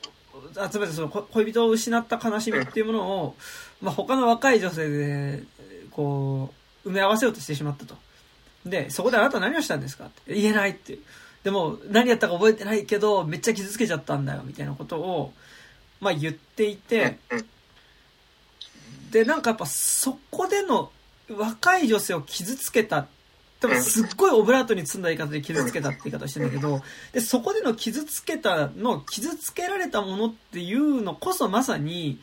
[0.57, 3.35] あつまりそのこ恋人を失った悲しみっていうものを、
[3.81, 5.43] まあ他の若い女性で、
[5.91, 6.51] こ
[6.83, 7.95] う、埋め合わせようとしてしまったと。
[8.65, 10.05] で、そこであなたは何をしたんですか？
[10.05, 10.99] って言えないっていう。
[11.43, 15.33] でも、何やったか覚えてないけど、めっちゃ傷つけちゃったんだよ、みたいなことを、
[15.99, 17.19] まあ言っていて、
[19.11, 20.91] で、なんかやっぱそこでの
[21.37, 23.07] 若い女性を傷つけた、
[23.59, 26.81] 多分すっごいオブラートに積んだ言い方で傷つけたって言い方をしてるんだけど、
[27.13, 32.19] で、そこでの傷つけたの、傷つけられたものっていうのこそまさに、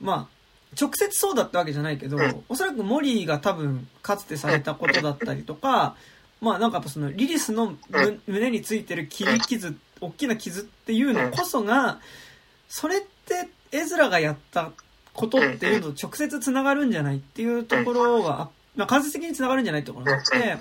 [0.00, 0.36] まあ、
[0.80, 5.96] 直接そうだったわけじゃないけど、おそらくモリーが多分かつてされたことだったりとか、
[6.40, 12.00] まあなんかやっぱそのリリスのむ胸についてる切り傷、大きな傷っていうのこそが、
[12.68, 14.72] それってエズラがやった
[15.16, 20.58] ことっていうのと直接繋がるんじゃないっていうところは、まあ間接的に繋がるんじゃないってところがあって、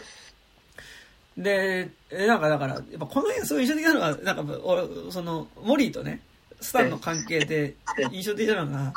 [1.37, 6.21] で、えなんかだから、やっぱこの辺すごい印象的なのが、なんかおその、モリーとね、
[6.61, 7.75] スタンの関係で
[8.11, 8.93] 印象的なのが、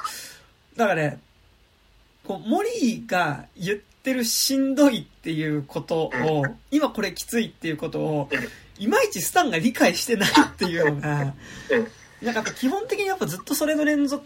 [0.76, 1.18] だからね、
[2.24, 8.28] こう、モリーが言ってるしんどいっていうことを、今これきついっていうことを、
[8.78, 11.35] いまいちスタンが理解してないっていうのが、
[12.22, 14.24] なんか基本的にやっぱずっとそれの連続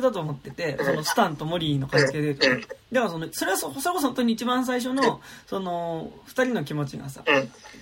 [0.00, 2.68] だと思ってて、そのスタンとモリーの関係で言うと。
[2.92, 7.24] だからその、それはそ、それこそ本当に一番最初の、その、二人の気持ちがさ、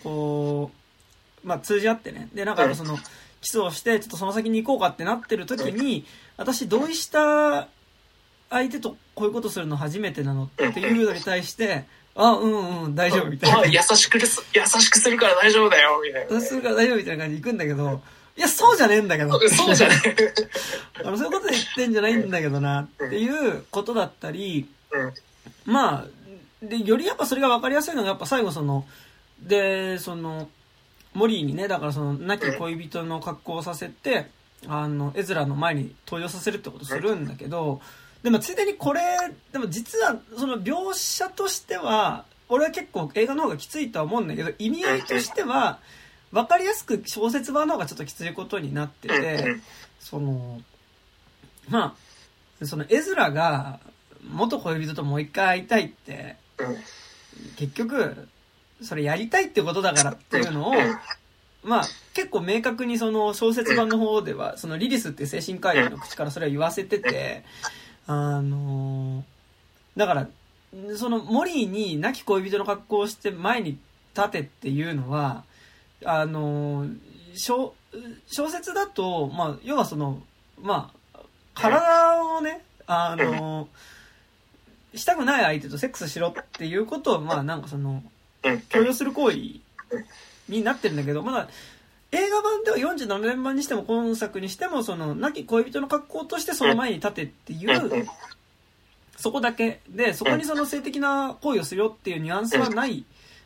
[0.05, 0.71] こ
[1.45, 2.29] う、まあ通じ合ってね。
[2.35, 2.99] で、なんかその、
[3.41, 6.05] キスをして、ちょっとその先に行こうかってなってる時に、
[6.37, 7.69] 私同意した
[8.51, 13.59] 相手とこういうことするの初めてなのっていうのに対して、あ、うんうん、大丈夫みたいな。
[13.61, 16.29] あ優しくす、優しくするから大丈夫だよ、みたいな。
[16.31, 18.03] そうするから大丈夫みたいな感じで行くんだけど、
[18.39, 19.33] いや、そうじゃねえんだけど。
[19.51, 19.99] そうじゃない。
[21.05, 25.13] あの、そういうことで言ってんじゃないんだけどな、っていうことだったり、うん。
[25.67, 26.07] まあ、
[26.63, 28.87] で、よりやっぱそれが分かりやすいのが、やっぱ最後その、
[29.41, 30.49] で、その、
[31.15, 34.31] モリーにね、だからその、亡き恋人の格好をさせて、
[34.69, 37.81] あの、エズラの前に登場させるってことするんだけど、
[38.23, 39.01] でもついでにこれ、
[39.53, 45.81] でも実は、その描写としては、俺は結構映画の方がきついとは思うんだけど、意味合いとしては、
[46.33, 49.57] 分かりやすく小説版の方がちょっときついことになってて、
[50.01, 50.61] その、
[51.69, 51.97] ま
[52.61, 53.81] あ、そのエズラが
[54.31, 56.37] 元恋人ともう一回会いたいって、
[57.57, 58.29] 結局、
[58.83, 60.75] それやりたいってことだからっていうのを、
[61.65, 61.85] まあ、
[62.15, 67.45] 結構明確にその小説版の方では、そのリリスっていう精神科医の口からそれは言わせてて、
[68.07, 69.25] あの
[69.97, 70.29] だから、
[70.97, 73.79] そのモリーに亡き恋人の格好をして前に
[74.17, 75.45] 立てっていうのは、
[76.05, 76.87] あの
[77.35, 77.75] 小、
[78.27, 80.23] 小説だと、まあ、要はその、
[80.61, 81.21] まあ、
[81.55, 83.69] 体をね、あの
[84.95, 88.03] したくない相手とセックスしろっていうことを、まあ、なんかその、
[88.69, 89.61] 強要する行為
[90.49, 91.49] になってるんだけど、まだ、
[92.11, 98.07] 映画版では47年版にしても今作にしてもその亡き恋人の格好としてその前に立てっていう
[99.19, 99.81] そこだけ。
[99.91, 103.05] でそこにその性的な行為をするよっていうニュアンスはない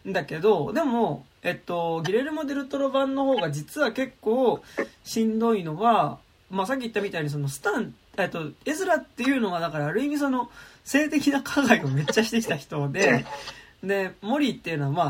[0.09, 4.63] んだけどでもえっとギレルモ・デルトロ版の方が実は結構
[5.05, 6.19] しんどいのは
[6.51, 10.51] まあさっき言ったみたいにそのスタンえっとエズラっていうのはだからある意味その
[10.85, 13.25] 性的な加害をめっちゃしてきた人で
[13.83, 15.03] でモリーっていうのはま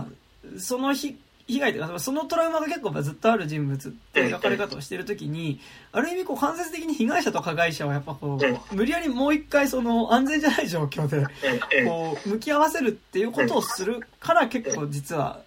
[0.55, 1.17] あその日
[1.53, 5.61] 被害というか、そのトラウマが結構ずっとある人物って描かれ方をしてるときに、
[5.93, 11.27] ある意味こう間接的に被害者と加害者はやっぱこう、無理やりもう一回その安全じゃない状況で、
[11.87, 15.43] こう、向き合わせるっていうことをするから結構実は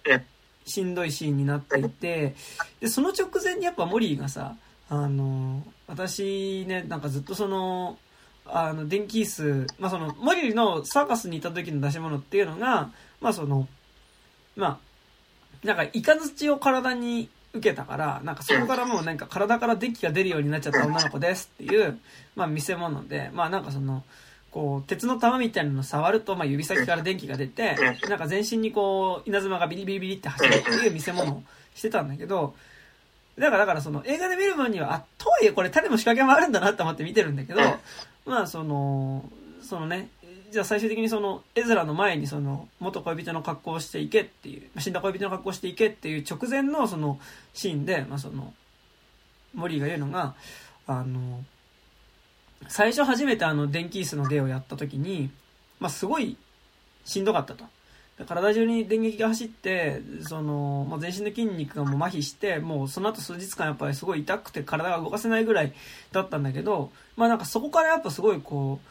[0.64, 2.34] しんどいシーンになっていて、
[2.80, 4.54] で、その直前にやっぱモリーがさ、
[4.88, 7.98] あの、私ね、なんかずっとその、
[8.46, 13.66] あの、電気椅子、まあその、モリーのサーカスにいた時の出し物っていうのが、まあその、
[14.56, 14.78] まあ、
[15.66, 21.98] なんか、イカズチを体に受けたから、なんかそこからもうなんか体から電気が出るようになっちゃった女の子ですっていう、
[22.34, 24.04] まあ見せ物で、まあなんかその、
[24.50, 27.76] こう、鉄の玉みたいなのを触ると、まあ指先から電気が出て、
[28.08, 31.42] なんか全身にこう、稲妻がビリビリビリって走るっていう見せ物を
[31.74, 32.54] してたんだけど、
[33.38, 37.60] だから、だからその映画で見る分には、あ、とはいえこれ種も仕掛けもあるんだなって思って見てるんだけど、
[38.24, 39.24] まあその、
[39.62, 40.08] そのね、
[40.56, 47.20] じゃあ最終的にその、エズラの前にその、元恋人の格好をしていけっていう、死んだ恋人の格好をしていけっていう直前のその
[47.52, 48.54] シーンで、まあその、
[49.52, 50.34] モリーが言うのが、
[50.86, 51.44] あの、
[52.68, 55.28] 最初初めてあの電気椅子の芸をやった時に、
[55.78, 56.38] まあすごい
[57.04, 57.66] しんどかったと。
[58.24, 65.74] 体中に電撃が走って、その、もう全身の筋肉がもう麻痺して、もうその後数日間やっぱりすごい痛くて体が動かせないぐらい
[66.12, 68.88] だったんだけど、まあなんかそこからやっぱすごいこう、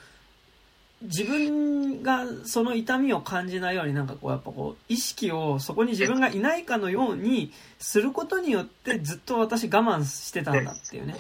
[1.06, 11.16] 自分がその痛みを感じないようになんかこうやっぱこう意識をそこに自分がいないかのようにすることによってずっと私我慢してたんだっていうね。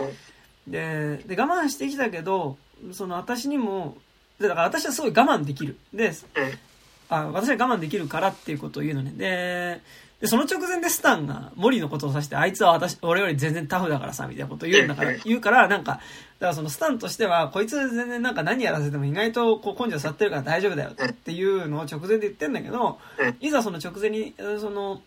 [0.67, 2.57] で、で我慢してきたけど、
[2.91, 3.97] その私にも、
[4.39, 5.77] だから私はすごい我慢できる。
[5.93, 6.11] で、
[7.09, 9.11] あ私は我慢できるからっていうことを言うのね。
[9.15, 9.81] で、
[10.21, 16.01] で、その直前でスタンが森のことを指して、あいつは私、俺より全然タフだからさ、みたいなことを言うんだから、言うから、なんか、だか
[16.47, 22.97] らそのスタンとしては、こいつ全然なんか何やらせても意外とこう根性座ってるから大丈夫だよっていうのを直前で言ってんだけど、
[23.41, 25.01] いざその直前に、その、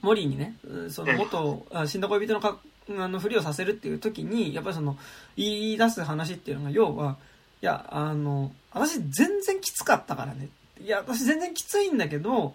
[0.00, 0.56] モリーにね、
[0.88, 2.58] その元、死んだ恋人のか
[2.90, 4.96] あのふりをさせるっていう時に、やっぱりその、
[5.36, 7.16] 言い出す話っていうのが、要は、
[7.60, 10.48] いや、あの、私全然きつかったからね。
[10.80, 12.54] いや、私全然きついんだけど、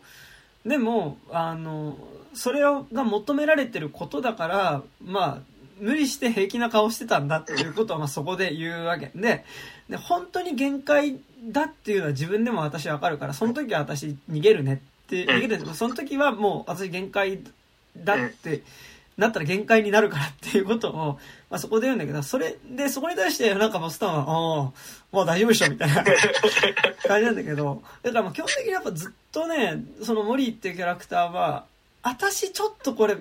[0.67, 1.97] でも、あの、
[2.33, 5.41] それが求められてることだから、まあ、
[5.79, 9.11] 無理して平気な顔してたんだっていうことは、まあそこで言うわけ。
[9.15, 9.45] で、
[9.89, 17.39] で、本当に限界だっていうのは自分でも私わかるから、その時は私逃げるねって、逃げるその時はもう私限界
[17.95, 18.63] だって
[19.17, 24.71] なったら限界になるからっていうことを、まあそこで言うんだけど、それで、そこに対してなんかもうスタンは、ああ、
[25.11, 26.03] まあ大丈夫でしょみたいな
[27.07, 31.65] 感じなんだけど、だからまあ基本的にやっぱずっとね、そのモリーっていうキャラクターは、
[32.03, 33.17] 私ちょっとこれ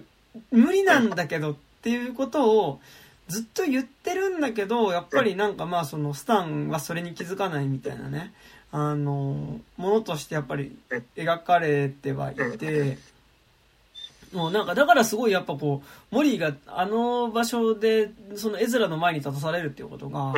[0.50, 2.80] 無理なんだけどっていうことを
[3.28, 8.32] ずっと言ってるんだけど、やっぱりなんかまあそのスタンはそれに気づかないみたいなね、
[8.72, 10.76] あの、ものとしてやっぱり
[11.16, 12.98] 描かれてはいて、
[14.32, 20.34] もうなんか、だからすごいやっぱこう、モリーがあの場所で、そのエズラの前に立たされるっていうことが、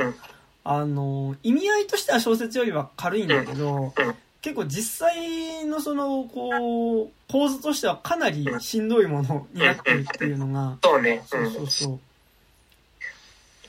[0.65, 3.95] あの、意味合いとしては小説よりは軽いんだけど、
[4.43, 11.23] 結構実際のその、こう、構図としてはかなりしんどいものになってるっていうのが、そうね。
[11.27, 12.01] そうそうそう。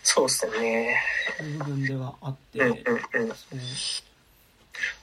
[0.04, 1.00] そうっすね。
[1.60, 3.60] 部分ではあって、そう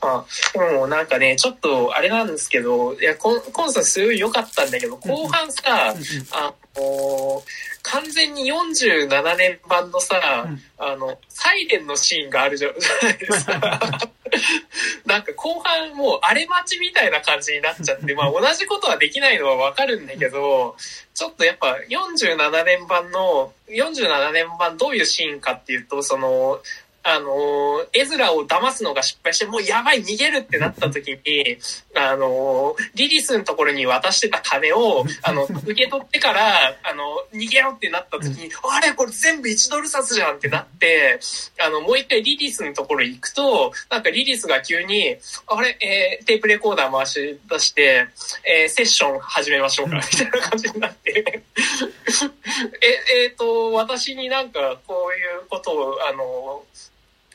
[0.00, 5.94] あ、でもなんかね、ちょっとあれなんですけど、いや、コンコンサートすごい良かったんだけど、後半さ、
[6.32, 7.42] あの、
[7.82, 10.48] 完全に47年版のさ、
[10.78, 14.10] あの、サイレンのシーンがあるじゃないですか。
[15.06, 20.76] なんか後半もう荒れ待ちみたいな感じになっちゃって、 まあ同じことはできないのはわかるんだけど、
[21.14, 26.60] ちょっとやっぱ47年版の、47年版どういうシーンかっていうと、その、
[27.08, 31.56] あの、エズラを騙すのが失敗して、もうやばい、逃げるってなった時に、
[31.94, 41.20] あの、リリスのところに渡してた金を、 あの、受け取ってから、あの、逃げろってなった時に、あれ、これ全部1ドル札じゃんってなって、
[41.60, 45.16] あの、もう一回リリスのところ行くと、なんかリリスが急に、
[45.46, 48.08] あれ、えー、テープレコーダー回し出して、
[48.42, 51.42] えー、セッション始めましょうか、みたいな感じになって。
[52.82, 56.64] え、えっ、ー、と、私になんかこういうことを、あの、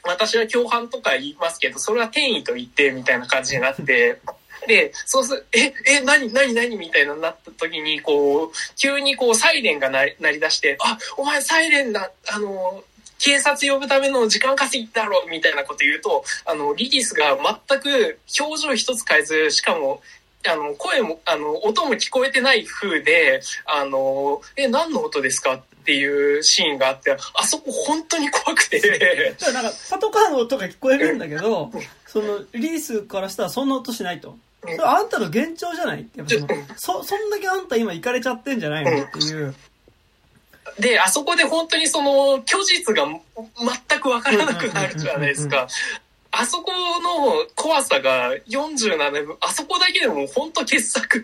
[0.03, 4.19] 私は共犯とか言いますけど、それは転移と言って、みたいな感じになって、
[4.67, 12.83] で、そうする、え、え、何、何、何みたいななった時に、こう、急にこう、サイレンが鳴り鳴り出して、あ、お前サイレンだ、あの、
[13.17, 17.37] 警察呼ぶための時間稼ぎだろみたいなこと言うと、あの、リリスが
[17.67, 20.01] 全く表情一つ変えず、しかも、
[20.47, 25.53] あの、声も、あの、音も聞こえてない風で、あの、え、何の音ですか？
[25.55, 29.35] っていうシーンがあって、あそこ本当に怖くて。
[29.53, 31.71] なんか、パトカーの音が聞こえるんだけど、
[32.05, 34.37] その、リースからしたらそんな音しないと。
[34.61, 36.07] それあんたの幻聴じゃない？
[36.15, 36.47] やっぱその、
[36.77, 39.55] そ、そんだけあんた今行かれちゃってんじゃないのっていう。
[40.79, 45.67] で、あそこで本当にその、虚実が全くわからなくなるじゃないですか。
[46.31, 51.21] あそこの怖さが47年、あそこだけでも本当傑作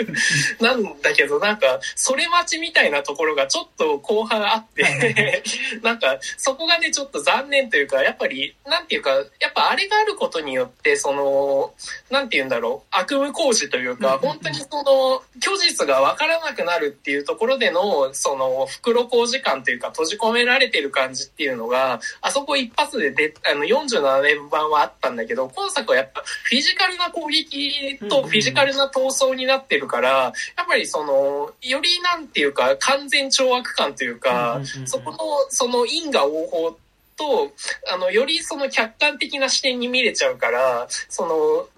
[0.60, 5.42] なんだけど、なんか、それ待ちみたいなところがちょっと後半あって
[5.82, 9.10] なんか、そこがね、ちょっと残念というか、やっぱり、なんていうか、
[9.40, 11.72] やっぱあれがあることによって、その、
[12.10, 30.32] なんて言うんだろう、悪夢工事というか、本当にその、虚実がわからなくなるっていうところでの、その、袋工事感というか、閉じ込められてる感じっていうのが、あそこ一発でで、あの、47年版はあったんだけど、今作はやっぱフィジカルな攻撃とフィジカルな闘争になってるから、やっ
[30.66, 35.18] ぱりその、よりなんていうか、完全懲悪感というか、そこの、
[35.48, 36.76] その因果応報
[37.16, 37.52] と、
[37.92, 41.68] あの、よりその客観的な視点に見れちゃうから、その、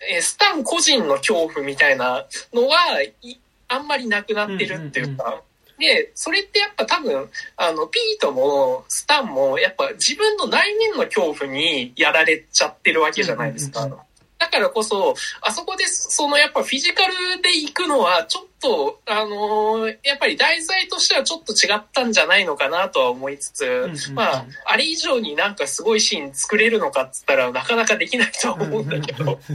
[0.00, 2.76] えスタン個人の恐怖みたいなのは、
[3.68, 5.42] あんまりなくなってるっていうか、
[5.78, 13.88] で、それってやっぱ多分、あの、ピートもスタンも、やっぱ自分の内面の恐怖にやられちゃってるわけじゃないですか。
[14.38, 29.38] だからこそ、あそこで、そのやっぱフィジカルで行くのは、ちょっと、あのー、やっぱり題材としてはちょっと違ったんじゃないのかなとは思いつつ、まあ、あれ以上になんかすごいシーン作れるのかっつったらなかなかできないとは思うんだけど。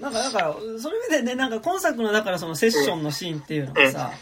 [0.00, 4.12] なんか、だから、それ意味でね、なんか今作のだからそのセッションのシーンっていうのがさ、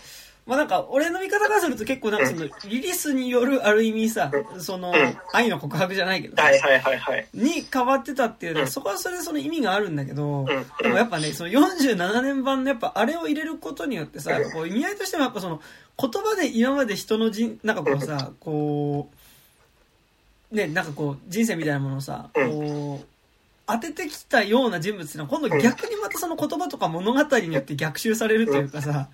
[0.49, 4.95] まあなんか、俺の見方からすると結構なんかその、リリスによるある意味さ、その、
[5.35, 7.29] 愛の告白じゃないけど、はいはいはいはい。
[7.35, 10.47] に変わってたっていうのは、そこはそれでその意味があるんだけど、
[10.81, 15.61] でもやっぱね、その47年版のやっぱあれを入れることによってさ、こう意味合いとしてもやっぱその、
[16.01, 19.11] 言葉で今まで人の人、なんかこうさ、こ
[20.51, 23.18] う、ね、なんかこう、人生みたいなものをさ、こう、
[23.69, 29.09] 当ててきたような人物っていうのは今度逆にまたその言葉とか物語によって逆襲されるというかさ、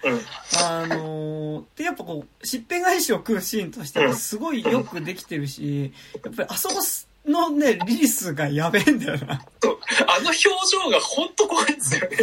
[0.64, 5.92] あのー、でやっぱこう、しっぺ返しを食うシーンとしてはすごいよくできてるし、
[6.24, 6.76] やっぱりあそこ
[7.26, 9.34] のね、リリスがやべえんだよな。
[9.34, 12.16] あの表情がほんと怖いんですよね。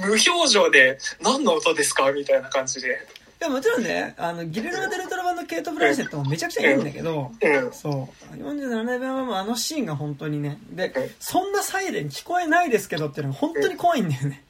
[0.00, 2.10] 無表情で、何の音ですか？
[2.12, 3.06] みたいな感じで。
[3.40, 7.32] いや、もちろんね、あの、ギレルマ・デルトロ版のケイト・ブランシェットもめちゃくちゃいいんだけど、
[7.72, 8.36] そう。
[8.36, 14.42] 47年版はあのシーンが本当にね、で、そんなサイレン聞こえないですけどっていうのが本当に怖いんだよね。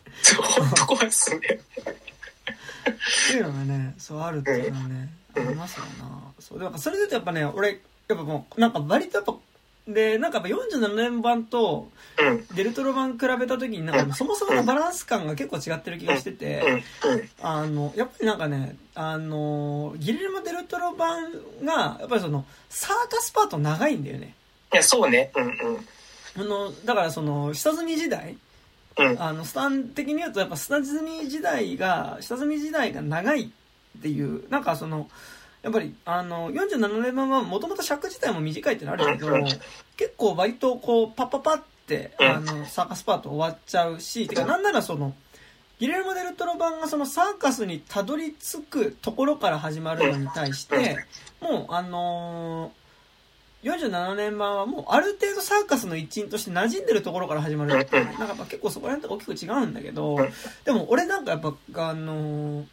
[0.59, 1.39] 本当怖いっすね。
[1.39, 1.41] っ
[3.31, 6.23] ていうのがね、そうあるっていうのはね、ありますよな。
[6.39, 9.35] そう、だからそれでやっぱね、俺、やっぱもう、なんか割とやっぱ
[9.87, 11.89] で、なんかやっぱ47年版と
[12.55, 16.83] デルトロ版比べた時になんかそもそものバランス感が結構違ってる気がしてて、
[17.41, 21.33] あの、やっぱりなんかね、あの、ギリルモ・デルトロ版
[21.65, 24.35] が、やっぱりその、サーカスパート長いんだよね。
[24.73, 25.31] いや、そうね。
[25.37, 25.55] うんうん。
[26.39, 28.37] あの、だからその、下積み時代、
[29.19, 33.53] あの、スタン的に言うとやっぱ下積み時代が、下積み時代が長い
[33.99, 35.09] っていう、なんかその、
[35.67, 39.37] やっぱり、あの、47年版はもともと尺自体も短いってのあるけど、
[39.97, 45.13] 結構割とこう、パッパパって、あの、サーカスパート終わっちゃうし、てか、なんならその、
[45.81, 51.05] ギレルモ・デルトロ版がそのサーカスにたどり着くところから始まるのに対して、
[51.41, 60.17] もう、あのー、47年版はもうある程度サーカスの一員として馴染んでるところから始まるってなんかやっぱ結構そこら辺って大きく違うんだけど、
[60.65, 61.49] でも俺なんかやっぱ、
[61.89, 62.65] あのー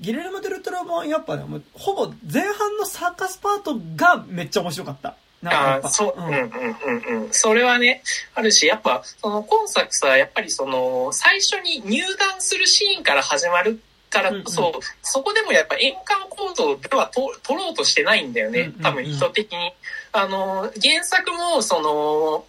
[0.00, 5.16] ギレルモ・デルトロ版やっぱね、もうほぼ前半のサーカスパートがめっちゃ面白かった。
[5.44, 8.02] ああ、そう、うん、うんうんうんそれはね、
[8.34, 18.78] あるし、やっぱ、その今作さ、やっぱりその、最初に入団するシーンから始まるからこそ、うんそこでもやっぱ円環構造ではと取ろうとしてないんだよねうんうんう。
[18.78, 19.72] ん多分意図的に。
[20.12, 22.44] あの、原作も、その、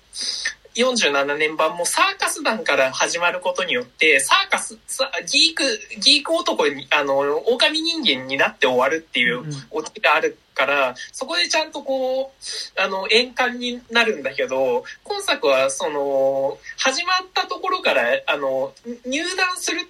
[0.77, 5.63] 47年版もサーカス団から始まることによって、サーカス、さギーク、
[5.99, 7.17] ギーク男に、あの、
[7.47, 18.73] 狼人間になって終わるっていうオチがあるから、そこでちゃんとこう、あの、円環になるんだけど、今作はその、始まったところから、あの、
[19.05, 19.87] 入団する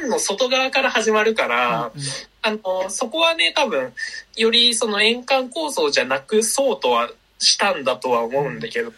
[0.00, 2.06] 円の外側から始まるから、うんうん
[2.40, 3.92] あの、そこはね、多分、
[4.36, 8.84] よりその円環構造じゃなくそうとはしたんだとは思うんだけど。
[8.84, 8.92] なん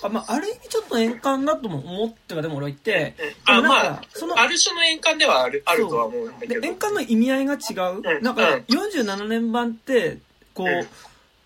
[0.00, 6.60] かまあ、ある意味ちょっと円環だとも思ってはでも俺言って、あ、まかそのあ、ある種の円環ではある、あるとは思うんだけど。
[6.60, 10.18] で円環の意味合いが違う、うんなんかうん47年版って
[10.54, 10.86] こう、うん。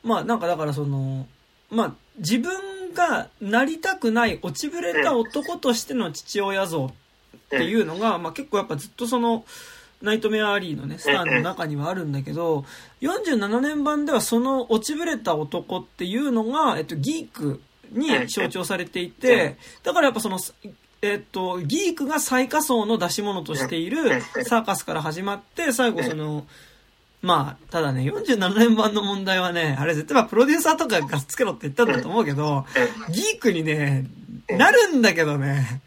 [0.09, 1.27] まあなんかだからその
[1.71, 2.53] まあ自分
[2.95, 9.45] がなりたくない落ちぶれた男としての父親像っていうのが、まあ、結構やっぱずっとその
[10.03, 12.65] ナイトメアリーのねスターの中にはあるんだけど
[13.03, 17.61] 47年版ではその落ちぶれた男っていうのが、えっと、ギーク
[17.93, 20.39] に象徴されていてだからやっぱその
[21.03, 26.47] えっと、ギークが最下層の出し物としているサーカスから始まって、最後その、
[27.23, 32.67] まあ、ただね、47年版の問題はね、あれ絶対プロデューサーとかがつけろって言ったんだと思うけど、
[33.11, 34.07] ギークにね、
[34.49, 35.81] なるんだけどね、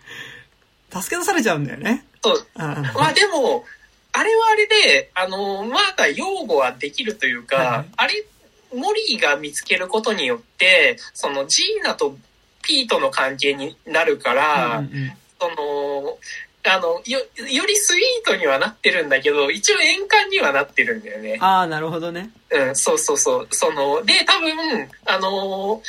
[0.92, 2.06] 助け出されちゃうんだよね。
[2.24, 2.48] そう。
[2.56, 3.66] あまあでも、
[4.14, 7.86] あれはあれで、あの、まだ擁護はできるというか、はい。
[7.98, 8.26] あれ、
[8.74, 12.18] モリーが見つけることによって、そのジーナと
[12.62, 16.18] ピートの関係になるから、うんうんその、
[16.66, 17.20] あの、よ、
[17.50, 21.38] よりスイートにはなってるんだけど、一応円環にはなってるんだよね。
[21.42, 22.30] ああ、なるほどね。
[22.52, 23.48] うん、そうそうそう。
[23.52, 25.82] その、で、多分、あの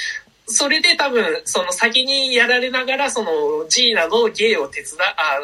[0.47, 5.39] それで多分、その先にやられながら、その、ジーナのゲイを手伝う、あ、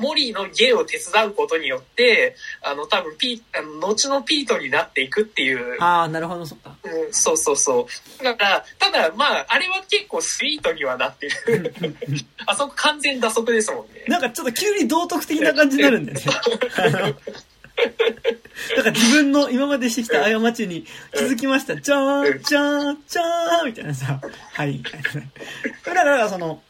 [0.00, 6.74] モリーのゲイを手伝うことによって、あの、多分、ピー、あの、後のピートになっていくっていう、ああ、なるほど、そっか。
[6.84, 7.88] うん、そうそうそ
[8.20, 8.24] う。
[8.24, 11.94] だから、ただ、まあ、あれは結構スイートにはなってる。
[12.46, 14.04] あそこ完全打足ですもんね。
[14.08, 16.24] なんかちょっと急に道徳的な感じになるんだよね。
[16.76, 16.98] あ の
[18.76, 21.76] なんか自分の今までしてきた過ちに気づきました。
[21.76, 24.20] じゃーん、じゃーん、じゃーんみたいなさ。
[24.52, 25.28] はい、みたいなね。
[25.84, 26.62] だから、その、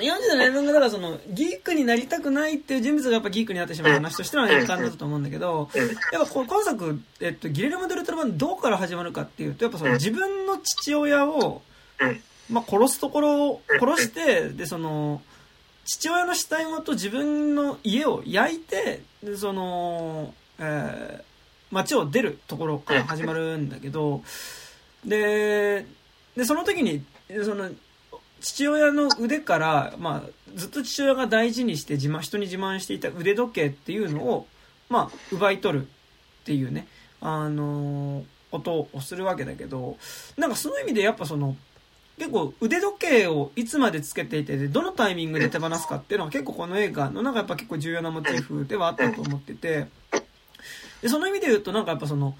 [0.00, 5.86] 47年分が、だからその、ギークになりたくないっていう人物がやっぱギークになってしまう話としては円環だったと思うんだけど、うん。
[5.88, 11.62] やっぱこの今作、えっと、ギレルモ・デルトラ版どこから始まるかっていうと、やっぱその自分の父親を、
[12.00, 12.20] うん。
[12.48, 15.22] まあ、殺すところを殺して、で、その、
[15.84, 21.36] 父親の死体ごと自分の家を焼いて、でその、えー
[21.70, 24.22] 街を出るところから始まるんだけど、
[25.04, 25.86] で、
[26.36, 27.04] で、その時に、
[27.44, 27.70] その、
[28.46, 34.46] 父親の腕から、まあ、ずっと父親が大事にして自慢、人に自慢していた腕時計っていうのを、
[34.88, 35.88] まあ、奪い取るっ
[36.44, 36.86] ていうね、
[37.20, 39.96] あのことをするわけだけど、
[40.36, 41.56] なんかその意味でやっぱその、
[42.18, 49.86] 結構腕時計をいつまでつけていてどのタイミングで手放すかっていうのは結構この映画のなんかやっぱ結構重要なモチーフではあったと思ってて
[51.02, 52.34] でその意味で言うとなんかやっぱその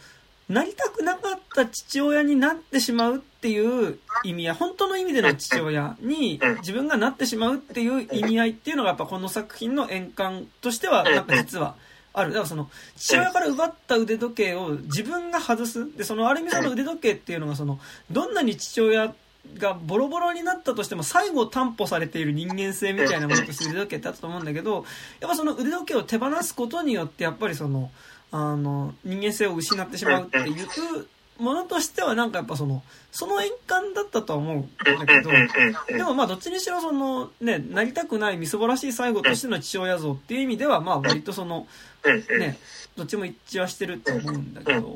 [0.49, 11.77] なりたくなかった父親になってしまうっていう意味や本当の意味での父親に自分がなってしまうっていう意味合いっていうのがやっぱこの作品の円環としてはなんか実は
[12.13, 12.31] ある。
[12.31, 15.97] だからその、父親から奪った腕時計を自分が外す。
[15.97, 17.79] で、そのアルミさんの腕時計っていうのがその、
[18.11, 19.15] どんなに父親
[19.59, 24.87] がボロボロになったとしても最後担保されている人間性みたいなものとして腕時計ってあったと思うんだけど、
[25.21, 27.91] やっぱその腕時計を手放すことによってやっぱりその、
[28.31, 31.07] あの、人間性を失ってしまうっていう
[31.39, 35.31] ものとしてはなんかやっぱその、その円環だったとは思うんだけど、
[35.89, 41.67] でもまあどっちにしろそのね、なりたくないみすぼらしい最後としての父親像っていう意味ではまあ割とその、
[42.39, 42.59] ね、
[42.97, 44.95] どっちも一致はしてると思うんだけど、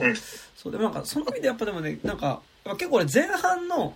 [0.56, 3.94] そうでもなんかその意味でやっぱでもね、なんか結構俺前半の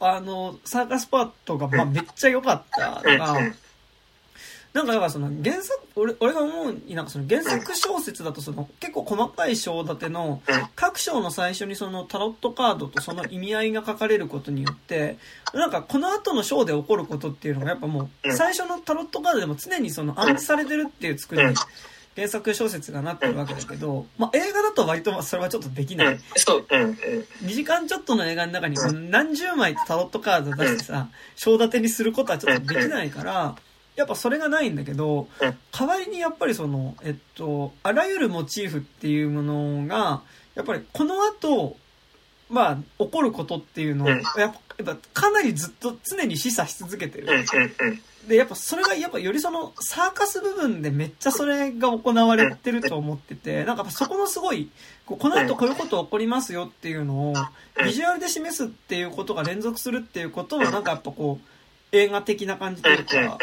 [0.00, 3.38] あの、サーカスパートがまあめっちゃ良かったのが、
[4.74, 10.42] なんかだからその原作、俺俺が思うになんかその原作小説だとその結構細かい章立ての
[10.74, 15.16] 各章の最初にそのタロットカードとその意味合いが書かれることによって、
[15.54, 21.54] なんかこの後の章で起こることっていうのがやっぱもう最初のタロットカードでも常にその暗示されてるっていう作りに
[22.16, 26.20] 原作小説がなってるわけだけど、まあ映画だと割とそれはちょっとできない。
[26.36, 26.90] そう、うん、うん。
[27.44, 28.76] 2時間ちょっとの映画の中に
[29.08, 33.56] 何十枚タロットカード出してさ、章立てにすることはちょっとできないから、
[33.96, 35.28] やっぱそれがないんだけど、
[35.70, 40.22] 代わりにやっぱりその、えっと、あらゆるモチーフっていうものが、
[40.54, 41.76] やっぱりこの後、
[42.50, 44.20] まあ、起こることっていうのを、やっ
[44.84, 47.26] ぱ、かなりずっと常に示唆し続けてる。
[48.28, 54.70] で、やっぱそれが、やっぱよりその、サーカス部分でめっちゃそれが行われてると思ってて、なんかそこのすごい、
[55.06, 57.34] この後こういうこと起こりますよっていうのを、
[57.84, 63.38] ビジュアルで示すっていうことが連続するっていうことを、なんかやっぱこう、映画的な感じというか、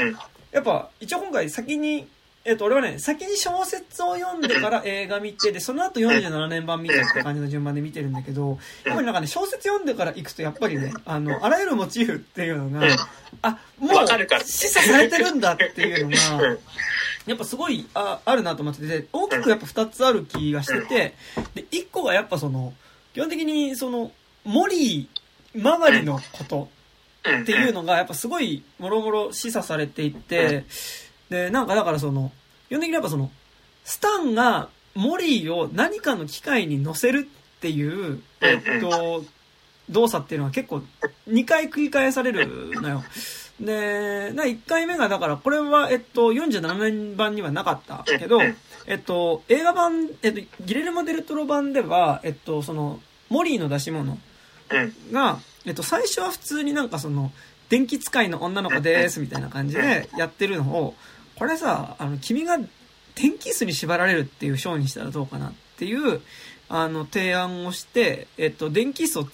[0.52, 2.08] やっぱ一応今回先に
[2.44, 12.88] えっと、俺はね、先に小説を読んでから 映画見て、で、その後47年版見たって感じの順番で見てるんだけど、やっぱりなんかね、小説読んでから行くと、やっぱりね、あの、あらゆるモチーフっていうのが、
[13.44, 16.58] あ、もう、示唆されてるんだっていうのが、
[17.28, 21.14] やっぱすごい、あ、あるなと思ってて、大きくやっぱ2つある気がしてて、
[21.54, 22.74] で、1個がやっぱその、
[23.14, 24.12] 基本的にその、
[24.44, 25.08] 森
[25.56, 26.70] 周りのこと
[27.22, 30.66] っていうのが、やっぱすごい、もろもろ示唆されていて、
[31.30, 32.32] で、なんかだからその、
[32.70, 33.32] 基本的にやっぱその、
[33.84, 37.28] スタンがモリーを何かの機械に乗せる
[37.58, 39.24] っていう、えっと、
[39.90, 40.82] 動作っていうのは結構
[41.28, 43.04] 2回繰り返されるのよ。
[43.60, 48.42] で、1回目がだからこれはえっと47年版にはなかったけど、
[48.88, 53.00] えっと映画版、えっとギレルモ・デルトロ版では、えっとその
[53.30, 54.18] モリーの出し物
[55.12, 57.32] が、えっと最初は普通になんかその
[57.72, 60.94] 電気使いの女の子ですみたいな感じでやってるのを、
[61.38, 62.58] これさ、あの、君が
[63.16, 66.22] 天気椅子に縛られるっていうショーにしたらどうかなっていう、
[66.68, 69.28] あの、提案をして、えっと、電気椅子を、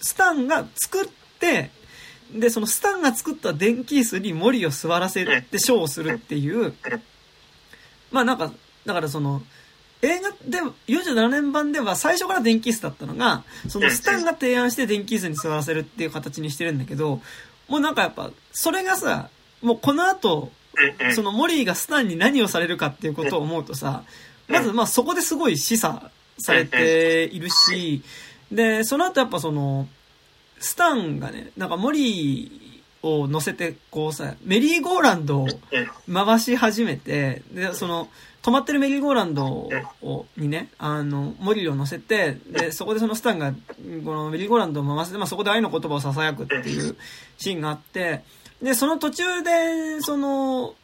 [0.00, 1.08] スタンが作っ
[1.40, 1.70] て、
[2.30, 6.74] で、そのスタンが作った電気椅子に森を座らせてショーをするっていう、
[8.10, 8.52] まあなんか、
[8.84, 9.42] だからその、
[10.06, 17.20] 映画で、47年版では最初から電気椅子だったのが、そのスタンが提案して電気椅子に座らせるっていう形にしてるんだけど、
[17.68, 19.30] もうなんかやっぱ、それがさ、
[19.62, 20.52] もうこの後、
[21.14, 24.04] そのモリーがスタンに何をされるかっていうことを思うとさ、
[24.48, 28.02] まずまあそこですごい示唆されているし、
[28.52, 29.88] で、その後やっぱその、
[30.58, 35.48] スタンがね、なんかモリーを乗せて、こうさ、メリーゴーランドを
[36.12, 38.08] 回し始めて、で、その、
[38.46, 39.44] 止まってるメリーゴーランド
[40.02, 43.56] を、にね、あの、モリーを乗せて、で、そこでそのスタンが、こ
[44.14, 46.96] のメリーゴーランドを回せて、まあそこで愛の言葉を囁くっていう
[47.38, 48.22] シーンがあって、
[48.62, 50.74] で、その途中で、その、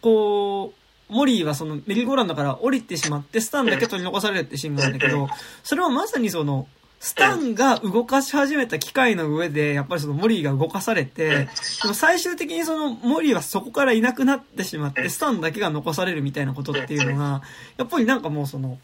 [0.00, 0.74] こ
[1.08, 5.28] う、モリーはそのメリーゴーランドから降りてしまって、スタンだけ取り残されるってシーンがあるんだけど、
[5.62, 6.66] それはまさにその、
[7.02, 11.48] スタンが動かし始めた機械の上で、やっぱりそのモリーが動かされて、で
[11.88, 17.42] も最終的にそのモリーはそこからいなくなってしまって、スタンだけが残されるみたいなことっていうのが、
[17.78, 18.78] やっぱりなんかもうその、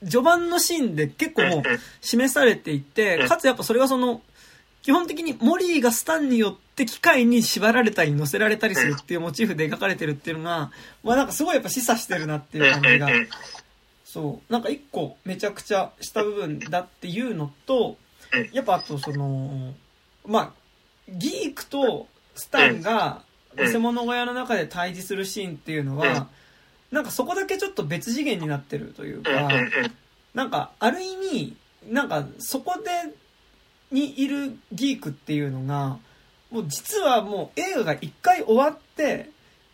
[0.00, 1.62] 序盤のシーンで結構もう
[2.00, 4.22] 示されていて、かつやっぱそれがその、
[4.80, 10.72] 基本的にモリーがスタンによって機械に縛られたり乗せられたりするっていうモチーフで描かれてるっていうのが、
[11.04, 13.08] まあなんかすごいやっぱ示唆してるなっていう感じが、
[14.12, 17.96] そう、なんか一個めちゃくちゃした部分だっていうのと、
[18.52, 19.72] やっぱあとその、
[20.26, 20.52] まあ、
[21.08, 23.22] ギークとスタンが
[23.56, 26.28] 偽物小屋の中で対峙するシーンっていうのは、
[26.90, 29.48] なんかそこだけちょっと別次元になってるというか、
[30.34, 31.56] なんかある意味、
[31.88, 33.14] なんかそこで
[33.90, 35.96] にいるギークっていうのが、
[36.50, 39.30] もう実はもう映画が一回終わって、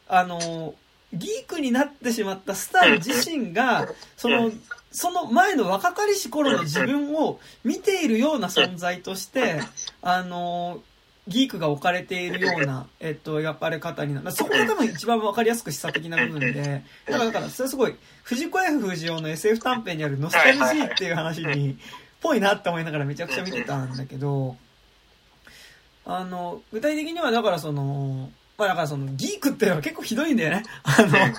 [0.06, 0.77] あの、
[1.12, 4.51] ギークになってしまったスター自身が、その、
[4.90, 9.60] その前の若かりし頃の自分を見ているような存在として、
[10.02, 10.82] あの、
[11.28, 14.32] ギークが置かれているような、えっと、描かれ方になる。
[14.32, 21.78] そこが多分一番わかりやすく示唆的な部分で、だから、だから、それすごい、藤子 F 不二雄の SF 短編にあるノスタルジーっていう話に、
[22.20, 24.56] ぽいなって思いながらめちゃくちゃ見てたんだけど、
[26.06, 30.64] あの、具体的にはだからその、まあだからその、ギークっていうのは結構ひどいんだよね。
[30.82, 31.32] あの、 あ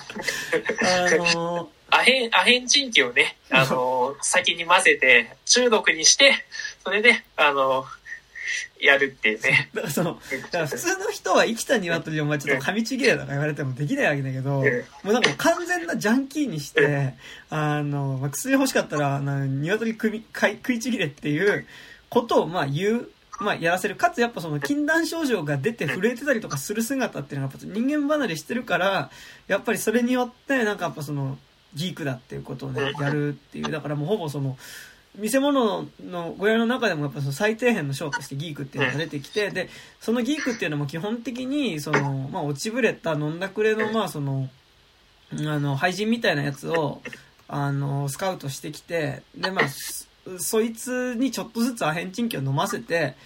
[1.44, 6.46] の、アヘン、アヘンチンキをね、 あの、先に混ぜて、中毒にして、
[6.82, 7.84] それで、あの、
[8.80, 9.68] やるっていうね。
[9.74, 14.62] だからその、だから普通の人は生きた鶏をお前ちょっと噛みちぎれとか言われてもできないわけだけど、も
[15.10, 17.14] うなんか完全なジャンキーにして、
[17.50, 21.66] あの、まあ、薬欲しかったら、あの、鶏食い、食いちぎれっていう
[22.08, 23.10] ことをまあ言う、
[23.40, 23.96] まあ、やらせる。
[23.96, 29.10] かつ、やっぱその、禁断症状が出て震えてたりとかする姿っていうのが、人間離れしてるから、
[29.48, 31.38] やっぱりそれによって、なんかやっぱその、
[31.74, 33.70] ギークだっていうことをね、やるっていう。
[33.70, 34.58] だからもうほぼその、
[35.16, 39.68] 見せ物の小屋の中でもやっぱその最底辺の章としてギークっていうのが出てきて、で、
[40.00, 44.48] そのギークっていうのも基本的に、その、まあ、落ちぶれた飲んだくれの、まあ、その、
[45.32, 47.02] あの、廃人みたいなやつを、
[47.48, 49.68] あの、スカウトしてきて、で、まあ、
[50.38, 53.16] そいつにちょっとずつアヘンチンキを飲ませて、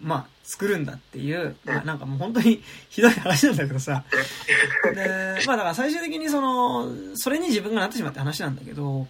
[0.00, 4.04] まあ、作るんだっていう、まあなんかもう本当にひどい話なんだけどさ。
[4.94, 9.06] で、まあだから最終的にその、それに自分がなってしまった話なんだけど、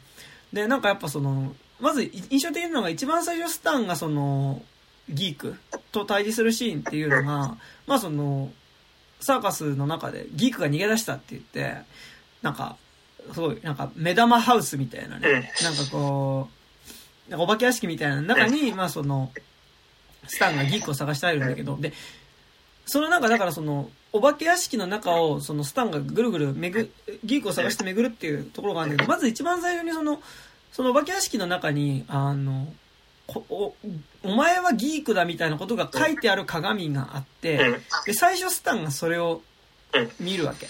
[0.53, 4.63] で、なんかやっぱその、まず印象的なのが一番最初スタンがその、
[5.09, 5.57] ギーク
[5.91, 7.57] と対峙するシーンっていうのが、
[7.87, 8.53] まあその、
[9.21, 11.77] サーカスの中でギークが逃げ出したって言って、
[12.43, 12.77] なんか、
[13.33, 16.62] すごい、なんか目玉ハウスみたいなね、なんかこう、
[17.29, 19.33] なんかお化け屋敷みたいな中に、まあその、
[20.27, 21.93] スタンがギークを探して入るんだけど、で、
[22.87, 26.91] その中、だからその、お化け屋敷の中を、そのスタンがぐるぐる巡、
[27.25, 30.23] ギークを探して巡るっていうところがあるんだけど、まず一番最初にその、
[30.73, 32.73] そのお化け屋敷の中に、あの、
[33.29, 33.75] お
[34.23, 39.43] お前はギークだみたいなことが書いてある鏡があって、で、最初スタンがそれを
[40.21, 40.69] 見るわけ。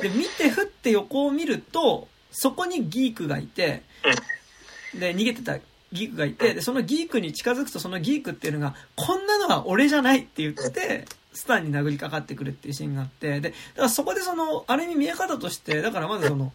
[0.00, 3.82] で、見てふって横を見ると、そこにギークがいて、
[4.94, 5.58] で、逃げてた
[5.92, 16.52] ギークがいて、で、そのギークに近づくとそのギークっていうのが、こんなのは俺じゃないって言って、スタンに殴りかかってくるっていうシーンがあって、で、だからそこでその、ある意味見え方として、だからまずその、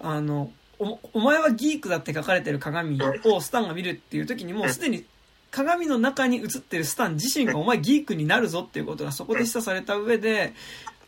[0.00, 5.04] あの、お、お前はギークだって書かれてる鏡をスタンが見るっていう時にもうすでに
[5.50, 10.52] 鏡の中に映ってるスタン自身がお前ギークになるぞっていうことがそこで示唆された上で、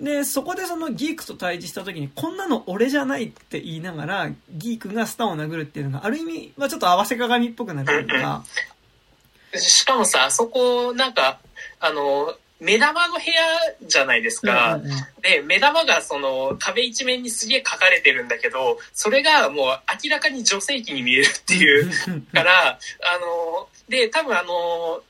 [0.00, 8.44] で、そこでそのギークと対峙した時に、こんなの俺じゃないって言いながら、ギークがスタンを殴るっていうのが、ある意味、まあちょっと合わせ鏡っぽくなるというか。
[9.54, 11.40] しかもさ、あそこ、なんか、
[11.80, 13.24] あの、目玉の部屋
[13.88, 14.76] じゃないですか。
[14.76, 19.66] うんうんうん、で、目玉がその壁一面にすげえ書かれてるんだけど、それがもう
[20.04, 21.90] 明らかに女性器に見えるっていう
[22.34, 25.02] から、あの、で、多分あの、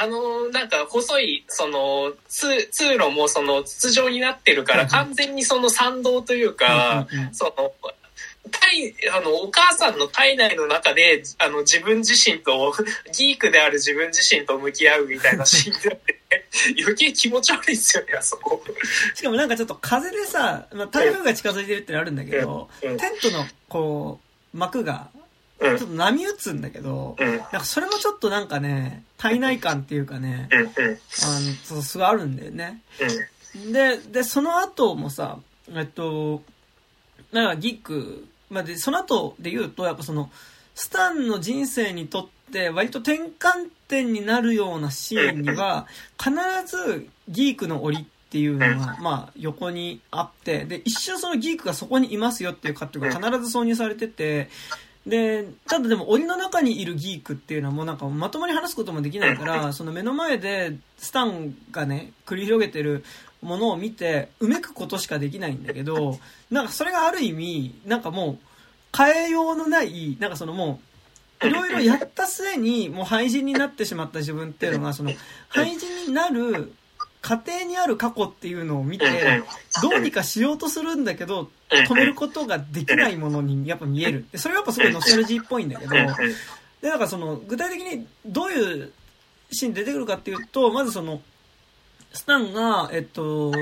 [0.00, 7.72] あの、なんか細い、その、通、通路もその筒状になってるから、完全にその参道というか、その、
[8.48, 12.74] 体、あの、お母さんの体内の中で、あの、自分自身と、
[13.12, 16.00] ギークである自分自身と向き合うみたいなシーンで、
[16.80, 18.62] 余計気持ち悪いですよね、あそこ。
[19.14, 24.20] しかもなんかちょっと風でさ、まあ、台風が近づいてるってのあるんだけど、テントの、こ
[24.54, 25.08] う、幕が、
[25.60, 32.80] ちょっと波打つんだけど、なんかそれもちょっとなんかね、体内感っていうかね、あの、すごいあるんだよね。
[33.72, 35.38] で、で、その後もさ、
[35.74, 36.42] えっと、
[37.32, 40.30] なんかギック、まあ、で、その後で言うと、やっぱその、
[40.74, 45.86] スタンの人生にとって割と転換点になるようなシーンには、
[46.16, 46.32] 必
[46.66, 54.48] ずギークの檻っていうのが、まあ、横にあって、で、一瞬そのギークがそこにいますよっていうカットが必ず挿入されてて、
[55.08, 63.04] で、ただでも檻の中にいるギークっていうのはもうなんかまともに話すこともできないから、その目の前でスタンがね、繰り広げてる
[63.40, 66.18] ものを見て、うめくことしかできないんだけど、
[66.50, 68.38] なんかそれがある意味、なんかもう、
[68.96, 70.80] 変えようのない、なんかそのも
[71.42, 75.12] う、いろいろやった末に、もう廃人になってしまった自分っていうのが、その、
[75.48, 76.72] 廃人になる
[77.28, 79.42] 家庭にある過去っていうのを見て、
[79.82, 84.24] どうにかしようとするんだけど、止めることができないものにやっぱ見える。
[84.32, 88.92] でそれがやっぱすごいノスタルジーっぽいんだけど、で、なんかその、具体的にどういう
[89.52, 91.20] シーン出てくるかっていうと、まずその、
[92.14, 93.52] スタンが、えっと、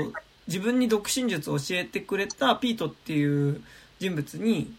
[0.47, 3.61] 自分に独身術を教えてくれたピートっていう
[3.99, 4.73] 人物に、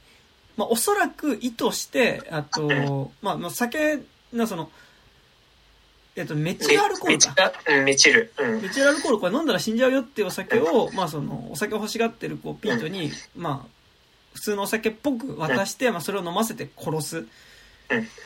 [0.56, 3.98] まあ、おそらく意図して、あと、まあ、酒、
[4.32, 4.70] な、その、
[6.18, 7.52] えっと、メチルアルコールか。
[7.84, 8.32] メチル。
[8.60, 13.68] メチルアルコール、これ飲んだら死んじゃうよっていうお酒を、まあ、その、お酒を欲しがってる、こう、ピートに、まあ、
[14.34, 17.26] 普通のお酒っぽく渡して、まあ、それを飲ませて殺す。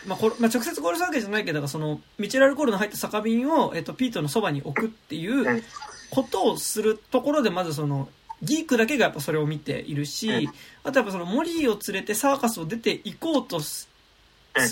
[0.06, 5.62] まあ、こまあ、直接殺すわけじゃないけど、その、ミチルアルコールの入った酒瓶を、えっと、ピートのそばに置くっていう
[6.10, 8.09] ことをするところで、まずその、
[8.43, 10.48] ギークだけがやっぱそれを見ているし、
[10.82, 13.89] あとやっぱそのモリーを連れてサーカスを出て行こうとす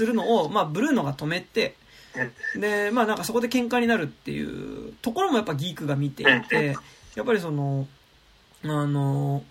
[0.00, 1.76] るのを、まあ、ブルーノが止めて、
[2.56, 6.76] で、まあなんかそこで喧嘩になるっていうところもやっぱギークが見ていて、
[7.14, 7.86] やっぱりその、
[8.64, 9.44] あの、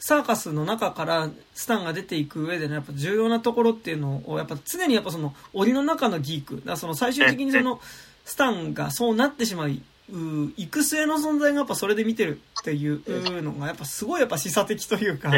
[0.00, 7.80] サーカスの中からスタンが出ていく上でのやっぱ重要なところっていうのを、やっぱ常にやっぱその檻の中のギーク、だその最終的にその
[8.24, 9.80] スタンがそうなってしまい、
[10.12, 15.30] う育成の存在がやっぱそれで見てるっていうのがやっぱすごいやっぱ示唆的というか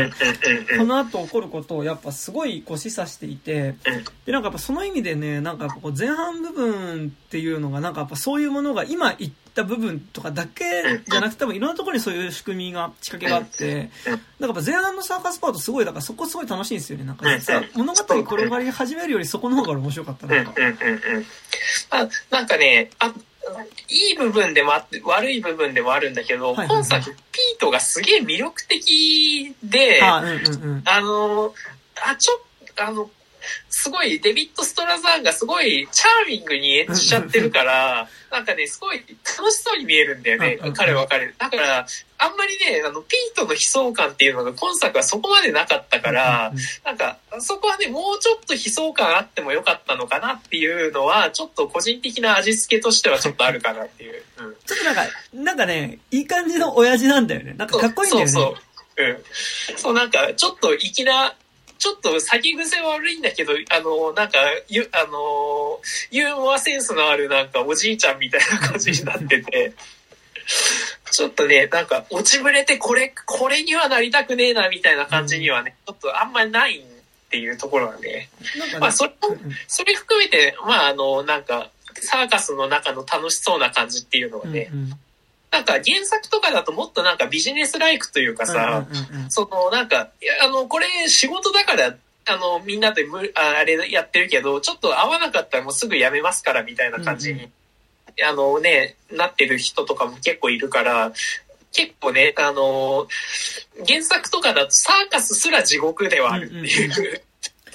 [0.77, 3.77] この後起こることをやっぱすごいこう示唆していて
[4.25, 10.65] でなんかやっぱその意味でねなんかこう前半部分っていうのがなんかやっぱそういうものが今言った部分とかだけ
[11.09, 13.91] じゃなくて多分いろんなところにそういう仕組みが仕掛けがあって
[14.41, 20.55] なんか前半のサーカスパートすごいだからそこすごい楽しいんですよねなんか実は物語転がり始めるよりそこの方が面白かったなんか。
[21.91, 23.13] あなんかねあ
[23.89, 31.55] いい部分でもあって、悪い部分でもあるんだけど、はいはいはい、今作、ピートがすげえ魅力的で、あうんうんの、
[32.05, 33.11] あ、ちょっと、あの、
[33.69, 38.99] すごいデビッド・ストラザーンがすごいチャーミングに演じちゃってるから、なんかね、すごい
[39.39, 41.33] 楽しそうに見えるんだよねうんうん、彼は彼。
[41.33, 41.87] だから、
[42.19, 46.53] あんまりね、あの、ピートの悲壮感っていうのが今作はそこまでなかったから、
[46.85, 54.23] なんか、そこはね、もうちょっと悲壮感あってもよかったのかなっていうのは、ちょっと個人的な味付けとしてはちょっとあるかなっていう。
[54.39, 54.57] うん。
[54.65, 55.03] ちょっとなんか、
[55.35, 57.55] なんかね、いい感じの親父なんだよね。
[57.55, 58.33] なんかかっこいいんだよね。
[58.33, 59.05] そうそう。
[59.05, 59.77] うん。
[59.77, 61.35] そう、なんか、ちょっと粋な、
[61.79, 64.39] ちょっと先癖悪いんだけど、あの、なんか、
[64.69, 65.81] ゆ、あの、
[66.11, 69.75] ユーモアセンスのあるなんかおじいちゃんみたいな感じになってて、
[71.11, 76.83] ちょっとね、なんか、落ちぶれてこれ、これにはなりたくねえなみたいな感じにはね、ちょっとあんまりないっ
[77.31, 78.29] ていうところはね。
[78.59, 79.13] なんかねまあ、それ
[79.67, 81.71] それ含めて、まあ、あの、なんか、
[82.01, 84.91] サーカスの中の楽しそうな感じっていうのはね、うんうん。
[85.51, 89.31] なんか原作とかだともっとなんかビジネスライクというかさ、うんうんうん。
[89.31, 91.95] そのなんか、いやあの、これ仕事だから、
[92.29, 97.49] あの、みんなでむああれやってるけど、ちょっと合わなかったらもうすぐ辞めますからみたいな感じに、
[98.25, 101.13] あのね、なってる人とかも結構いるから、
[101.73, 103.07] 結構ね、あの、
[103.87, 107.21] 原作とかだとサーカスすら地獄ではあるっていう、うんうん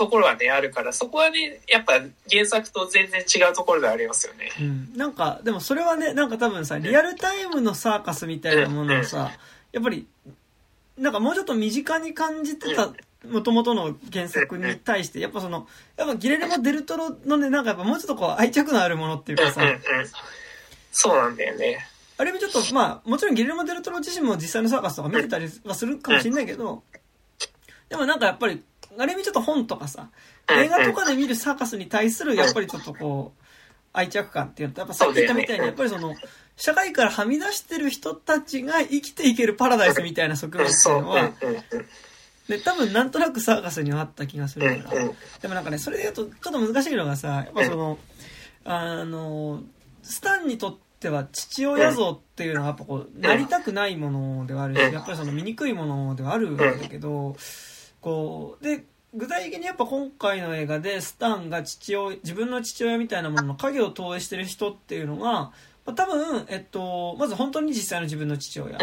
[0.02, 1.94] ところはね、あるから、そこはね、やっぱ
[2.28, 4.50] 原作と全然違うところではありますよね。
[4.60, 9.32] うん、なんかでもそれはねなんか多分さリアルタイムのサーカスみたいなものをさ
[9.72, 10.08] やっぱり
[10.98, 12.92] なんかもうちょっと身近に感じてた
[13.30, 19.62] もともとの原作に対してやっぱそのやっぱギレルモ・デルトロのねなんかやっぱもうちょっとこう愛着のあるものっていうかさ。
[19.62, 19.82] うんうんうん。
[20.92, 21.88] そうなんだよね。
[22.18, 26.84] あれもちょっとまあもちろんギレルモ・デルトロ自身も実際のサーカスとか見てたりはするかもしれないけど
[27.90, 28.64] でもなんかやっぱり
[28.98, 30.10] ある意味ちょっと本とかさ
[30.50, 33.42] 映画とかで見るサーカスに対するやっぱりちょっとこう
[33.94, 36.16] 愛着感っていうのとやっぱさっき言ったみたいにやっぱりその
[36.58, 40.92] 社会からはみ出してる人たちが生きていけるパラダイスみたいな側面ってそ。
[40.92, 41.32] いううのは
[42.48, 45.12] で多分なんとなくサーカスにはあった気がするうんからうん
[45.42, 47.98] でもなんかねそれで言うとちょっと難しいのがさやっぱその
[48.66, 49.62] あの
[50.04, 57.36] スタンにとっては父親像っていうのはやっぱこうなりたくないものではあるしやっぱりその醜いものではあるんだけど
[58.02, 65.52] こうで具体的にやっぱ今回の映画でスタンが父親自分の父親みたいなものの影を投影してる人っていうのが、
[65.86, 68.78] まあ、多分、えっと、まず本当に実際の自分の父親。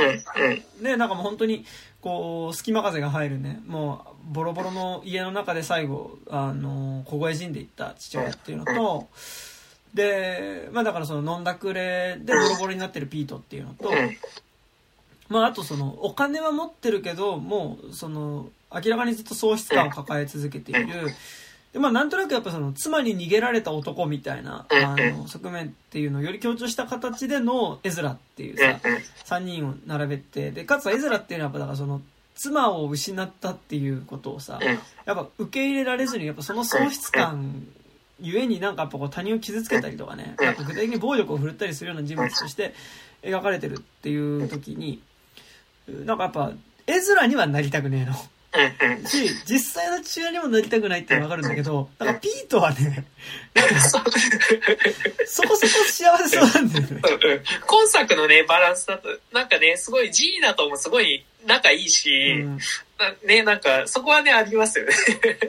[0.83, 1.65] でなんかもう本当に
[2.01, 3.61] こう隙間風が入るね。
[3.67, 9.09] もうボロボロの家の中で最後あの凍え死んでいった父親っていうのと
[9.95, 14.17] でまあだからその飲んだくれでボロボロになってるピートっていうのと、うん。
[15.29, 21.11] まああとそのお金は持ってるけどもうその明らかにずっと喪失感を抱え続けている。
[21.73, 28.81] でまあ、なんとなくやっぱその妻に逃げられた男みたいなあの側面っていうのをより強調した形での絵面っていうさ
[29.27, 32.01] 3人を並べてでかつ絵面っていうのはやっぱだからその
[32.35, 34.69] 妻を失ったっていうことをさうん。
[34.69, 37.67] やっぱ受け入れられずにやっぱその喪失感
[38.21, 40.55] ゆえになんかやっぱこう他人を傷つけたりとかねなん。
[40.55, 42.75] か具体的に暴力を振るったりするような人物として
[43.23, 45.03] 描かれてるっていう時に
[45.87, 46.53] なんかやっぱ
[46.87, 48.15] 絵面にはなりたくねえの。
[49.07, 53.05] し実際の父親にもなりたくないっていうのは分かるんだけどなんかピートはね
[53.81, 54.11] そこ
[55.27, 57.43] そこ幸せそうなんだよね。
[57.67, 62.59] 今作のね、バランスだと、なんかね、すごいジーナともすごい仲いいし、うん。
[62.99, 64.93] なね、なんか、そこはね、ありますよね。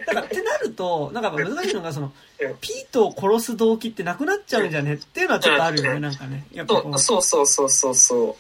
[0.06, 2.58] だからってなるとなんか難しいのがそのうん。
[2.60, 4.96] ピートを殺す動機ってなくなっちゃうんじゃね？
[4.96, 6.46] っていうのはちょっとあるよねなんかね。
[6.54, 8.36] やっぱそうそうそうそうそう。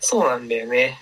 [0.00, 0.98] そうなんだよね。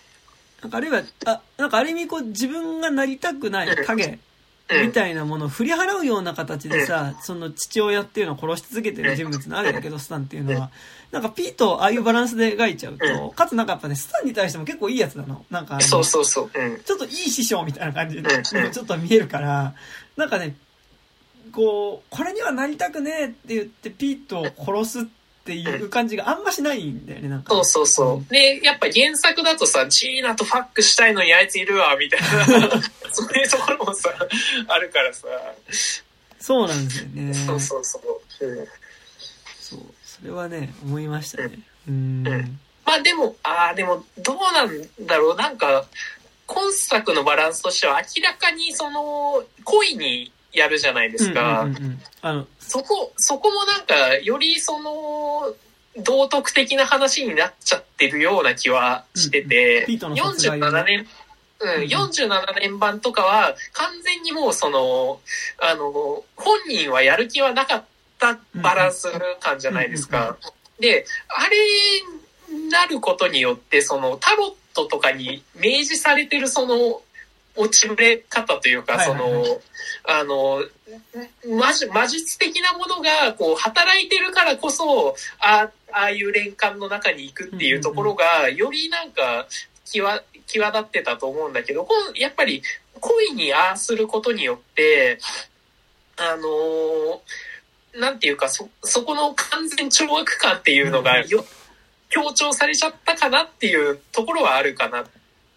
[0.62, 4.86] なんかあるいはあなんかある意味こう自分がなりたくない影うん。
[4.88, 10.70] みたいなものを振り払うような形でさその父親っていうのを殺し続けてる人物なわけだけどスタンっていうのは。
[11.10, 15.44] なんかピートをああいうバランスで描いちゃうとかつなんかやっぱねスタンに対しても結構いいやつなの。
[15.50, 16.50] なんかあのそうそうそう。
[16.54, 16.68] う。
[16.68, 16.82] ん。
[16.82, 19.74] ちょっといい師匠みたいな感じで、うんちょっと見えるから、
[20.18, 20.54] なんかね、
[21.52, 25.04] こう、これにはなりたくねえって言ってピートを殺すっ
[25.48, 27.54] ていう感じがあんましないんだよね、なんか。
[27.54, 28.32] そうそうそう。
[28.32, 32.70] で、やっぱ原作だとさ、ジーナとファックしたいのにあいついるわ、みたいな、
[33.10, 34.10] そういうところもさ、
[34.68, 35.26] あるからさ。
[36.38, 37.34] そうなんですよね。
[37.34, 38.46] そうそうそう。
[38.46, 38.66] うん
[39.60, 41.58] そうそれはね、思いましたね。
[41.88, 42.26] うん。
[42.26, 45.36] うんまあでも、ああ、でも、どうなんだろう。
[45.36, 45.84] なんか、
[46.46, 51.62] 今作のバランスとしては明らかにその、恋にやるじゃないですか。
[51.62, 52.02] うんうんうんうん。
[52.22, 55.54] あの、そこ、そこもなんか、よりその、
[55.96, 61.06] 道徳的な話になっちゃってるような気はしてて、ピートの殺害をね47年、
[61.60, 61.82] うん、うん。
[61.84, 65.20] 47年版とかは、完全にもうその、
[65.60, 67.84] あの、本人はやる気はなかっ
[68.18, 69.08] たバランス
[69.40, 70.36] 感じゃないですか。
[70.78, 71.56] で、あれ
[72.56, 77.02] になることによって、その、タロットとかに明示されてるその、
[77.58, 79.44] 落ちぶれ方というか、その、
[80.04, 80.62] あの、
[81.46, 89.46] 魔術魔術的なものが、こう、働いてるからこそ、あああいう連環の中に行くっていうところが、よりなんか、
[89.84, 92.62] 際、際立ってたと思うんだけど、やっぱり、
[93.00, 95.18] 恋にああすることによって、
[96.16, 97.22] あの
[97.94, 101.44] なんていうか、そ、そこの完全懲悪感っていうのがよ、
[102.10, 105.06] 強調されちゃったかなっていうところはあるかなっ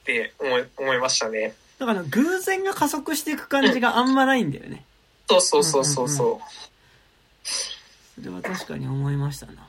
[0.05, 1.53] て思い、思いましたね。
[1.81, 4.85] だから偶然が加速していく感じがあんまないんだよね。
[5.27, 7.49] そうそうそうそうそう。
[8.21, 9.67] それは確かに思いましたな。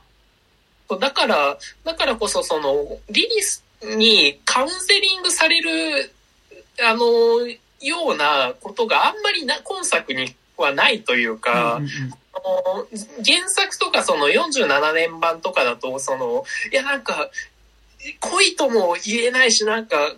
[1.01, 3.65] だから、だからこそその、リリス
[3.97, 6.13] にカウンセリングされる、
[6.87, 7.49] あの、
[7.81, 12.87] ようなことがあんまりな、今作にはないというか、うんうんうんあの
[13.23, 17.31] 原作とかその47年版とかだと、その、いやなんか、
[18.21, 20.15] 恋とも言えないし、なんか、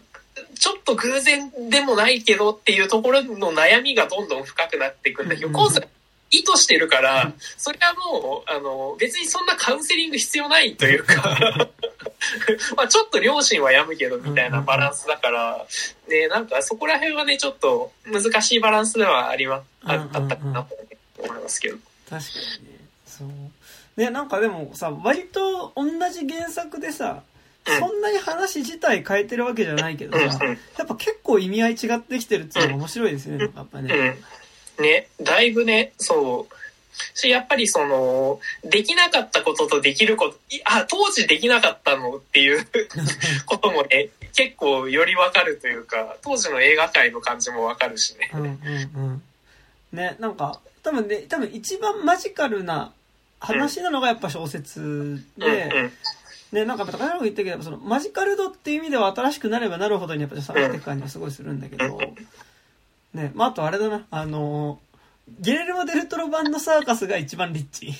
[0.55, 5.89] ちょっと偶然でもないけどっていうところの悩みがどんどん深くなっていくんだけど、うんうんうん今作
[6.35, 11.39] 意図してるからうん、それはもう、あの、別にそんなカウンセリング必要ないというか、
[12.76, 15.64] まあちょっと両親は病むけどみたいなバランスだから、
[16.09, 20.76] ね、なんかそこら辺はね、ちょっと難しいバランスではありま、ああったかなと
[21.18, 21.76] 思いますけど。
[22.10, 22.81] 確かにね。
[23.06, 23.28] そう。
[24.01, 27.34] ね、なんかでもさ、割と同じ原作でさ、うん
[27.66, 34.16] そんなに話自体変えてるわけじゃないけどさ、うんうんやっぱ結構意味合い違ってきてるっていうのが面白いですね、やっぱね。
[34.78, 34.85] うん。
[34.85, 36.55] ね、だいぶね、そう。
[37.19, 42.66] し、やっぱりその、できなかったこととできること、いあ、当時できなかったのっていう
[43.47, 48.31] こともね、結構よりわかるというか、当時の映画界の感じもわかるしね。
[48.35, 48.51] うんうんう
[49.15, 49.23] ん。
[49.93, 52.93] ね、なんか、多分ね、多分一番マジカルな
[53.41, 55.27] 話なのがやっぱ小説うん
[56.55, 61.98] で、ね、なんか高山君言ったけど、そのマジカル度っていう意味では新しくなればなるほどにやっぱ下がっていく感じはすごいするんだけど、
[63.12, 64.78] ね、まああとあれだな、あの、
[65.40, 67.93] ゲレルモ・デルトロ版のサーカスが一番リッチ。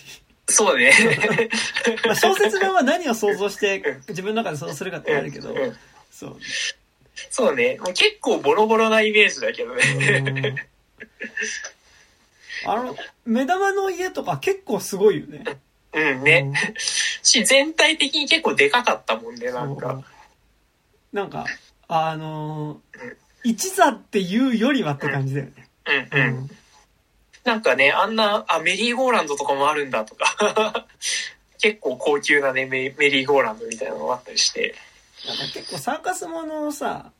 [0.47, 0.93] そうね。
[2.07, 5.53] まあ小説版は何を想像して自分の中で想像するかってあるけど
[6.13, 6.37] そう。
[7.31, 7.79] そうね。
[7.81, 10.69] もう結構ボロボロなイメージだけどね。
[12.67, 15.45] あの、目玉の家とか結構すごいよね。
[15.95, 16.53] うんね。
[17.23, 20.03] し、全体的に結構でかかったもんね、なんか。
[21.13, 21.47] なんか、
[21.89, 23.17] あのー
[23.47, 25.69] 一座っていうよりはって感じだよね。
[26.13, 26.51] うんうん。
[27.45, 30.87] なんかね、あんな、あ、メリーゴーランドとかもあるんだとか、
[31.61, 34.75] 結構高級なね、メメリーゴーランドみたいなのがあったりして。
[35.27, 37.13] なんか結構サーカスものをさ、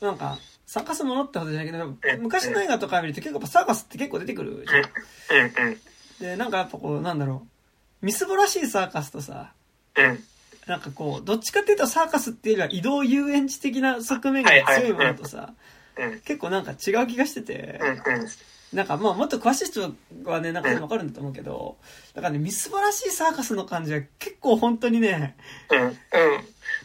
[0.00, 5.42] なんか、サーカスものってことじゃないけど、昔の映画とか見ると結構サーカスって結構出てくるじゃん。
[5.42, 5.80] うんうん。
[6.20, 7.57] で、なんかやっぱこう、なんだろう、
[8.02, 9.52] みすぼらしいサーカスとさ、
[9.96, 10.24] うん。
[10.66, 15.54] なんかこう、どっちかっていうとサーカスっていうよりは移動遊園地的な側面が強いものとさ、
[15.96, 16.20] うん。
[16.20, 18.28] 結構なんか違う気がしてて、うんうん。
[18.72, 19.94] なんかまあもっと詳しい人
[20.24, 21.78] はね、なんかわかるんだと思うけど、
[22.14, 25.36] だからね、みすぼらしいサーカスの感じは結構本当にね、
[25.70, 25.80] うん。
[25.80, 25.92] うん。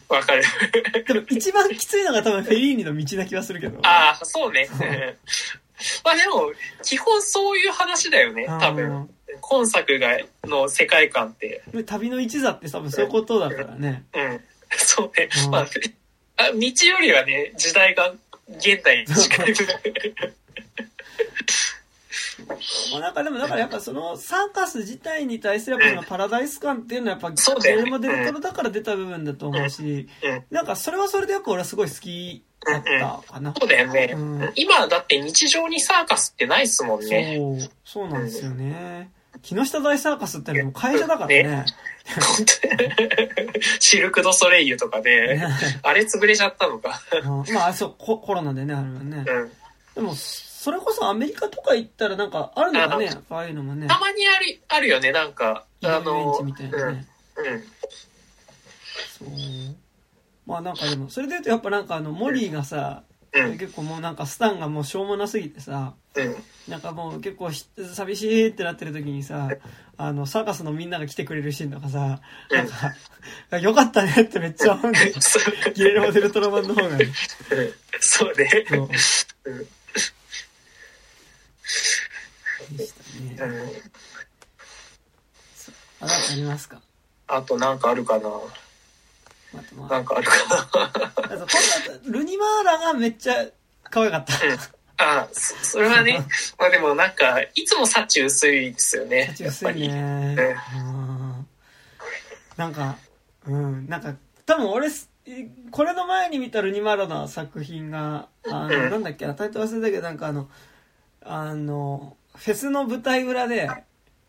[0.08, 0.42] わかる。
[1.06, 3.78] でも一番きついのが多分フェリーニの道な気はするけど。
[3.82, 4.66] ああ、そうね。
[6.04, 6.52] まあでも、
[6.82, 9.08] 基本そういう話だよね、多分。
[9.40, 11.62] 今作が、の世界観って。
[11.72, 14.04] で旅の一座って多分そういうことだからね。
[14.14, 14.40] うん。
[14.76, 15.48] そうねう。
[15.48, 15.66] んまあ、
[16.36, 18.14] あ道よりはね、時代が
[18.58, 19.54] 現代に近い。
[22.92, 27.30] まあなんかでもだからやっぱそのサーカス自体に対するやっぱそのパラダイス感っていうのはやっぱ
[27.60, 30.44] ゲルモデルトロだから出た部分だと思うし、うん。
[30.50, 33.54] なんかそれはそれでやっぱ俺はすごい好きだったかな。
[33.58, 34.14] そうだよね。
[34.16, 37.36] うん今だって日常にサーカスってないっすもんね。
[37.84, 39.10] そう、そうなんですよね。
[39.42, 41.64] 木下大サーカスってのはもう会社だからね。
[42.06, 45.42] 本当にシルク・ド・ソレイユとかね。
[45.82, 47.00] あれ潰れちゃったのか。
[47.22, 49.24] うんまあそうコ、コロナでね、あれはね。
[49.26, 49.50] うん。
[49.94, 50.14] でも、
[50.64, 53.86] それこそアメリカとか行ったらなんかあるのかね、ああいうのもね。
[53.86, 55.66] たまにある、あるよね、なんか。
[55.82, 57.06] あの、地みたいなね。
[57.36, 57.46] うん。
[57.52, 57.62] うん。
[59.18, 59.28] そう。
[60.46, 63.02] まあなんかでも、それで言うとやっぱなんかあの、モリーがさ、
[63.34, 63.58] うん。
[63.58, 66.34] 結構もうなんかスタンがもうしょうもなすぎてさ、うん。
[66.66, 69.50] なんかもう結構ひ寂しいってなってる時にさ、
[69.98, 72.68] あの、サーカスのみんなが来てくれるシーンとかさ、なん
[73.50, 75.12] か、よかったねってめっちゃ思うんだよ。
[75.20, 77.12] そうギレルモデルトロ版の方がね。
[78.00, 78.64] そうね。
[78.66, 78.88] そう。
[82.70, 82.92] うんでし
[83.36, 83.52] たね。
[83.52, 83.72] うん
[86.00, 86.80] あ、ありますか？
[87.28, 88.28] あとなんかあるかな
[89.76, 90.36] まあ、なんかあるか
[91.28, 91.38] な
[92.06, 93.46] ルニマーラがめっちゃ
[93.84, 94.34] 可愛かった。
[94.96, 96.20] あ、そそれはね、
[96.58, 99.34] まあでもなんか、いつも幸薄いですよね。
[99.38, 99.88] やっ薄い。
[99.88, 100.36] ね。
[100.74, 101.48] うん
[102.56, 102.96] なんか、
[103.46, 104.14] うん、なんか、
[104.46, 104.88] 多分俺、
[105.70, 109.26] これの前に見たルニマラの作品が、あの、なんだっけ？
[109.26, 110.48] な、タイトル忘れたけど、なんかあの、
[111.24, 113.70] あの、フェスの舞台裏で、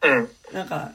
[0.02, 0.30] うん。
[0.54, 0.94] なんか、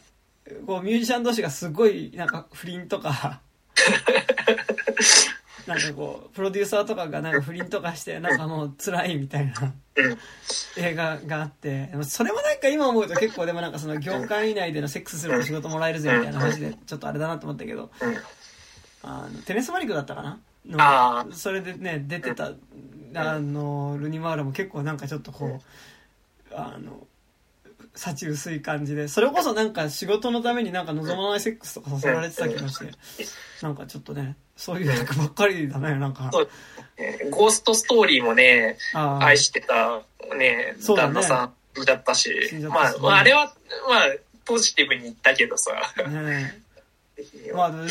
[0.66, 3.40] こうミュージシャン同士がすごい、なんか不倫とか、
[5.66, 10.18] なんかこう、プロデューサーとかがなんか不倫とかして、なんかもう辛いみたいなうん。
[10.76, 18.16] 映画があって、でもそれもなんか今思うと結構でもなんかその業界内でのセックスすると仕事もらえるぜみたいな話で、ちょっとあれだなと思ったけど、うん。
[19.02, 20.40] あの、テネスマリクだったかな？
[20.78, 22.52] あのそれでね、出てた、
[23.14, 25.64] あの、ルニマールも結構なんかちょっとこう、
[26.52, 27.06] あの、
[27.94, 32.92] 幸薄い感じで、それこそなんか仕事のためになんか望まないセックスとかさせられてた気がして、
[33.62, 36.30] なんかちょっとね、そういう役ばっかりだね、なんか。
[36.32, 36.48] そう
[36.96, 40.02] えーゴーストストーリーもね、愛してた
[40.36, 41.50] ね、旦那さ
[41.80, 42.30] んだったし、
[42.68, 43.46] まあ、まあ、あれは、
[43.88, 44.08] まあ、
[44.44, 45.72] ポジティブに言ったけどさ。
[46.08, 46.60] ね
[47.54, 47.88] まあ、ルニ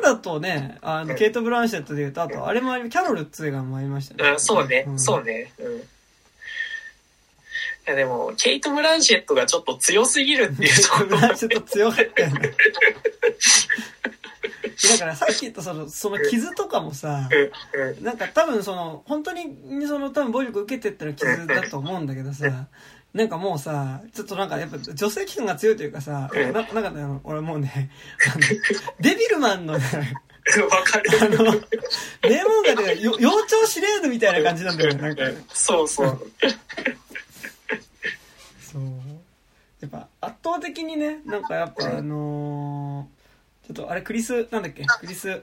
[0.00, 4.30] マーラとね、あの、ケイト・ブランシェットで言うと、あと、あれもキャロルっていう映画もありましたね。
[4.30, 4.98] うん、そうね、ん。
[4.98, 5.52] そうね。
[5.58, 5.82] うん。
[7.90, 12.54] いやでも、ケイト・ブランシェットがちょっと強すぎるっていうところ ブランシェット強かったよね。
[14.92, 17.28] だからさっき言ったその、その傷とかもさ。
[18.00, 19.56] なんか多分その、本当に
[19.88, 22.68] その多分暴力受けてってのは傷だと思うんだけどさ、
[23.12, 27.90] なんかもうさ、ちょっとなんかやっぱ女性気感が強いというかさ、ななんかね、俺もうね、
[29.00, 29.84] デビルマンのね、
[30.62, 31.36] わかある。
[31.36, 31.44] の、
[32.22, 35.22] 名門がね、よ幼鳥司令部みたいな感じなんだよね、なんか
[35.52, 35.88] そう。
[35.88, 36.32] そう。
[39.80, 43.20] やっぱ圧倒的にね、なんかやっぱあのー
[43.66, 44.84] ちょっとあれクリス、なんだっけ？
[44.84, 45.42] クリス、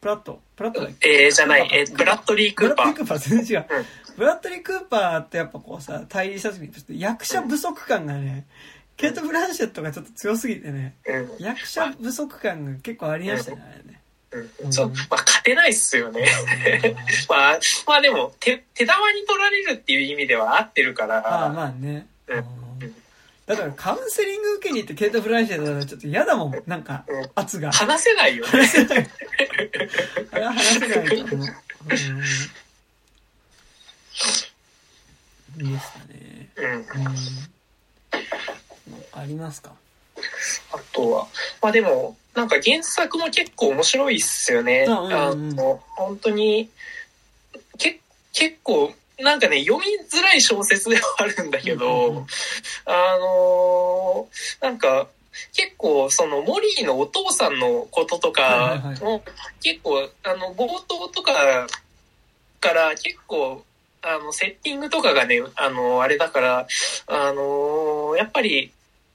[0.00, 0.40] プラット？
[0.54, 1.24] プラットだっけ？
[1.24, 2.92] えー、じゃない、えー、ブラッドリー・クーパー。
[2.92, 3.18] ブラッドリー・クーパー？
[3.18, 3.66] 全然違う。
[3.70, 3.86] うん。
[4.16, 8.46] ブラッドリー・クーパーってやっぱこうさ、対立した時にちょっと役者不足感がね、
[8.96, 11.44] ケイト・ブランシェットがちょっと強すぎてね、うん。
[11.44, 14.00] 役者不足感が結構ありましたね、あれね。
[14.62, 16.26] うん、ちょっと、まあ、勝てないっすよね。
[17.30, 21.18] まあ、まあでも、手、手玉に取られるっていう意味では合ってるから。
[21.26, 22.06] ああ、まあね。
[22.26, 22.38] うん。
[22.38, 22.67] うん
[23.48, 27.72] だからカウンセリング受けに行ってケイト・ブランシェットだとちょっと嫌だもん、なんかうん、圧が。
[27.72, 28.50] 話せないよね。
[30.30, 31.48] あれは話せないと思う。
[31.48, 31.50] う
[35.60, 35.66] ん。
[35.66, 36.50] いいでしたね。
[36.56, 36.72] うん。
[36.74, 36.84] うん。
[39.12, 39.72] ありますか？
[40.72, 41.26] あとは、
[41.62, 44.84] まあでも、なんか原作も結構面白いっすよね。
[44.86, 46.68] うんうんうんあの、本当に、
[47.78, 47.98] け
[48.32, 52.26] 結構、なんかね、読みづらい小説ではあるんだけど、
[52.84, 55.08] あのーなんか、
[55.54, 59.22] 結構、その、モリーのお父さんのこととかも、
[59.62, 61.66] 結構、あの、冒頭とか
[62.60, 63.64] から結構、
[64.02, 66.66] あの、セッティングとかがね、あの、あれだから、
[67.06, 68.72] あのーやっぱり、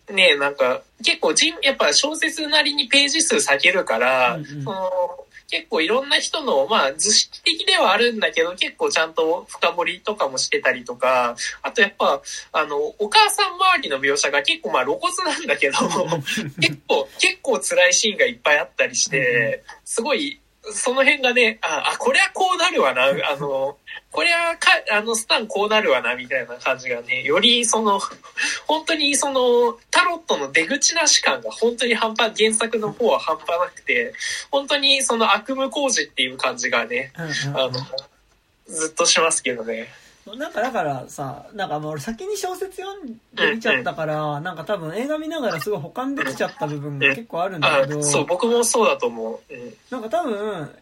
[0.09, 12.23] ね、なんか、結構人、やっぱ小説なりにページ数避けるから、その結構いろんな人の、まあ、図式的ではあるんだけど、結構ちゃんと深掘りとかもしてたりとか、あとやっぱ、
[12.53, 15.77] あの、お母さん周りの描写が結構まあ露骨なんだけど、
[16.59, 20.39] 結構、結構辛いシーンがいっぱいあったりして、すごい、
[20.71, 23.77] その辺がね、あ、あ、これはこうなるわな、 あの、
[24.11, 27.99] これはか、あの、スタンこうなるわな、みたいな感じがね、よりその、
[28.65, 34.13] 本当にその、タロットの出口なし感が本当に半端、原作の方は半端なくて、
[34.51, 37.71] 本当にその悪夢工事っていう感じがね、うんあの、
[38.67, 39.91] ずっとしますけどね。
[40.25, 49.53] うんなんかだからさ、なんかもう俺先に小説読んで見ちゃったから、なんか多分映画見ながらすごい保管できちゃった部分が結構あるんだあけど、そう、僕もそうだと思う。
[49.53, 49.73] うん。
[49.89, 50.75] なんか多分、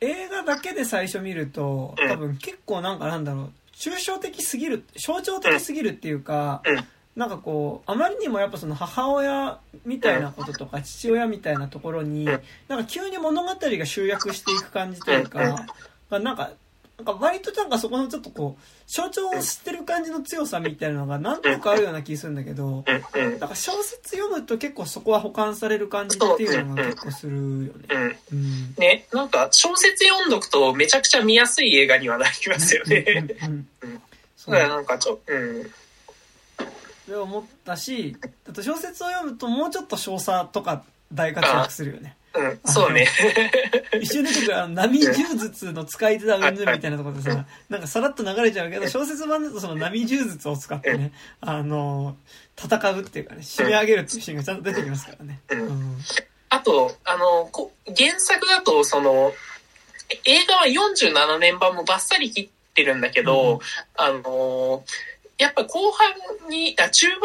[0.00, 2.08] 映画だけで最初見ると、うん。
[2.08, 6.86] 多分結構なんかなんだろう、抽象的すぎる、象徴的すぎるっていうか、うん。
[7.16, 15.26] なんかこう、あまりにもやっぱその母親みたいなこととか父親みたいなところにうん、なんか急に物語が集約していく感じといううん。
[15.26, 15.66] か、
[16.10, 16.50] なんか、
[16.98, 27.70] なんか割となんかそこのちょっとこう、象徴を知ってる感じの強さみたいなのがなんとなくあるような気するんだけど、うん、うん、なんか小説読むと結構そこは保管される感じっていうのが結構するよね。
[27.90, 28.16] うん。
[28.32, 28.74] うん。
[28.78, 33.04] ね、なんか小説読んどくとめちゃくちゃ見やすい映画にはなりますよね。
[33.42, 33.68] うん
[34.36, 35.62] そうだからなんかちょ、うん。
[37.08, 38.16] で思ったし、
[38.48, 42.16] あと小説を読むともうちょっと少佐とか大活躍するよね。
[42.36, 43.06] うん、そうね。
[44.00, 52.16] 一瞬出てくるあの波柔術の使い手だうんぬんみたいなところでさ、なんかさらっと流れちゃうけど、小説版だとその波柔術を使ってね、あの、
[52.56, 55.40] 戦うっていうかね、締め上げるっていうシーンがちゃんと出てきますからね。
[55.50, 55.60] うん。
[55.60, 55.98] うん。
[56.48, 59.32] あと、あの、こ原作だと、その、
[60.24, 63.58] 映画は47年版もバッサリ切ってるんだけど、うん。
[63.96, 64.84] あの、
[65.38, 67.20] やっぱ後半に、あ中盤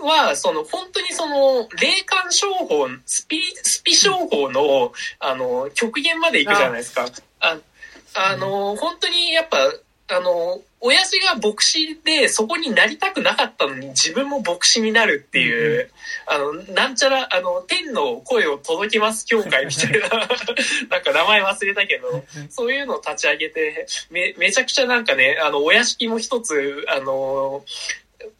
[0.00, 7.06] は、その、本当にその、霊感商法、スピ、スピ商法の、あの、極限まで行くじゃないですか。
[7.40, 7.58] あ
[8.14, 9.58] あの、本当にやっぱ、
[10.08, 15.90] あの、親父が牧師でそこになりたくなかったのに自分も牧師になるっていう、
[16.26, 20.08] あの、なんちゃら、あの、天の声を届けます協会みたいな、
[20.90, 27.64] なんか名前忘れたけど、そういうのを立ち上げて、め、めちゃくちゃなんかね、あの、お屋敷も一つ、あの、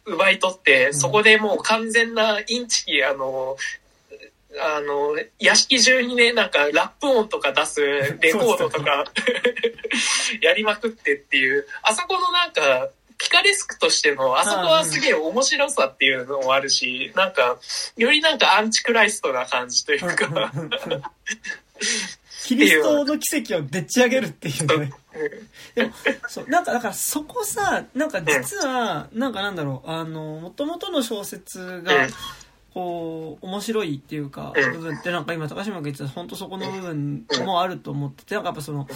[0.05, 3.57] 奪い取って、そこでもう完全なインチキ、あの、
[4.59, 7.81] あの、屋敷中にね、なんかラップ音とか出す
[8.21, 9.05] レコードとか
[10.41, 17.57] やりまくってっていう、あそこのなんか、ピカレスクとしての、あそこはすげえ面白さっていうのもあるし、なんか、
[17.95, 20.51] よりなんかアンチクライストな感じというか。
[22.43, 24.91] キリストの奇跡をでっち上げるっていうね。
[25.75, 25.93] でも、
[26.27, 32.07] そう、なんか、だからそこさ、なんか実は、なんかなんだろう、あの、もともとの小説が、
[32.73, 38.87] こう、面白いっていうか、部分ってなんか今高島が言ってた本当そこの部分もあると思ってて、なんかやっぱその、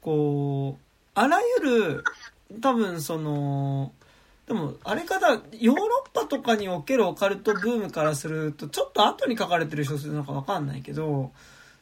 [0.00, 0.82] こう、
[1.14, 2.04] あらゆる、
[2.60, 3.92] 多分その、
[4.46, 11.32] でも、あれかだ、ヨーロッパとかにおけるオカルトブームからすると、ちょっと後に書かれてる小説なのかわかんないけど、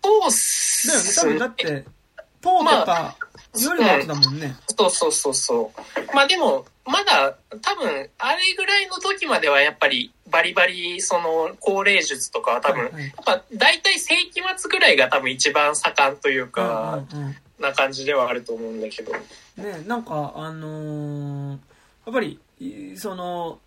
[0.05, 1.85] そうっすだよね、多分だって、
[2.43, 3.17] ポーとか
[3.59, 4.75] よりも後だもんね、まあ。
[4.77, 6.15] そうそうそうそう。
[6.15, 19.13] まあでも、まだ多分、あれぐらいの時まではやっぱりバリバリその高齢術とかは多分、はいはい、やっぱ大体世紀末ぐらいが多分一番盛んというか、うんうんうんな感じではあると思うんだけど。
[19.13, 21.57] ねなんかあのー、や
[22.11, 22.41] っぱり
[22.97, 23.59] その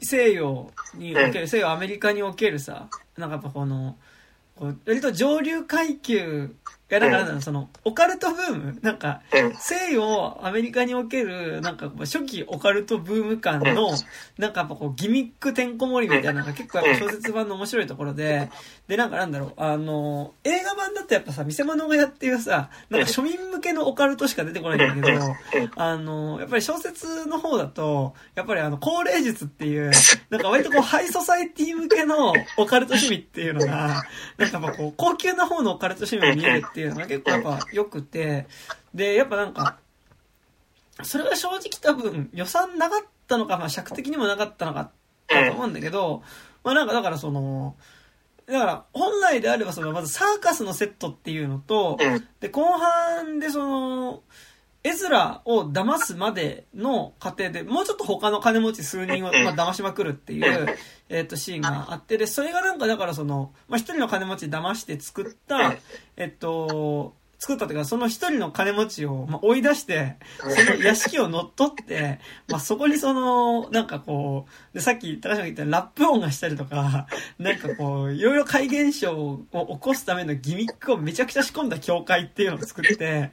[0.00, 3.96] 西洋における、うん、西洋アメリカにおけるさなんかやっぱこの
[4.56, 6.54] こう割と上流階級
[6.90, 8.78] いや、だから、その、オカルトブーム？
[8.82, 9.20] なんか、
[9.60, 13.92] 西洋、アメリカにおける、なんか、初期オカルトブーム感の、
[14.38, 18.50] なんかやっぱこう、ギミックてんこ盛りみたいなのが結構やっぱ小説版の面白いところで、
[18.88, 25.36] で、なんかなんだろう、あの、映画版だとやっぱさ、見せ物小屋っていうさ、なんか庶民向けのオカルトしか出てこないんだけど、
[25.76, 29.92] あの、やっぱり小説の方だと、やっぱりあの、高齢術っていう、
[30.30, 34.02] なんか割とこう、ハイソサイティ向けのオカルト趣味っていうのが、
[34.38, 38.46] なんかやっぱこう、高級な方のオカルト趣味に見えるっていうっていうのが結構やっぱ良くて、
[38.94, 39.78] で、やっぱなんか、
[41.02, 44.90] それが正直多分予算なかったのか、まあ尺的にもなかったのか
[45.28, 46.22] だと思うんだけど、
[46.64, 47.76] まあなんかだからその、
[48.46, 51.98] だから本来であればそのまずサーカスのセットっていうのと、
[52.40, 54.22] で後半でその、
[54.82, 60.78] エズラを騙すまでの過程で、もうちょっと他の金持ち数人を、まあ、騙しまくるっていう、
[61.10, 65.76] えっ、と、シーンがあって、で、それがなんか、だからその、まあ、一人の金持ち騙して作った、
[66.16, 77.06] えっと、作ったというか、その一人の金持ちを、まあ、追い出して、その屋敷を乗っ取って、まあ、そこにその、なんかこう、で、さっき高島が言ったラップ音がしたりとか、
[77.38, 83.30] なんかこう、いろいろ怪現象を起こすためのギミックをめちゃくちゃ仕込んだ教会っていうのを作って、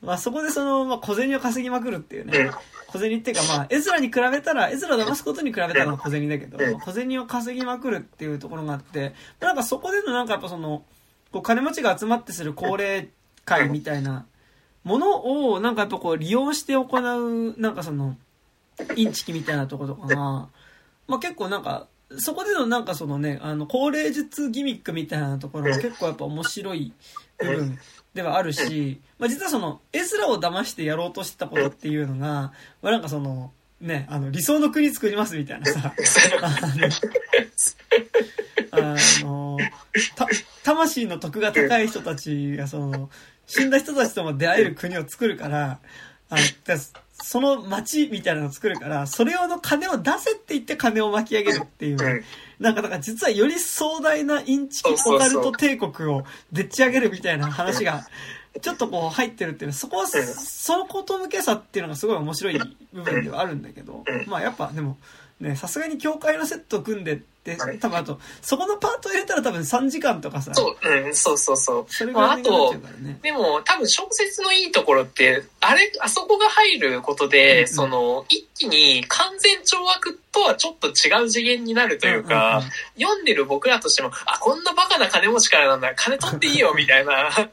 [0.00, 2.50] まあ、そこでその、まあ、小銭を稼ぎまくるっていうね。
[2.86, 10.84] 小銭っていうかまあ、絵面に比べたら、絵面を騙すことに比べたら小銭だけど、小銭を稼ぎまくるっていうところがあって、なんかそこでのなんかやっぱその、
[11.30, 13.10] こう金持ちが集まってする恒例
[13.48, 14.26] 会みたいな。
[14.84, 18.16] ものを、なんかやっぱこう利用して行う、なんかその、
[18.96, 20.16] インチキみたいなとことかが、
[21.06, 26.92] まあ結構なんか、そこでのなんかそのね、あの、高齢術ギミックみたいなところが結構やっぱ面白い
[27.38, 27.78] 部分
[28.14, 35.94] ではあるし、まあ実はその、絵面を騙してやろうとしてたことっていうのが、まあなんかその、ね、あの、理想の国作りますみたいなさ、
[38.70, 39.58] あの、あの
[40.16, 40.26] た、
[40.64, 43.10] 魂の徳が高い人たちがその、
[43.48, 45.80] 死んだ人たちとも出会える国を作るから、
[46.30, 46.78] あの、
[47.24, 52.24] その街みたいなのを作るから、それ用の金を出せって言って金を巻き上げるっていう。
[52.60, 58.06] なんか、だから実はより壮大なインチキオカルト帝国をでっち上げるみたいな話が、
[58.60, 59.72] ちょっとこう入ってるっていう。
[59.72, 62.58] そこは、そのこと向けさっていうのがすごい面白い
[62.92, 64.98] 部分ではあるんだけど、まあやっぱでも、
[65.40, 67.22] ね、さすがに教会のセット組んで、
[67.80, 70.52] 多分あと、そこのパート入れたら多分3時間とかさ。
[70.54, 71.86] そう、うん、そうそうそう。
[71.88, 72.74] それが、ね、あと、
[73.22, 87.30] でも多分小説のいいところって、あれ、あそこが入ることで、うんうん、その、一気に完全懲悪とはちょっと違う次元になるというか、うんうんうん、読んでる僕らとしても、あ、こんなバカな金持ちからなんだ、金取っていいよ、みたいな、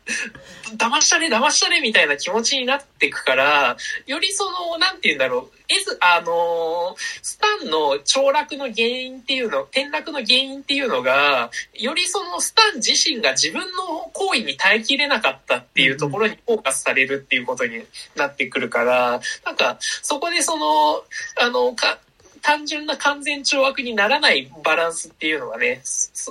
[0.78, 17.84] 騙したれ、騙したれ、みたいな気持ちになっていくから、よりその、なんて言うんだろう、えず、あのスタンの凋落の原因っていうの、転落の原因っていうのが、よりそのスタン自身が自分の行為に耐えきれなかったっていうところにフォーカスされるっていうことに
[18.16, 21.04] なってくるから、なんか、そこでその、
[21.42, 22.00] あの、か、
[22.42, 25.82] 単純な完全懲悪にならないバランスっていうのがね、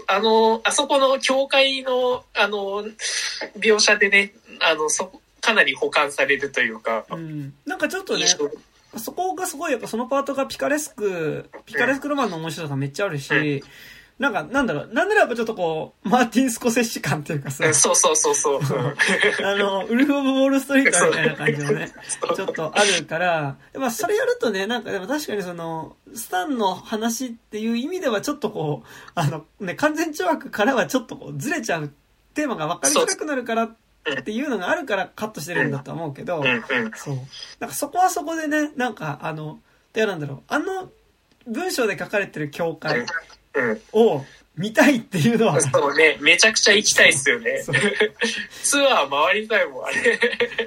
[0.07, 2.85] あの、あそこの教会の、あの、
[3.59, 7.05] 描写でね、あの、そ、かなり保管されるというか。
[7.11, 7.53] うん。
[7.67, 8.25] なんかちょっとね、
[8.99, 13.69] そこがすごい、やっぱそのパートがピカレスク、ピカレスクロマンの面白さめっちゃあるし、うん
[14.19, 17.75] なんか、なんだろう、なんならやっぱちょっとこう、マーティン・スコセッシ感っていうかさ。
[17.75, 18.61] そうそうそうそう。
[19.45, 21.93] あの、ウルフ・オブ・ウォール・ストリートみたいな感じのね、
[22.37, 31.93] ちょっとあるから、まあそれやるとね、なんかでも確かにその、スタンの話っていう意味ではちょっとこう、あの、ね、完全懲悪からはちょっとこう、ずれちゃう
[32.35, 33.77] テーマが分かりづらくなるからっ
[34.25, 36.43] ていうのがあるからカットしてるんだと思うけど、
[36.95, 37.17] そう。
[37.61, 39.61] なんかそこはそこでね、なんかあの、
[39.93, 40.91] で、なんだろう、あの
[41.47, 43.05] 文章で書かれてる教会、
[43.93, 44.25] を
[44.57, 45.61] 見たいっていうのは。
[45.61, 47.63] そうね、めちゃくちゃ行きたいっすよね。
[48.63, 50.19] ツアー回りたいもん、あれ。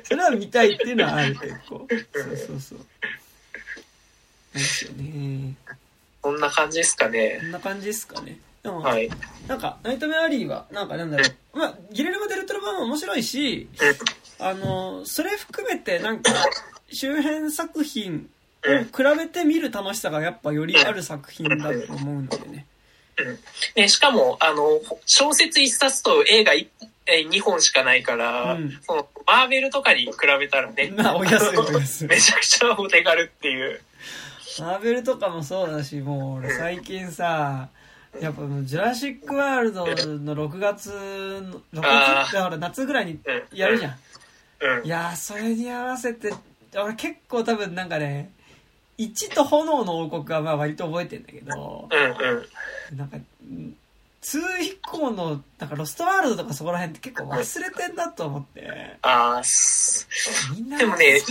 [0.04, 1.88] それは見たいっていうのはある、結構。
[2.14, 2.80] そうそうそう。
[4.54, 5.54] ですよね。
[6.22, 7.38] こんな感じですかね。
[7.42, 8.40] こんな感じですかね。
[8.68, 9.10] でも、はい、
[9.48, 11.24] なんか、ナイトメアリーは、なんかなんだろ
[11.54, 11.58] う。
[11.58, 13.70] まあ、ギレルマ・デルトロ版も面白いし、
[14.40, 16.32] あの、それ含めて、なんか、
[16.92, 18.30] 周辺作品
[18.66, 22.66] を比べて見る楽しさがやっぱよりある作品だと思うのでね。
[23.76, 26.70] ね、しかも、あの、小説一冊と映画一
[27.08, 32.08] 2本しかないから、うん、そのマーベルとかに比べたらね、 まあ、お安いお安い。
[32.10, 33.82] めちゃくちゃお手軽っていう。
[34.60, 37.70] マーベルとかもそうだし、もう俺最近さ、
[38.22, 40.90] やっぱジュラシック・ワールドの6月
[41.74, 43.20] の、6月ってほら夏ぐらいに
[43.54, 43.96] やるじゃん。
[44.62, 46.34] うんうん、いやそれに合わせて、
[46.76, 48.32] 俺結構多分なんかね、
[48.98, 53.18] 1と炎の王国はまあ割と覚えてんだけど、うんうん、なんか、
[54.28, 58.98] 2以降の、なんかロストワールドとかそこら辺って結構忘れてんなと思って。
[59.02, 59.42] ああ、
[60.56, 61.22] みんなでもね、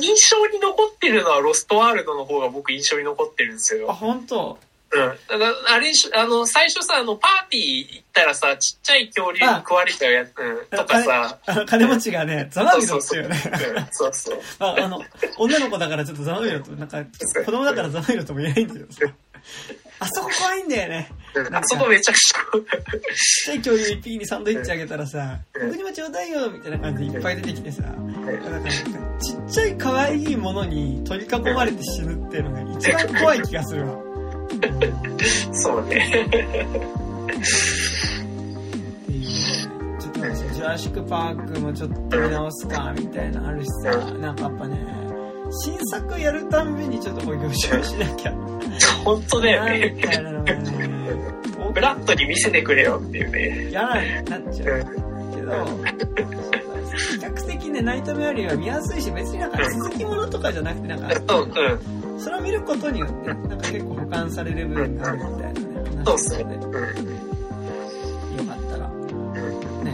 [0.00, 3.90] 印象に残ってるのはロストワールドの方が僕印象に残ってるんですよ。
[3.90, 4.58] あ、本当
[4.92, 5.00] うん。
[5.00, 11.38] だから、あれ、あの、最初さ、あの、パーティー行ったらさ、ちっちゃい恐竜に食われちゃうやつ、うん、とかさ。
[11.66, 13.36] 金持ちがね、ざまみろっていうね。
[13.90, 14.40] そうそう。
[14.60, 15.02] ああの、
[15.38, 17.02] 女の子だからちょっとざまみろと、なんか、
[17.44, 19.00] 子供だからざまみろとも言えないんだけどさ。
[19.98, 21.08] あそこ怖いんだよね。
[21.52, 22.66] あそこめちゃくちゃ怖い。
[22.66, 22.74] ちっ
[23.44, 28.70] ちゃい恐竜一匹にサンドイッチあげたらさ、僕にもちょうだいよみたいな感じでいっぱい出てきてさ、なんか
[29.20, 34.11] ちっちゃい可愛いものに取り囲まれて死ぬっていうのが一番怖い気がするわ。
[35.52, 36.28] そうね。
[39.98, 44.76] ちょっとね、ジュラシック・パークもちょっと見直すか、みたいなあるしさ、なんかやっぱね、
[45.64, 48.34] 新作やるたんびにちょっとこう予習しなきゃ。
[49.04, 49.94] 本当だよね。
[49.96, 50.58] みたいなのね。
[51.74, 53.68] ブラッドに見せてくれよっていうね。
[53.70, 54.84] 嫌なになっちゃう。
[55.34, 55.52] けど、
[56.92, 66.84] 比較的ね、ナイトメアリーは見やすいし、別になんか続きものとかじゃなくて、なんか、うん、それを見ることによって、なんか結構保管される部分があるみたいなね、話なので、
[68.36, 68.88] よかったら、
[69.82, 69.92] ね。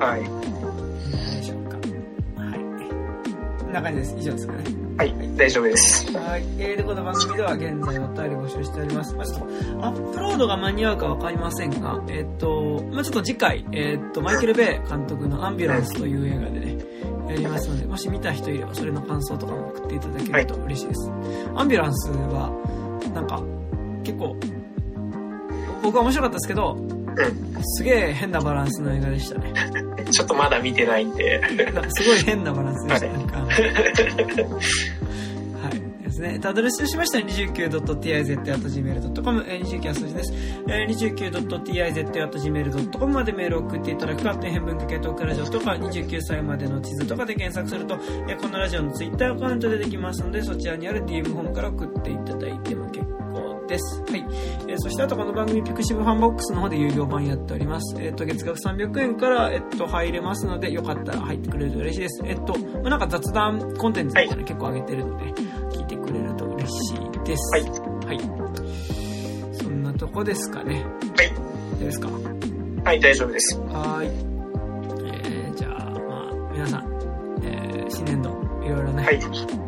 [0.00, 0.24] はい。
[0.24, 1.76] どうでしょうか。
[1.76, 3.60] はい。
[3.60, 4.16] こんな感じです。
[4.18, 4.64] 以上ですかね。
[4.96, 6.16] はい、大丈夫です。
[6.16, 6.44] はい。
[6.58, 9.14] えー、で、この番組では現在お便り募集しております。
[9.14, 9.44] まあ、ちょっと、
[9.84, 16.73] アップロードが間に合うかわかりませんが、えー、っと、まあ、ちょっと次回、えー、っと、マイケル・ベイ監督のアンビュランスという映画でね、
[17.28, 21.10] やりますので、もし見た人いればそれの感想とかも送っていただけると嬉しいです。
[21.10, 21.20] はい、
[21.56, 22.50] アンビュランスは、
[23.14, 23.42] なんか、
[24.02, 24.36] 結構、
[25.82, 29.52] 僕は面白かったですけど、うん、すげえ変なバランスの映画でしたね。
[30.10, 31.40] ちょっとまだ見てないんで。
[31.90, 33.06] すごい変なバランスでした。
[33.06, 33.46] なんか。
[36.24, 36.40] ね。
[36.42, 40.32] アドレスとしましたら 29.tiz.gmail.com、29は数字です。
[40.66, 48.02] 29.tiz.gmail.com までメールを送っていただくか、底辺文化系トークラジオとか、29歳までの地図とかで検索すると、こ
[48.48, 53.24] のラジオのツイッターアカウントでできますので、そちらにある DM ホームから送っていただいても結構
[53.66, 54.02] です。
[54.02, 54.24] はい。
[54.68, 57.96] えー、そしてあとこの番組 pixivFANBOX の方で有料版やっております。
[57.98, 62.22] えっ、ー、と、月額300円から、えっ、ー、と、入れますので、よかったら入ってくれると嬉しいです。
[62.24, 65.53] えっと、まあ、なんか雑談コンテンツみたいな、結構上げてるので、聞
[65.84, 67.50] いてくれると嬉しいです。
[67.52, 67.62] はい。
[68.06, 68.20] はい。
[69.56, 70.84] そんなとこですかね。
[71.16, 71.32] はい。
[71.80, 72.08] 大丈夫ですか？
[72.84, 73.58] はい、大丈夫です。
[73.60, 74.06] はい。
[75.06, 76.84] えー、じゃあ、まあ、皆さん、
[77.42, 78.30] えー、新年度、
[78.64, 79.20] いろいろね、はい、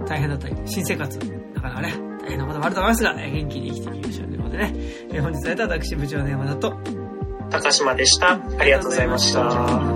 [0.07, 1.19] 大変だったり、新生活、
[1.55, 4.75] なかなかね、大変なこともあると思いますが、ね、元気に生きていきましょうということでね、
[5.13, 6.75] えー、本日は私部長の山田と、
[7.51, 8.41] 高島でした。
[8.59, 9.96] ありがとうございました。